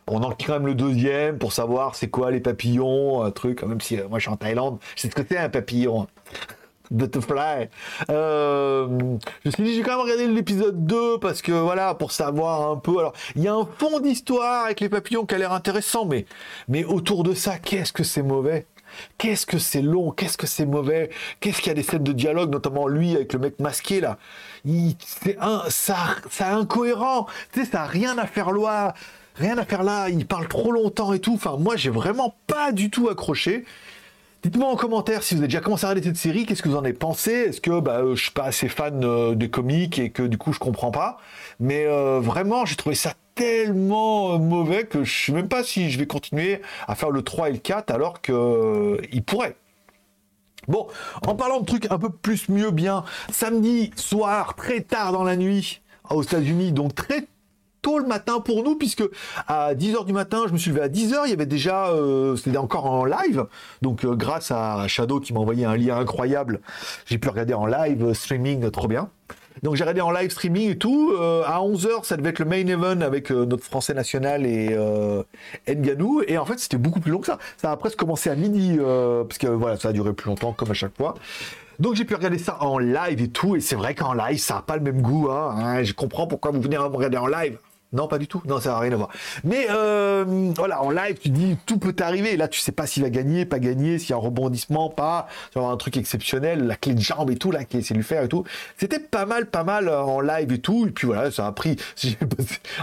on 0.08 0.22
en 0.24 0.32
quand 0.32 0.54
même 0.54 0.68
le 0.68 0.76
deuxième 0.76 1.38
pour 1.38 1.54
savoir 1.54 1.96
c'est 1.96 2.10
quoi 2.10 2.32
les 2.32 2.40
papillons, 2.40 3.24
un 3.24 3.32
truc, 3.32 3.64
même 3.64 3.82
si 3.82 4.00
euh, 4.00 4.08
moi 4.08 4.20
je 4.20 4.24
suis 4.24 4.32
en 4.32 4.38
Thaïlande, 4.38 4.80
sais 4.96 5.10
ce 5.10 5.16
que 5.16 5.22
c'est 5.28 5.38
un 5.38 5.50
papillon. 5.50 6.08
Butterfly. 6.92 7.70
Euh, 8.12 8.88
je 9.44 9.50
me 9.50 9.52
suis 9.52 9.64
dit, 9.64 9.74
j'ai 9.74 9.82
quand 9.82 9.92
même 9.92 10.02
regardé 10.02 10.28
l'épisode 10.28 10.86
2 10.86 11.18
parce 11.20 11.42
que 11.42 11.52
voilà, 11.52 11.96
pour 11.96 12.12
savoir 12.12 12.70
un 12.70 12.76
peu. 12.76 13.00
Alors, 13.00 13.14
il 13.36 13.42
y 13.42 13.48
a 13.48 13.56
un 13.56 13.66
fond 13.78 14.00
d'histoire 14.00 14.66
avec 14.66 14.80
les 14.80 14.90
papillons 14.90 15.26
qui 15.26 15.34
a 15.34 15.40
l'air 15.40 15.54
intéressant, 15.54 16.06
mais, 16.06 16.26
mais 16.68 16.84
autour 16.84 17.24
de 17.24 17.34
ça, 17.34 17.58
qu'est-ce 17.58 17.94
que 17.94 18.04
c'est 18.04 18.22
mauvais? 18.22 18.68
Qu'est-ce 19.18 19.46
que 19.46 19.58
c'est 19.58 19.82
long 19.82 20.12
Qu'est-ce 20.12 20.38
que 20.38 20.48
c'est 20.48 20.66
mauvais 20.66 21.10
Qu'est-ce 21.40 21.60
qu'il 21.60 21.68
y 21.68 21.72
a 21.72 21.76
des 21.76 21.84
scènes 21.84 22.04
de 22.04 22.12
dialogue, 22.12 22.52
notamment 22.52 22.88
lui 22.88 23.16
avec 23.16 23.34
le 23.34 23.40
mec 23.40 23.60
masqué 23.60 24.02
là 24.02 24.18
C'est 25.00 25.38
un, 25.40 25.64
ça, 25.70 25.98
ça 26.30 26.56
incohérent. 26.56 27.28
Tu 27.52 27.62
sais, 27.62 27.72
ça 27.72 27.80
n'a 27.80 27.86
rien 27.86 28.18
à 28.18 28.28
faire 28.28 28.52
là. 28.52 28.94
Rien 29.36 29.58
à 29.58 29.66
faire 29.66 29.84
là. 29.84 30.10
Il 30.10 30.26
parle 30.28 30.48
trop 30.48 30.72
longtemps 30.72 31.14
et 31.14 31.20
tout. 31.20 31.34
Enfin, 31.34 31.58
moi, 31.58 31.76
j'ai 31.76 31.90
vraiment 31.90 32.36
pas 32.48 32.72
du 32.72 32.90
tout 32.90 33.10
accroché. 33.10 33.66
Dites-moi 34.44 34.68
en 34.68 34.76
commentaire 34.76 35.24
si 35.24 35.36
vous 35.36 35.40
avez 35.40 35.48
déjà 35.48 35.62
commencé 35.62 35.86
à 35.86 35.90
regarder 35.90 36.10
cette 36.10 36.18
série, 36.18 36.46
qu'est-ce 36.46 36.62
que 36.62 36.68
vous 36.68 36.76
en 36.76 36.84
avez 36.84 36.92
pensé? 36.92 37.32
Est-ce 37.32 37.62
que 37.62 37.80
bah, 37.80 38.02
je 38.14 38.22
suis 38.22 38.32
pas 38.32 38.44
assez 38.44 38.68
fan 38.68 39.02
euh, 39.06 39.36
des 39.36 39.50
comics 39.50 39.98
et 40.00 40.10
que 40.10 40.24
du 40.24 40.38
coup 40.38 40.52
je 40.52 40.60
comprends 40.60 40.92
pas? 40.92 41.18
Mais 41.62 41.86
euh, 41.86 42.20
vraiment, 42.20 42.66
j'ai 42.66 42.76
trouvé 42.76 42.94
ça 42.94 43.14
tellement 43.36 44.38
mauvais 44.40 44.86
que 44.86 45.04
je 45.04 45.26
sais 45.26 45.32
même 45.32 45.48
pas 45.48 45.64
si 45.64 45.90
je 45.90 46.00
vais 46.00 46.08
continuer 46.08 46.62
à 46.88 46.96
faire 46.96 47.10
le 47.10 47.22
3 47.22 47.50
et 47.50 47.54
le 47.54 47.58
4 47.58 47.92
alors 47.92 48.22
qu'il 48.22 48.36
euh, 48.36 48.98
pourrait. 49.26 49.56
Bon, 50.68 50.88
en 51.28 51.36
parlant 51.36 51.60
de 51.60 51.66
trucs 51.66 51.92
un 51.92 51.98
peu 51.98 52.10
plus 52.10 52.48
mieux 52.48 52.72
bien, 52.72 53.04
samedi 53.32 53.92
soir, 53.96 54.56
très 54.56 54.82
tard 54.82 55.12
dans 55.12 55.24
la 55.24 55.36
nuit, 55.36 55.82
aux 56.10 56.24
États-Unis, 56.24 56.72
donc 56.72 56.96
très 56.96 57.28
tôt 57.84 58.00
le 58.00 58.08
matin 58.08 58.40
pour 58.40 58.64
nous, 58.64 58.76
puisque 58.76 59.04
à 59.48 59.76
10h 59.76 60.06
du 60.06 60.14
matin, 60.14 60.46
je 60.48 60.54
me 60.54 60.58
suis 60.58 60.72
levé 60.72 60.82
à 60.82 60.90
10h, 60.90 61.22
il 61.26 61.30
y 61.30 61.34
avait 61.34 61.46
déjà, 61.46 61.90
euh, 61.90 62.36
c'était 62.36 62.58
encore 62.58 62.88
en 62.88 63.06
live, 63.06 63.46
donc 63.84 64.04
euh, 64.04 64.16
grâce 64.16 64.50
à 64.50 64.88
Shadow 64.88 65.20
qui 65.20 65.34
m'a 65.34 65.40
envoyé 65.40 65.66
un 65.66 65.78
lien 65.78 65.98
incroyable, 65.98 66.62
j'ai 67.06 67.20
pu 67.20 67.30
regarder 67.30 67.54
en 67.54 67.68
live 67.68 68.14
streaming 68.14 68.72
trop 68.72 68.88
bien. 68.88 69.10
Donc 69.62 69.76
j'ai 69.76 69.84
regardé 69.84 70.02
en 70.02 70.12
live 70.12 70.32
streaming 70.32 70.72
et 70.72 70.78
tout. 70.78 71.14
Euh, 71.14 71.44
à 71.46 71.60
11h, 71.60 72.04
ça 72.04 72.18
devait 72.18 72.30
être 72.30 72.40
le 72.40 72.46
main 72.46 72.66
event 72.66 73.02
avec 73.02 73.32
euh, 73.32 73.46
notre 73.46 73.64
français 73.64 73.94
national 73.94 74.46
et 74.46 74.70
euh, 74.72 75.24
Nganou. 75.68 76.22
Et 76.28 76.38
en 76.38 76.46
fait, 76.46 76.60
c'était 76.60 76.78
beaucoup 76.78 77.00
plus 77.00 77.12
long 77.12 77.20
que 77.20 77.28
ça. 77.28 77.38
Ça 77.58 77.72
a 77.72 77.78
presque 77.78 77.98
commencé 77.98 78.30
à 78.30 78.36
midi, 78.36 78.78
euh, 78.80 79.24
parce 79.24 79.38
que 79.38 79.48
voilà, 79.48 79.78
ça 79.78 79.90
a 79.90 79.94
duré 79.94 80.14
plus 80.14 80.28
longtemps, 80.28 80.54
comme 80.54 80.72
à 80.72 80.74
chaque 80.74 80.96
fois. 80.98 81.16
Donc 81.80 81.96
j'ai 81.96 82.06
pu 82.06 82.16
regarder 82.16 82.38
ça 82.38 82.62
en 82.62 82.80
live 82.80 83.22
et 83.22 83.30
tout. 83.30 83.56
Et 83.56 83.62
c'est 83.62 83.76
vrai 83.76 83.94
qu'en 83.96 84.14
live, 84.14 84.40
ça 84.40 84.56
n'a 84.56 84.62
pas 84.62 84.76
le 84.76 84.84
même 84.84 85.02
goût. 85.02 85.30
Hein, 85.30 85.56
hein. 85.58 85.84
Je 85.84 85.94
comprends 85.94 86.28
pourquoi 86.28 86.52
vous 86.52 86.62
venez 86.62 86.78
me 86.78 86.84
regarder 86.84 87.18
en 87.18 87.28
live. 87.28 87.58
Non, 87.94 88.08
pas 88.08 88.18
du 88.18 88.28
tout. 88.28 88.42
Non, 88.46 88.60
ça 88.60 88.72
n'a 88.72 88.80
rien 88.80 88.92
à 88.92 88.96
voir. 88.96 89.10
Mais 89.44 89.68
euh, 89.70 90.26
voilà, 90.56 90.82
en 90.82 90.90
live, 90.90 91.18
tu 91.22 91.30
dis 91.30 91.58
tout 91.66 91.78
peut 91.78 91.96
arriver. 92.00 92.36
Là, 92.36 92.48
tu 92.48 92.60
sais 92.60 92.72
pas 92.72 92.88
s'il 92.88 93.04
va 93.04 93.10
gagner, 93.10 93.46
pas 93.46 93.60
gagner, 93.60 94.00
s'il 94.00 94.10
y 94.10 94.14
a 94.14 94.16
un 94.16 94.20
rebondissement, 94.20 94.90
pas. 94.90 95.28
Tu 95.52 95.56
vas 95.56 95.62
avoir 95.62 95.74
un 95.74 95.78
truc 95.78 95.96
exceptionnel, 95.98 96.66
la 96.66 96.76
clé 96.76 96.96
de 96.96 97.00
jambe 97.00 97.30
et 97.30 97.38
tout, 97.38 97.52
là, 97.52 97.64
qui 97.64 97.78
essaie 97.78 97.94
de 97.94 98.00
lui 98.00 98.06
faire 98.06 98.24
et 98.24 98.28
tout. 98.28 98.44
C'était 98.78 99.00
pas 99.00 99.26
mal, 99.26 99.46
pas 99.46 99.64
mal 99.64 99.88
euh, 99.88 100.02
en 100.02 100.22
live 100.22 100.52
et 100.52 100.60
tout. 100.60 100.88
Et 100.88 100.92
puis 100.92 101.08
voilà, 101.08 101.32
ça 101.32 101.48
a 101.48 101.52
pris. 101.52 101.78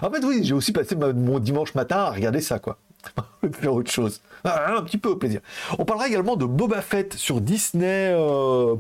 En 0.03 0.11
fait, 0.11 0.25
oui, 0.25 0.41
j'ai 0.45 0.55
aussi 0.55 0.73
passé 0.73 0.95
mon 0.97 1.39
dimanche 1.39 1.75
matin 1.75 1.97
à 1.97 2.11
regarder 2.11 2.41
ça, 2.41 2.59
quoi. 2.59 2.79
faire 3.53 3.75
autre 3.75 3.91
chose. 3.91 4.21
Ah, 4.45 4.77
un 4.77 4.83
petit 4.83 4.99
peu 4.99 5.11
au 5.11 5.17
plaisir. 5.17 5.41
On 5.79 5.85
parlera 5.85 6.09
également 6.09 6.37
de 6.37 6.47
Boba 6.47 6.81
Fett 6.81 7.15
sur 7.15 7.41
Disney 7.41 8.13
euh. 8.15 8.77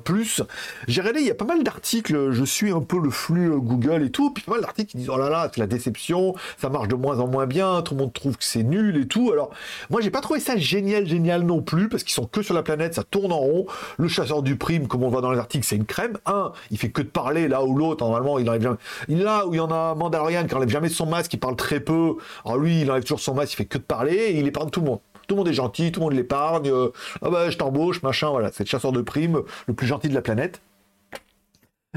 J'ai 0.88 1.00
regardé, 1.00 1.20
il 1.20 1.26
y 1.26 1.30
a 1.30 1.34
pas 1.34 1.44
mal 1.44 1.62
d'articles. 1.62 2.30
Je 2.32 2.44
suis 2.44 2.70
un 2.70 2.80
peu 2.80 2.98
le 2.98 3.10
flux 3.10 3.52
euh, 3.52 3.56
Google 3.56 4.02
et 4.02 4.10
tout. 4.10 4.30
Puis 4.30 4.42
pas 4.42 4.52
mal 4.52 4.62
d'articles 4.62 4.90
qui 4.90 4.96
disent 4.96 5.10
oh 5.10 5.18
là 5.18 5.28
là, 5.28 5.50
c'est 5.52 5.60
la 5.60 5.66
déception, 5.66 6.34
ça 6.58 6.68
marche 6.68 6.88
de 6.88 6.94
moins 6.94 7.20
en 7.20 7.26
moins 7.26 7.46
bien, 7.46 7.82
tout 7.82 7.94
le 7.94 8.00
monde 8.00 8.12
trouve 8.12 8.36
que 8.36 8.44
c'est 8.44 8.62
nul 8.62 8.96
et 8.96 9.06
tout. 9.06 9.30
Alors, 9.32 9.50
moi, 9.90 10.00
j'ai 10.00 10.10
pas 10.10 10.20
trouvé 10.20 10.40
ça 10.40 10.56
génial, 10.56 11.06
génial 11.06 11.42
non 11.42 11.62
plus, 11.62 11.88
parce 11.88 12.02
qu'ils 12.02 12.14
sont 12.14 12.26
que 12.26 12.42
sur 12.42 12.54
la 12.54 12.62
planète, 12.62 12.94
ça 12.94 13.02
tourne 13.02 13.32
en 13.32 13.38
rond. 13.38 13.66
Le 13.98 14.08
chasseur 14.08 14.42
du 14.42 14.56
prime, 14.56 14.88
comme 14.88 15.02
on 15.02 15.08
voit 15.08 15.20
dans 15.20 15.32
les 15.32 15.38
articles, 15.38 15.66
c'est 15.66 15.76
une 15.76 15.84
crème. 15.84 16.18
Un, 16.26 16.52
il 16.70 16.78
fait 16.78 16.90
que 16.90 17.02
de 17.02 17.08
parler 17.08 17.48
là 17.48 17.64
ou 17.64 17.76
l'autre. 17.76 18.04
Normalement, 18.04 18.38
il 18.38 18.48
enlève 18.48 18.62
jamais. 18.62 18.76
Là 19.08 19.46
où 19.46 19.54
il 19.54 19.58
y 19.58 19.60
en 19.60 19.70
a 19.70 19.94
Mandalorian 19.94 20.46
qui 20.46 20.54
enlève 20.54 20.68
jamais 20.68 20.88
son 20.88 21.06
masque, 21.06 21.32
il 21.34 21.38
parle 21.38 21.56
très 21.56 21.80
peu. 21.80 22.16
Alors 22.44 22.58
lui, 22.58 22.82
il 22.82 22.90
enlève 22.90 23.02
toujours 23.02 23.20
son 23.20 23.34
masque, 23.34 23.52
il 23.52 23.56
fait 23.56 23.64
que 23.66 23.78
de 23.78 23.82
parler 23.82 24.09
il 24.10 24.46
épargne 24.46 24.70
tout 24.70 24.80
le 24.80 24.86
monde. 24.86 25.00
Tout 25.26 25.34
le 25.34 25.38
monde 25.40 25.48
est 25.48 25.54
gentil, 25.54 25.92
tout 25.92 26.00
le 26.00 26.04
monde 26.06 26.14
l'épargne. 26.14 26.68
Euh, 26.68 26.88
ah 27.22 27.30
bah, 27.30 27.50
je 27.50 27.56
t'embauche, 27.56 28.02
machin, 28.02 28.30
voilà. 28.30 28.50
C'est 28.52 28.64
le 28.64 28.68
chasseur 28.68 28.92
de 28.92 29.00
primes 29.00 29.42
le 29.66 29.74
plus 29.74 29.86
gentil 29.86 30.08
de 30.08 30.14
la 30.14 30.22
planète. 30.22 30.60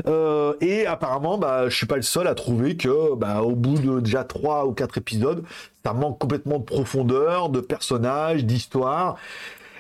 Euh, 0.08 0.54
et 0.60 0.88
apparemment, 0.88 1.38
bah, 1.38 1.70
je 1.70 1.76
suis 1.76 1.86
pas 1.86 1.96
le 1.96 2.02
seul 2.02 2.28
à 2.28 2.36
trouver 2.36 2.78
que, 2.78 3.16
bah, 3.16 3.42
au 3.42 3.56
bout 3.56 3.78
de 3.78 4.00
déjà 4.00 4.24
trois 4.24 4.66
ou 4.66 4.74
quatre 4.74 4.98
épisodes, 4.98 5.44
ça 5.86 5.94
manque 5.94 6.20
complètement 6.20 6.60
de 6.60 6.64
profondeur, 6.64 7.50
de 7.50 7.60
personnages, 7.60 8.46
d'histoire 8.46 9.18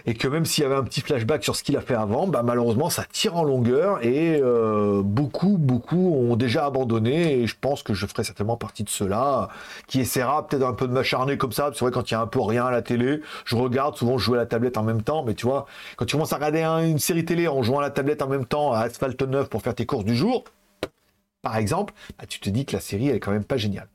et 0.05 0.13
que 0.13 0.27
même 0.27 0.45
s'il 0.45 0.63
y 0.63 0.65
avait 0.65 0.75
un 0.75 0.83
petit 0.83 1.01
flashback 1.01 1.43
sur 1.43 1.55
ce 1.55 1.63
qu'il 1.63 1.77
a 1.77 1.81
fait 1.81 1.95
avant, 1.95 2.27
bah, 2.27 2.43
malheureusement 2.43 2.89
ça 2.89 3.05
tire 3.11 3.37
en 3.37 3.43
longueur 3.43 4.03
et 4.03 4.39
euh, 4.41 5.01
beaucoup, 5.03 5.57
beaucoup 5.57 6.15
ont 6.15 6.35
déjà 6.35 6.65
abandonné 6.65 7.39
et 7.39 7.47
je 7.47 7.55
pense 7.59 7.83
que 7.83 7.93
je 7.93 8.05
ferai 8.05 8.23
certainement 8.23 8.57
partie 8.57 8.83
de 8.83 8.89
ceux-là 8.89 9.49
qui 9.87 9.99
essaiera 9.99 10.47
peut-être 10.47 10.65
un 10.65 10.73
peu 10.73 10.87
de 10.87 10.93
m'acharner 10.93 11.37
comme 11.37 11.51
ça. 11.51 11.71
C'est 11.73 11.79
vrai 11.81 11.91
quand 11.91 12.09
il 12.11 12.13
y 12.13 12.17
a 12.17 12.21
un 12.21 12.27
peu 12.27 12.41
rien 12.41 12.65
à 12.65 12.71
la 12.71 12.81
télé, 12.81 13.21
je 13.45 13.55
regarde, 13.55 13.95
souvent 13.95 14.17
je 14.17 14.25
joue 14.25 14.33
à 14.33 14.37
la 14.37 14.45
tablette 14.45 14.77
en 14.77 14.83
même 14.83 15.01
temps, 15.01 15.23
mais 15.23 15.33
tu 15.33 15.45
vois, 15.45 15.65
quand 15.97 16.05
tu 16.05 16.15
commences 16.15 16.33
à 16.33 16.37
regarder 16.37 16.61
une 16.61 16.99
série 16.99 17.25
télé 17.25 17.47
en 17.47 17.63
jouant 17.63 17.79
à 17.79 17.83
la 17.83 17.91
tablette 17.91 18.21
en 18.21 18.27
même 18.27 18.45
temps 18.45 18.73
à 18.73 18.79
Asphalt 18.79 19.21
9 19.21 19.49
pour 19.49 19.61
faire 19.61 19.75
tes 19.75 19.85
courses 19.85 20.05
du 20.05 20.15
jour, 20.15 20.43
par 21.41 21.57
exemple, 21.57 21.93
bah, 22.17 22.25
tu 22.27 22.39
te 22.39 22.49
dis 22.49 22.65
que 22.65 22.73
la 22.73 22.79
série 22.79 23.09
elle 23.09 23.17
est 23.17 23.19
quand 23.19 23.31
même 23.31 23.43
pas 23.43 23.57
géniale. 23.57 23.87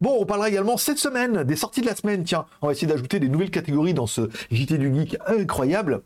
Bon, 0.00 0.16
on 0.20 0.26
parlera 0.26 0.48
également 0.48 0.76
cette 0.76 0.98
semaine 0.98 1.42
des 1.42 1.56
sorties 1.56 1.80
de 1.80 1.86
la 1.86 1.96
semaine. 1.96 2.22
Tiens, 2.22 2.46
on 2.62 2.68
va 2.68 2.72
essayer 2.72 2.86
d'ajouter 2.86 3.18
des 3.18 3.28
nouvelles 3.28 3.50
catégories 3.50 3.94
dans 3.94 4.06
ce 4.06 4.30
JT 4.52 4.78
du 4.78 4.94
Geek 4.94 5.16
incroyable. 5.26 6.02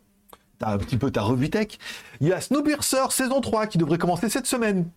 T'as 0.57 0.71
un 0.71 0.77
petit 0.79 0.97
peu 0.97 1.11
ta 1.11 1.21
revue 1.21 1.51
tech. 1.51 1.77
Il 2.19 2.27
y 2.27 2.33
a 2.33 2.41
Snowpiercer 2.41 3.11
saison 3.11 3.39
3 3.39 3.67
qui 3.67 3.77
devrait 3.77 3.99
commencer 3.99 4.29
cette 4.29 4.47
semaine. 4.47 4.89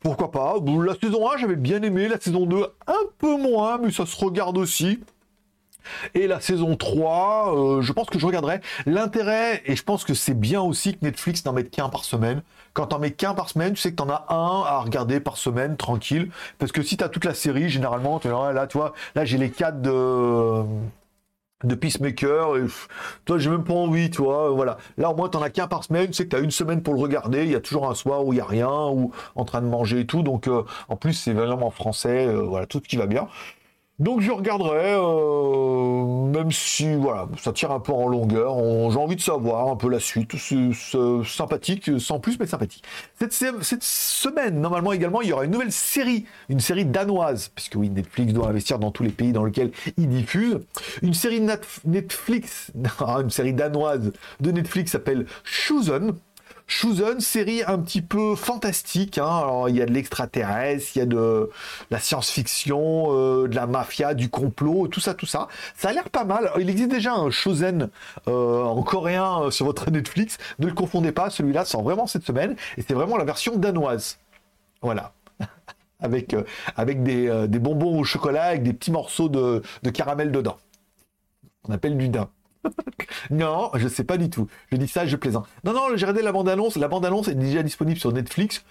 Pourquoi 0.00 0.30
pas? 0.30 0.56
La 0.84 0.94
saison 0.94 1.30
1, 1.30 1.36
j'avais 1.36 1.56
bien 1.56 1.82
aimé. 1.82 2.08
La 2.08 2.18
saison 2.18 2.46
2, 2.46 2.64
un 2.86 3.04
peu 3.18 3.36
moins, 3.36 3.78
mais 3.78 3.92
ça 3.92 4.06
se 4.06 4.16
regarde 4.16 4.56
aussi. 4.56 5.00
Et 6.14 6.26
la 6.26 6.40
saison 6.40 6.76
3, 6.76 7.54
euh, 7.54 7.82
je 7.82 7.92
pense 7.92 8.08
que 8.08 8.18
je 8.18 8.24
regarderai. 8.24 8.60
L'intérêt, 8.86 9.62
et 9.66 9.76
je 9.76 9.82
pense 9.82 10.04
que 10.04 10.14
c'est 10.14 10.38
bien 10.38 10.62
aussi 10.62 10.94
que 10.94 11.04
Netflix 11.04 11.44
n'en 11.44 11.52
mette 11.52 11.70
qu'un 11.70 11.88
par 11.88 12.04
semaine. 12.04 12.42
Quand 12.74 12.86
t'en 12.86 12.98
mets 12.98 13.10
qu'un 13.10 13.34
par 13.34 13.48
semaine, 13.50 13.74
tu 13.74 13.80
sais 13.80 13.90
que 13.90 13.96
t'en 13.96 14.08
as 14.08 14.26
un 14.30 14.62
à 14.64 14.80
regarder 14.80 15.20
par 15.20 15.36
semaine, 15.36 15.76
tranquille. 15.76 16.30
Parce 16.58 16.72
que 16.72 16.82
si 16.82 16.96
t'as 16.96 17.08
toute 17.08 17.24
la 17.24 17.34
série, 17.34 17.68
généralement, 17.68 18.20
là, 18.24 18.66
tu 18.66 18.78
vois, 18.78 18.94
là 19.14 19.24
j'ai 19.24 19.38
les 19.38 19.50
4 19.50 19.82
de 19.82 20.64
de 21.64 21.74
Peacemaker, 21.74 22.56
et 22.56 22.64
toi 23.24 23.38
j'ai 23.38 23.50
même 23.50 23.64
pas 23.64 23.74
envie, 23.74 24.10
tu 24.10 24.22
vois, 24.22 24.50
voilà. 24.50 24.78
Là 24.98 25.10
au 25.10 25.14
moins 25.16 25.28
t'en 25.28 25.42
as 25.42 25.50
qu'un 25.50 25.68
par 25.68 25.84
semaine, 25.84 26.08
tu 26.08 26.14
sais 26.14 26.24
que 26.24 26.30
t'as 26.30 26.42
une 26.42 26.50
semaine 26.50 26.82
pour 26.82 26.94
le 26.94 27.00
regarder, 27.00 27.44
il 27.44 27.50
y 27.50 27.54
a 27.54 27.60
toujours 27.60 27.88
un 27.88 27.94
soir 27.94 28.24
où 28.24 28.32
il 28.32 28.38
y 28.38 28.40
a 28.40 28.44
rien, 28.44 28.88
ou 28.88 29.12
en 29.34 29.44
train 29.44 29.60
de 29.62 29.66
manger 29.66 30.00
et 30.00 30.06
tout, 30.06 30.22
donc 30.22 30.48
euh, 30.48 30.64
en 30.88 30.96
plus 30.96 31.12
c'est 31.12 31.32
vraiment 31.32 31.66
en 31.66 31.70
français, 31.70 32.26
euh, 32.26 32.40
voilà, 32.42 32.66
tout 32.66 32.80
ce 32.82 32.88
qui 32.88 32.96
va 32.96 33.06
bien. 33.06 33.28
Donc 34.02 34.20
je 34.20 34.32
regarderai, 34.32 34.94
euh, 34.96 36.26
même 36.26 36.50
si 36.50 36.88
ça 37.38 37.52
tire 37.52 37.70
un 37.70 37.78
peu 37.78 37.92
en 37.92 38.08
longueur. 38.08 38.56
J'ai 38.90 38.98
envie 38.98 39.14
de 39.14 39.20
savoir 39.20 39.68
un 39.68 39.76
peu 39.76 39.88
la 39.88 40.00
suite. 40.00 40.32
C'est 40.36 40.70
sympathique, 41.24 41.88
sans 42.00 42.18
plus, 42.18 42.36
mais 42.40 42.46
sympathique. 42.48 42.82
Cette, 43.20 43.84
semaine, 43.84 44.60
normalement 44.60 44.92
également, 44.92 45.22
il 45.22 45.28
y 45.28 45.32
aura 45.32 45.44
une 45.44 45.52
nouvelle 45.52 45.70
série, 45.70 46.26
une 46.48 46.58
série 46.58 46.84
danoise, 46.84 47.52
puisque 47.54 47.76
oui, 47.76 47.90
Netflix 47.90 48.32
doit 48.32 48.48
investir 48.48 48.80
dans 48.80 48.90
tous 48.90 49.04
les 49.04 49.10
pays 49.10 49.30
dans 49.30 49.44
lesquels 49.44 49.70
il 49.96 50.08
diffuse. 50.08 50.58
Une 51.02 51.14
série 51.14 51.40
Netflix, 51.84 52.72
une 53.20 53.30
série 53.30 53.54
danoise 53.54 54.10
de 54.40 54.50
Netflix 54.50 54.90
s'appelle 54.90 55.26
Chosen. 55.44 56.14
Chosen, 56.66 57.20
série 57.20 57.62
un 57.66 57.78
petit 57.78 58.02
peu 58.02 58.34
fantastique. 58.34 59.18
Hein. 59.18 59.24
Alors, 59.24 59.68
il 59.68 59.76
y 59.76 59.82
a 59.82 59.86
de 59.86 59.92
l'extraterrestre, 59.92 60.96
il 60.96 60.98
y 61.00 61.02
a 61.02 61.06
de 61.06 61.50
la 61.90 61.98
science-fiction, 61.98 63.06
euh, 63.10 63.48
de 63.48 63.54
la 63.54 63.66
mafia, 63.66 64.14
du 64.14 64.30
complot, 64.30 64.88
tout 64.88 65.00
ça, 65.00 65.14
tout 65.14 65.26
ça. 65.26 65.48
Ça 65.76 65.90
a 65.90 65.92
l'air 65.92 66.08
pas 66.10 66.24
mal. 66.24 66.50
il 66.58 66.70
existe 66.70 66.90
déjà 66.90 67.14
un 67.14 67.30
Chosen 67.30 67.90
euh, 68.28 68.62
en 68.62 68.82
coréen 68.82 69.42
euh, 69.42 69.50
sur 69.50 69.66
votre 69.66 69.90
Netflix. 69.90 70.38
Ne 70.58 70.66
le 70.66 70.74
confondez 70.74 71.12
pas, 71.12 71.30
celui-là 71.30 71.64
sort 71.64 71.82
vraiment 71.82 72.06
cette 72.06 72.24
semaine. 72.24 72.56
Et 72.76 72.82
c'est 72.82 72.94
vraiment 72.94 73.16
la 73.16 73.24
version 73.24 73.56
danoise. 73.56 74.18
Voilà. 74.80 75.12
avec 76.00 76.34
avec 76.76 77.02
des, 77.02 77.46
bonbons 77.58 78.00
au 78.00 78.04
chocolat, 78.04 78.44
avec 78.44 78.62
des 78.62 78.72
petits 78.72 78.90
morceaux 78.90 79.28
de, 79.28 79.62
de 79.82 79.90
caramel 79.90 80.32
dedans. 80.32 80.58
On 81.68 81.72
appelle 81.72 81.96
du 81.96 82.08
daim. 82.08 82.28
non, 83.30 83.70
je 83.74 83.88
sais 83.88 84.04
pas 84.04 84.16
du 84.16 84.30
tout. 84.30 84.48
Je 84.70 84.76
dis 84.76 84.88
ça, 84.88 85.06
je 85.06 85.16
plaisante. 85.16 85.46
Non, 85.64 85.72
non, 85.72 85.88
j'ai 85.94 86.06
regardé 86.06 86.22
la 86.22 86.32
bande-annonce. 86.32 86.76
La 86.76 86.88
bande-annonce 86.88 87.28
est 87.28 87.34
déjà 87.34 87.62
disponible 87.62 87.98
sur 87.98 88.12
Netflix. 88.12 88.64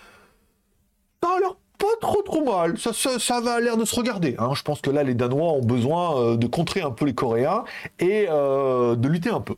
Ça 1.23 1.29
a 1.35 1.39
l'air 1.39 1.55
pas 1.77 1.87
trop 1.99 2.21
trop 2.21 2.43
mal. 2.43 2.77
Ça, 2.77 2.93
ça, 2.93 3.41
va 3.41 3.59
l'air 3.59 3.77
de 3.77 3.85
se 3.85 3.95
regarder. 3.95 4.35
Hein. 4.37 4.51
Je 4.55 4.61
pense 4.63 4.81
que 4.81 4.89
là, 4.89 5.03
les 5.03 5.15
Danois 5.15 5.51
ont 5.51 5.63
besoin 5.63 6.19
euh, 6.19 6.37
de 6.37 6.47
contrer 6.47 6.81
un 6.81 6.91
peu 6.91 7.05
les 7.05 7.13
Coréens 7.15 7.63
et 7.99 8.27
euh, 8.29 8.95
de 8.95 9.07
lutter 9.07 9.29
un 9.29 9.41
peu. 9.41 9.55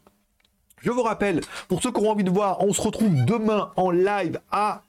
Je 0.82 0.92
vous 0.92 1.04
rappelle, 1.04 1.42
pour 1.70 1.82
ceux 1.82 1.92
qui 1.92 2.02
ont 2.02 2.10
envie 2.10 2.26
de 2.26 2.30
voir, 2.30 2.62
on 2.62 2.74
se 2.74 2.82
retrouve 2.82 3.24
demain 3.26 3.72
en 3.78 3.90
live 3.90 4.40
à 4.52 4.84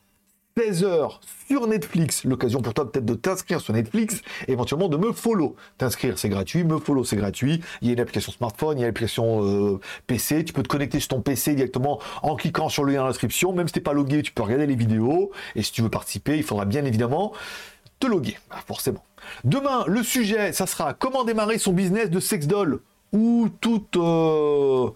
16h 0.57 1.19
sur 1.49 1.67
Netflix. 1.67 2.25
L'occasion 2.25 2.62
pour 2.62 2.75
toi 2.75 2.90
peut-être 2.90 3.05
de 3.05 3.14
t'inscrire 3.14 3.61
sur 3.61 3.75
Netflix, 3.75 4.21
éventuellement 4.47 4.88
de 4.88 4.97
me 4.97 5.11
follow. 5.11 5.57
T'inscrire, 5.79 6.17
c'est 6.17 6.29
gratuit. 6.29 6.62
Me 6.62 6.79
follow, 6.79 7.03
c'est 7.03 7.17
gratuit. 7.17 7.61
Il 7.83 7.88
y 7.88 7.90
a 7.90 7.95
une 7.95 8.01
application 8.01 8.31
smartphone, 8.31 8.79
il 8.79 8.83
y 8.83 8.85
a 8.85 8.87
l'application 8.87 9.45
euh, 9.45 9.81
PC. 10.07 10.45
Tu 10.45 10.53
peux 10.53 10.62
te 10.62 10.69
connecter 10.69 11.01
sur 11.01 11.09
ton 11.09 11.23
PC 11.23 11.55
directement 11.55 12.01
en 12.23 12.37
cliquant 12.37 12.69
sur 12.69 12.85
le 12.85 12.93
lien 12.93 13.05
d'inscription. 13.05 13.53
Même 13.53 13.67
si 13.67 13.75
t'es 13.75 13.81
pas 13.81 13.95
logué, 13.95 14.23
tu 14.23 14.31
peux 14.31 14.45
regarder 14.45 14.67
les 14.67 14.77
vidéos. 14.77 15.33
Et 15.57 15.62
si 15.62 15.73
tu 15.73 15.83
veux 15.83 15.90
participer, 15.90 16.37
il 16.37 16.45
faudra 16.45 16.67
bien 16.67 16.85
évidemment 16.85 17.33
te 17.99 18.07
loguer, 18.07 18.38
ah, 18.51 18.61
forcément. 18.64 19.05
Demain, 19.43 19.85
le 19.88 20.03
sujet, 20.05 20.53
ça 20.53 20.67
sera 20.67 20.95
comment 20.95 21.25
démarrer 21.25 21.59
son 21.59 21.73
business 21.73 22.11
de 22.11 22.21
sex 22.21 22.47
doll 22.47 22.81
ou 23.12 23.49
euh, 23.97 24.90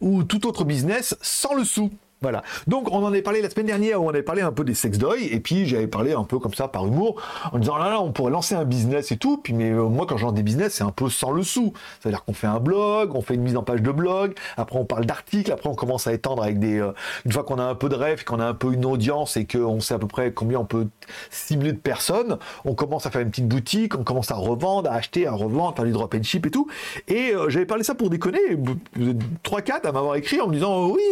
ou 0.00 0.24
tout 0.24 0.46
autre 0.46 0.64
business 0.64 1.16
sans 1.20 1.54
le 1.54 1.64
sou. 1.64 1.90
Voilà. 2.22 2.42
Donc 2.66 2.90
on 2.90 3.04
en 3.04 3.08
avait 3.08 3.20
parlé 3.20 3.42
la 3.42 3.50
semaine 3.50 3.66
dernière 3.66 4.00
où 4.00 4.06
on 4.06 4.08
avait 4.08 4.22
parlé 4.22 4.40
un 4.40 4.52
peu 4.52 4.64
des 4.64 4.72
sex 4.72 4.96
doy 4.96 5.26
et 5.30 5.40
puis 5.40 5.66
j'avais 5.66 5.86
parlé 5.86 6.14
un 6.14 6.24
peu 6.24 6.38
comme 6.38 6.54
ça 6.54 6.68
par 6.68 6.86
humour 6.86 7.20
en 7.52 7.58
disant 7.58 7.76
là 7.76 7.90
là 7.90 8.00
on 8.00 8.12
pourrait 8.12 8.30
lancer 8.30 8.54
un 8.54 8.64
business 8.64 9.12
et 9.12 9.18
tout. 9.18 9.36
Puis 9.36 9.52
mais 9.52 9.70
euh, 9.70 9.88
moi 9.88 10.06
quand 10.06 10.16
je 10.16 10.24
lance 10.24 10.32
des 10.32 10.42
business 10.42 10.74
c'est 10.74 10.84
un 10.84 10.90
peu 10.90 11.10
sans 11.10 11.32
le 11.32 11.42
sou. 11.42 11.74
C'est-à-dire 12.00 12.24
qu'on 12.24 12.32
fait 12.32 12.46
un 12.46 12.60
blog, 12.60 13.14
on 13.14 13.20
fait 13.20 13.34
une 13.34 13.42
mise 13.42 13.56
en 13.56 13.62
page 13.62 13.82
de 13.82 13.90
blog, 13.90 14.34
après 14.56 14.78
on 14.78 14.86
parle 14.86 15.04
d'articles, 15.04 15.52
après 15.52 15.68
on 15.68 15.74
commence 15.74 16.06
à 16.06 16.14
étendre 16.14 16.42
avec 16.42 16.58
des 16.58 16.78
euh, 16.78 16.92
une 17.26 17.32
fois 17.32 17.44
qu'on 17.44 17.58
a 17.58 17.64
un 17.64 17.74
peu 17.74 17.90
de 17.90 17.94
rêve, 17.94 18.24
qu'on 18.24 18.40
a 18.40 18.46
un 18.46 18.54
peu 18.54 18.72
une 18.72 18.86
audience 18.86 19.36
et 19.36 19.46
qu'on 19.46 19.80
sait 19.80 19.94
à 19.94 19.98
peu 19.98 20.06
près 20.06 20.32
combien 20.32 20.60
on 20.60 20.64
peut 20.64 20.86
cibler 21.30 21.72
de 21.72 21.78
personnes, 21.78 22.38
on 22.64 22.74
commence 22.74 23.04
à 23.04 23.10
faire 23.10 23.20
une 23.20 23.30
petite 23.30 23.48
boutique, 23.48 23.98
on 23.98 24.04
commence 24.04 24.30
à 24.30 24.36
revendre, 24.36 24.90
à 24.90 24.94
acheter, 24.94 25.26
à 25.26 25.32
revendre, 25.32 25.76
faire 25.76 25.84
du 25.84 25.92
drop 25.92 26.14
and 26.14 26.22
ship 26.22 26.46
et 26.46 26.50
tout. 26.50 26.68
Et 27.06 27.34
euh, 27.34 27.50
j'avais 27.50 27.66
parlé 27.66 27.84
ça 27.84 27.94
pour 27.94 28.08
déconner, 28.08 28.38
3-4 29.44 29.86
à 29.86 29.92
m'avoir 29.92 30.16
écrit 30.16 30.40
en 30.40 30.48
me 30.48 30.54
disant 30.54 30.86
oui, 30.86 31.02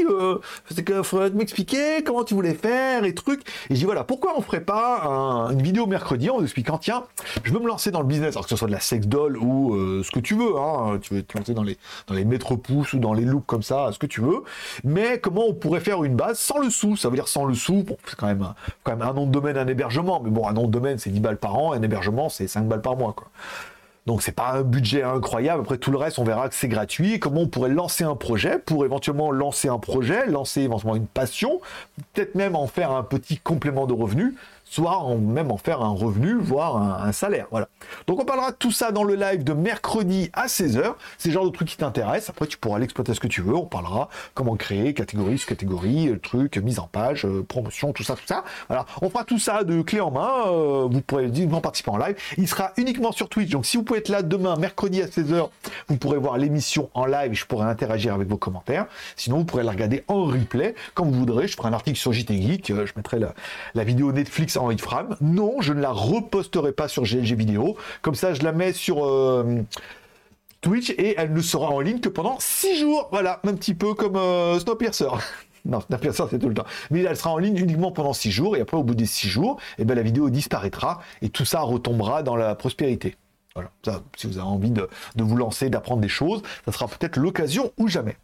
c'est 0.71 0.85
que 0.85 1.02
faudrait 1.03 1.31
m'expliquer 1.31 2.03
comment 2.05 2.25
tu 2.25 2.35
voulais 2.35 2.55
faire 2.55 3.05
et 3.05 3.15
trucs. 3.15 3.43
Et 3.71 3.75
je 3.75 3.81
dis 3.81 3.85
voilà, 3.85 4.05
pourquoi 4.05 4.33
on 4.37 4.43
ferait 4.43 4.61
pas 4.61 5.03
une 5.51 5.63
vidéo 5.63 5.87
mercredi 5.87 6.31
en 6.31 6.39
vous 6.39 6.45
expliquant 6.45 6.79
tiens, 6.79 7.05
je 7.45 7.53
veux 7.53 7.61
me 7.61 7.67
lancer 7.67 7.91
dans 7.91 8.01
le 8.01 8.07
business, 8.07 8.35
alors 8.35 8.45
que 8.45 8.51
ce 8.51 8.57
soit 8.57 8.69
de 8.69 8.73
la 8.73 8.81
sex 8.81 9.07
doll 9.07 9.37
ou 9.37 9.75
euh, 9.75 10.03
ce 10.05 10.11
que 10.11 10.21
tu 10.21 10.35
veux, 10.35 10.57
hein, 10.59 10.99
tu 11.01 11.15
veux 11.15 11.23
te 11.23 11.37
lancer 11.37 11.55
dans 11.55 11.63
les 11.63 11.79
dans 12.07 12.15
les 12.15 12.25
mètres 12.25 12.57
pouces 12.57 12.93
ou 12.93 12.99
dans 12.99 13.13
les 13.13 13.25
looks 13.25 13.47
comme 13.47 13.63
ça, 13.63 13.91
ce 13.93 13.99
que 13.99 14.07
tu 14.07 14.21
veux. 14.21 14.43
Mais 14.85 15.19
comment 15.19 15.47
on 15.47 15.55
pourrait 15.55 15.81
faire 15.81 16.05
une 16.05 16.17
base 16.17 16.39
sans 16.39 16.59
le 16.59 16.71
sou? 16.71 16.97
Ça 16.97 17.09
veut 17.09 17.17
dire 17.17 17.29
sans 17.29 17.45
le 17.45 17.55
sou. 17.55 17.85
C'est 18.07 18.17
quand 18.17 18.27
même 18.27 18.47
quand 18.85 18.97
même 18.97 19.07
un 19.07 19.13
nom 19.13 19.27
de 19.27 19.33
domaine, 19.33 19.57
un 19.57 19.67
hébergement. 19.67 20.21
Mais 20.23 20.31
bon, 20.31 20.47
un 20.47 20.53
nom 20.53 20.67
de 20.67 20.73
domaine 20.73 20.99
c'est 20.99 21.11
10 21.11 21.21
balles 21.21 21.39
par 21.39 21.57
an, 21.57 21.73
un 21.73 21.83
hébergement 21.83 22.29
c'est 22.29 22.47
5 22.47 22.67
balles 22.67 22.83
par 22.83 22.97
mois 22.97 23.13
quoi. 23.13 23.29
Donc 24.07 24.23
c'est 24.23 24.33
pas 24.33 24.53
un 24.53 24.63
budget 24.63 25.03
incroyable. 25.03 25.63
Après 25.63 25.79
tout 25.79 25.93
le 25.93 25.99
reste, 25.99 26.19
on 26.19 26.25
verra 26.25 26.49
que 26.49 26.55
c'est 26.55 26.69
gratuit. 26.69 27.21
Comment 27.21 27.43
on 27.43 27.47
pourrait 27.47 27.71
lancer 27.71 28.05
un 28.05 28.17
projet 28.17 28.59
pour 28.59 28.85
éventuellement 28.85 29.31
lancer 29.31 29.69
un 29.69 29.79
projet, 29.79 30.27
lancer 30.27 30.63
éventuellement 30.63 30.97
une 30.97 31.07
passion, 31.07 31.61
peut-être 32.13 32.35
même 32.35 32.57
en 32.57 32.67
faire 32.67 32.91
un 32.91 33.05
petit 33.05 33.39
complément 33.39 33.87
de 33.87 33.93
revenu 33.93 34.35
soit 34.73 35.05
même 35.19 35.51
en 35.51 35.59
faire 35.59 35.83
un 35.83 35.91
revenu, 35.91 36.35
voire 36.39 37.05
un, 37.05 37.13
salaire. 37.13 37.47
Voilà. 37.51 37.69
Donc 38.07 38.21
on 38.21 38.25
parlera 38.25 38.53
de 38.53 38.57
tout 38.57 38.71
ça 38.71 38.91
dans 38.91 39.05
le 39.05 39.17
live 39.17 39.45
de 39.45 39.53
mercredi 39.53 40.31
à 40.33 40.47
16h. 40.47 40.95
C'est 41.19 41.29
le 41.29 41.35
genre 41.35 41.45
de 41.45 41.51
truc 41.51 41.69
qui 41.69 41.77
t'intéresse. 41.77 42.31
Après, 42.31 42.47
tu 42.47 42.57
pourras 42.57 42.79
l'exploiter 42.79 43.13
ce 43.13 43.21
que 43.21 43.27
tu 43.27 43.43
veux. 43.43 43.55
On 43.55 43.67
parlera 43.67 44.09
comment 44.33 44.57
créer 44.57 44.95
catégorie 44.95 45.37
sous 45.37 45.47
catégorie, 45.47 46.07
le 46.07 46.19
truc, 46.19 46.57
mise 46.57 46.79
en 46.79 46.87
page, 46.87 47.27
euh, 47.27 47.45
promotion, 47.47 47.93
tout 47.93 48.03
ça, 48.03 48.15
tout 48.15 48.27
ça. 48.27 48.45
Voilà. 48.69 48.87
On 49.03 49.11
fera 49.11 49.25
tout 49.25 49.39
ça 49.39 49.63
de 49.63 49.83
clé 49.83 50.01
en 50.01 50.11
main. 50.11 50.31
Euh, 50.47 50.89
vous 50.91 51.03
pourrez 51.03 51.29
directement 51.29 51.61
participer 51.61 51.91
en 51.91 51.99
live. 51.99 52.17
Il 52.39 52.49
sera 52.49 52.73
uniquement 52.79 53.13
sur 53.13 53.29
Twitch. 53.29 53.51
Donc 53.51 53.67
si 53.67 53.77
vous 53.77 53.83
pouvez 53.83 53.99
être 53.99 54.09
là 54.09 54.23
demain, 54.23 54.57
mercredi 54.57 55.03
à 55.03 55.07
16h, 55.07 55.51
vous 55.89 55.97
pourrez 55.97 56.19
voir 56.19 56.39
l'émission 56.39 56.91
en 56.95 57.07
live. 57.07 57.33
Je 57.33 57.47
pourrai 57.47 57.67
interagir 57.67 58.15
avec 58.15 58.29
vos 58.29 58.37
commentaires. 58.37 58.87
Sinon, 59.17 59.39
vous 59.39 59.45
pourrez 59.45 59.63
la 59.63 59.73
regarder 59.73 60.05
en 60.09 60.25
replay 60.25 60.75
comme 60.95 61.11
vous 61.11 61.21
voudrez. 61.21 61.49
Je 61.49 61.57
ferai 61.57 61.69
un 61.69 61.73
article 61.73 61.99
sur 61.99 62.13
JT 62.13 62.41
Geek. 62.41 62.71
Euh, 62.71 62.87
je 62.87 62.93
mettrai 62.97 63.19
la, 63.75 63.85
vidéo 63.85 64.13
Netflix 64.13 64.57
en 64.57 64.71
frame. 64.79 65.17
Non, 65.21 65.61
je 65.61 65.73
ne 65.73 65.81
la 65.81 65.91
reposterai 65.91 66.73
pas 66.73 66.89
sur 66.89 67.05
GLG 67.05 67.35
vidéo. 67.35 67.77
Comme 68.01 68.15
ça, 68.15 68.35
je 68.35 68.43
la 68.43 68.53
mets 68.53 68.73
sur 68.73 69.05
euh, 69.05 69.63
Twitch 70.61 70.91
et 70.91 71.15
elle 71.19 71.33
ne 71.33 71.41
sera 71.41 71.69
en 71.69 71.81
ligne 71.81 72.01
que 72.01 72.09
pendant 72.09 72.37
6 72.39 72.81
jours. 72.81 73.09
Voilà, 73.11 73.41
un 73.45 73.55
petit 73.55 73.75
peu 73.75 73.95
comme 73.95 74.17
euh, 74.17 74.59
Snowpiercer. 74.59 75.09
non, 75.65 75.81
Snowpiercer, 75.81 76.25
c'est 76.31 76.39
tout 76.39 76.49
le 76.49 76.55
temps. 76.55 76.67
Mais 76.91 77.03
elle 77.03 77.17
sera 77.17 77.31
en 77.31 77.39
ligne 77.39 77.57
uniquement 77.59 77.93
pendant 77.93 78.13
6 78.13 78.31
jours. 78.31 78.57
Et 78.57 78.61
après, 78.61 78.77
au 78.77 78.85
bout 78.85 78.95
des 78.95 79.07
6 79.07 79.29
jours, 79.29 79.59
eh 79.79 79.85
ben, 79.85 79.95
la 79.95 80.03
vidéo 80.03 80.31
disparaîtra 80.31 81.01
et 81.21 81.29
tout 81.29 81.45
ça 81.45 81.61
retombera 81.61 82.23
dans 82.23 82.37
la 82.37 82.55
prospérité. 82.55 83.17
Voilà, 83.55 83.71
ça, 83.85 84.03
si 84.17 84.27
vous 84.27 84.39
avez 84.39 84.47
envie 84.47 84.71
de, 84.71 84.89
vous 85.17 85.37
lancer, 85.37 85.69
d'apprendre 85.69 86.01
des 86.01 86.09
choses, 86.09 86.43
ça 86.65 86.73
sera 86.73 86.89
peut-être 86.89 87.17
l'occasion 87.17 87.73
ou 87.77 87.89
jamais. 87.89 88.17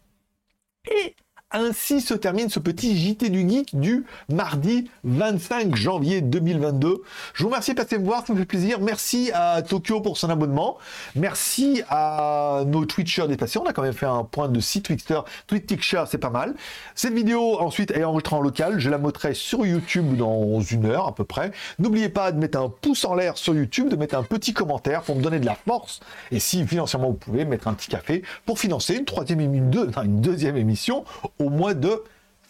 Ainsi 1.50 2.02
se 2.02 2.12
termine 2.12 2.50
ce 2.50 2.58
petit 2.58 2.96
JT 2.98 3.30
du 3.30 3.48
Geek 3.48 3.78
du 3.78 4.04
mardi 4.28 4.90
25 5.04 5.74
janvier 5.74 6.20
2022. 6.20 7.02
Je 7.32 7.42
vous 7.42 7.48
remercie 7.48 7.70
de 7.72 7.76
passer 7.76 7.98
me 7.98 8.04
voir, 8.04 8.26
ça 8.26 8.34
me 8.34 8.38
fait 8.38 8.44
plaisir. 8.44 8.80
Merci 8.80 9.30
à 9.32 9.62
Tokyo 9.62 10.02
pour 10.02 10.18
son 10.18 10.28
abonnement. 10.28 10.76
Merci 11.16 11.82
à 11.88 12.64
nos 12.66 12.84
Twitchers 12.84 13.28
dépassés. 13.28 13.58
On 13.58 13.64
a 13.64 13.72
quand 13.72 13.82
même 13.82 13.94
fait 13.94 14.06
un 14.06 14.24
point 14.24 14.48
de 14.48 14.61
6 14.61 14.82
Twitchers. 14.82 15.22
Twitcher, 15.46 16.04
c'est 16.06 16.18
pas 16.18 16.28
mal. 16.28 16.54
Cette 16.94 17.14
vidéo, 17.14 17.58
ensuite, 17.61 17.92
est 17.92 18.04
enregistrée 18.04 18.37
en 18.37 18.42
local. 18.42 18.78
Je 18.78 18.90
la 18.90 18.98
mettrai 18.98 19.32
sur 19.32 19.64
YouTube 19.64 20.16
dans 20.16 20.61
une 20.61 20.84
heure 20.84 21.06
à 21.06 21.14
peu 21.14 21.24
près. 21.24 21.52
N'oubliez 21.78 22.11
pas 22.11 22.30
de 22.30 22.38
mettre 22.38 22.58
un 22.58 22.68
pouce 22.68 23.06
en 23.06 23.14
l'air 23.14 23.38
sur 23.38 23.54
YouTube, 23.54 23.88
de 23.88 23.96
mettre 23.96 24.16
un 24.16 24.22
petit 24.22 24.52
commentaire 24.52 25.00
pour 25.00 25.16
me 25.16 25.22
donner 25.22 25.40
de 25.40 25.46
la 25.46 25.54
force. 25.54 26.00
Et 26.30 26.40
si 26.40 26.66
financièrement 26.66 27.08
vous 27.08 27.14
pouvez, 27.14 27.46
mettre 27.46 27.68
un 27.68 27.74
petit 27.74 27.88
café 27.88 28.22
pour 28.44 28.58
financer 28.58 28.96
une 28.96 29.06
troisième 29.06 29.40
émission, 29.40 30.02
une 30.04 30.20
deuxième 30.20 30.58
émission 30.58 31.04
au 31.38 31.51
mois 31.51 31.74
de 31.74 32.03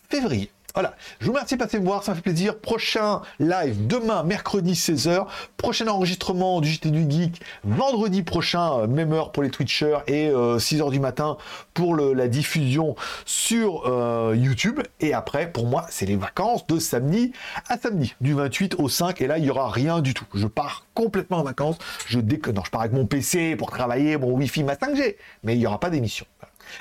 février. 0.08 0.50
Voilà, 0.74 0.94
je 1.18 1.26
vous 1.26 1.32
remercie 1.32 1.56
de 1.56 1.58
passer 1.58 1.80
me 1.80 1.84
voir, 1.84 2.04
ça 2.04 2.12
me 2.12 2.16
fait 2.16 2.22
plaisir. 2.22 2.56
Prochain 2.58 3.22
live 3.40 3.86
demain, 3.88 4.22
mercredi 4.22 4.74
16h. 4.74 5.26
Prochain 5.56 5.88
enregistrement 5.88 6.60
du 6.60 6.68
JT 6.68 6.90
du 6.90 7.10
Geek 7.10 7.40
vendredi 7.64 8.22
prochain, 8.22 8.80
euh, 8.80 8.86
même 8.86 9.12
heure 9.12 9.32
pour 9.32 9.42
les 9.42 9.50
Twitchers 9.50 9.98
et 10.06 10.28
6h 10.28 10.86
euh, 10.86 10.90
du 10.90 11.00
matin 11.00 11.36
pour 11.74 11.96
la 11.96 12.28
diffusion 12.28 12.94
sur 13.24 13.88
euh, 13.88 14.36
YouTube. 14.36 14.80
Et 15.00 15.14
après, 15.14 15.50
pour 15.50 15.66
moi, 15.66 15.86
c'est 15.90 16.06
les 16.06 16.16
vacances 16.16 16.64
de 16.66 16.78
samedi 16.78 17.32
à 17.68 17.76
samedi, 17.76 18.14
du 18.20 18.34
28 18.34 18.76
au 18.78 18.88
5. 18.88 19.20
Et 19.20 19.26
là, 19.26 19.38
il 19.38 19.44
n'y 19.44 19.50
aura 19.50 19.70
rien 19.70 20.00
du 20.00 20.14
tout. 20.14 20.26
Je 20.32 20.46
pars 20.46 20.86
complètement 20.94 21.38
en 21.38 21.44
vacances. 21.44 21.78
Je 22.06 22.20
déconne. 22.20 22.54
Non, 22.54 22.62
je 22.64 22.70
pars 22.70 22.82
avec 22.82 22.92
mon 22.92 23.06
PC 23.06 23.56
pour 23.56 23.70
travailler, 23.70 24.16
mon 24.16 24.30
Wi-Fi, 24.30 24.62
ma 24.62 24.74
5G. 24.74 25.16
Mais 25.42 25.54
il 25.54 25.58
n'y 25.58 25.66
aura 25.66 25.80
pas 25.80 25.90
d'émission. 25.90 26.26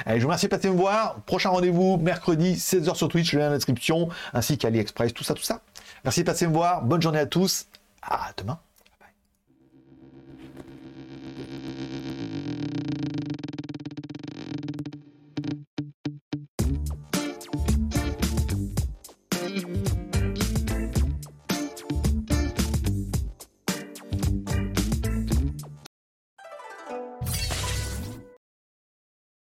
Allez, 0.06 0.20
je 0.20 0.24
vous 0.24 0.28
remercie 0.28 0.48
de 0.48 0.52
passer 0.52 0.70
me 0.70 0.76
voir. 0.76 1.22
Prochain 1.26 1.50
rendez-vous 1.50 1.98
mercredi, 1.98 2.56
16h 2.56 2.96
sur 2.96 3.08
Twitch, 3.08 3.34
le 3.34 3.40
lien 3.40 3.46
dans 3.46 3.52
la 3.52 3.58
description, 3.58 4.10
ainsi 4.34 4.58
qu'AliExpress, 4.58 5.14
tout 5.14 5.24
ça, 5.24 5.34
tout 5.34 5.44
ça. 5.44 5.62
Merci 6.04 6.22
de 6.22 6.26
passer 6.26 6.48
me 6.48 6.54
voir. 6.54 6.84
Bonne 6.84 7.02
journée 7.02 7.20
à 7.20 7.26
tous. 7.26 7.66
À 8.02 8.32
demain. 8.38 8.60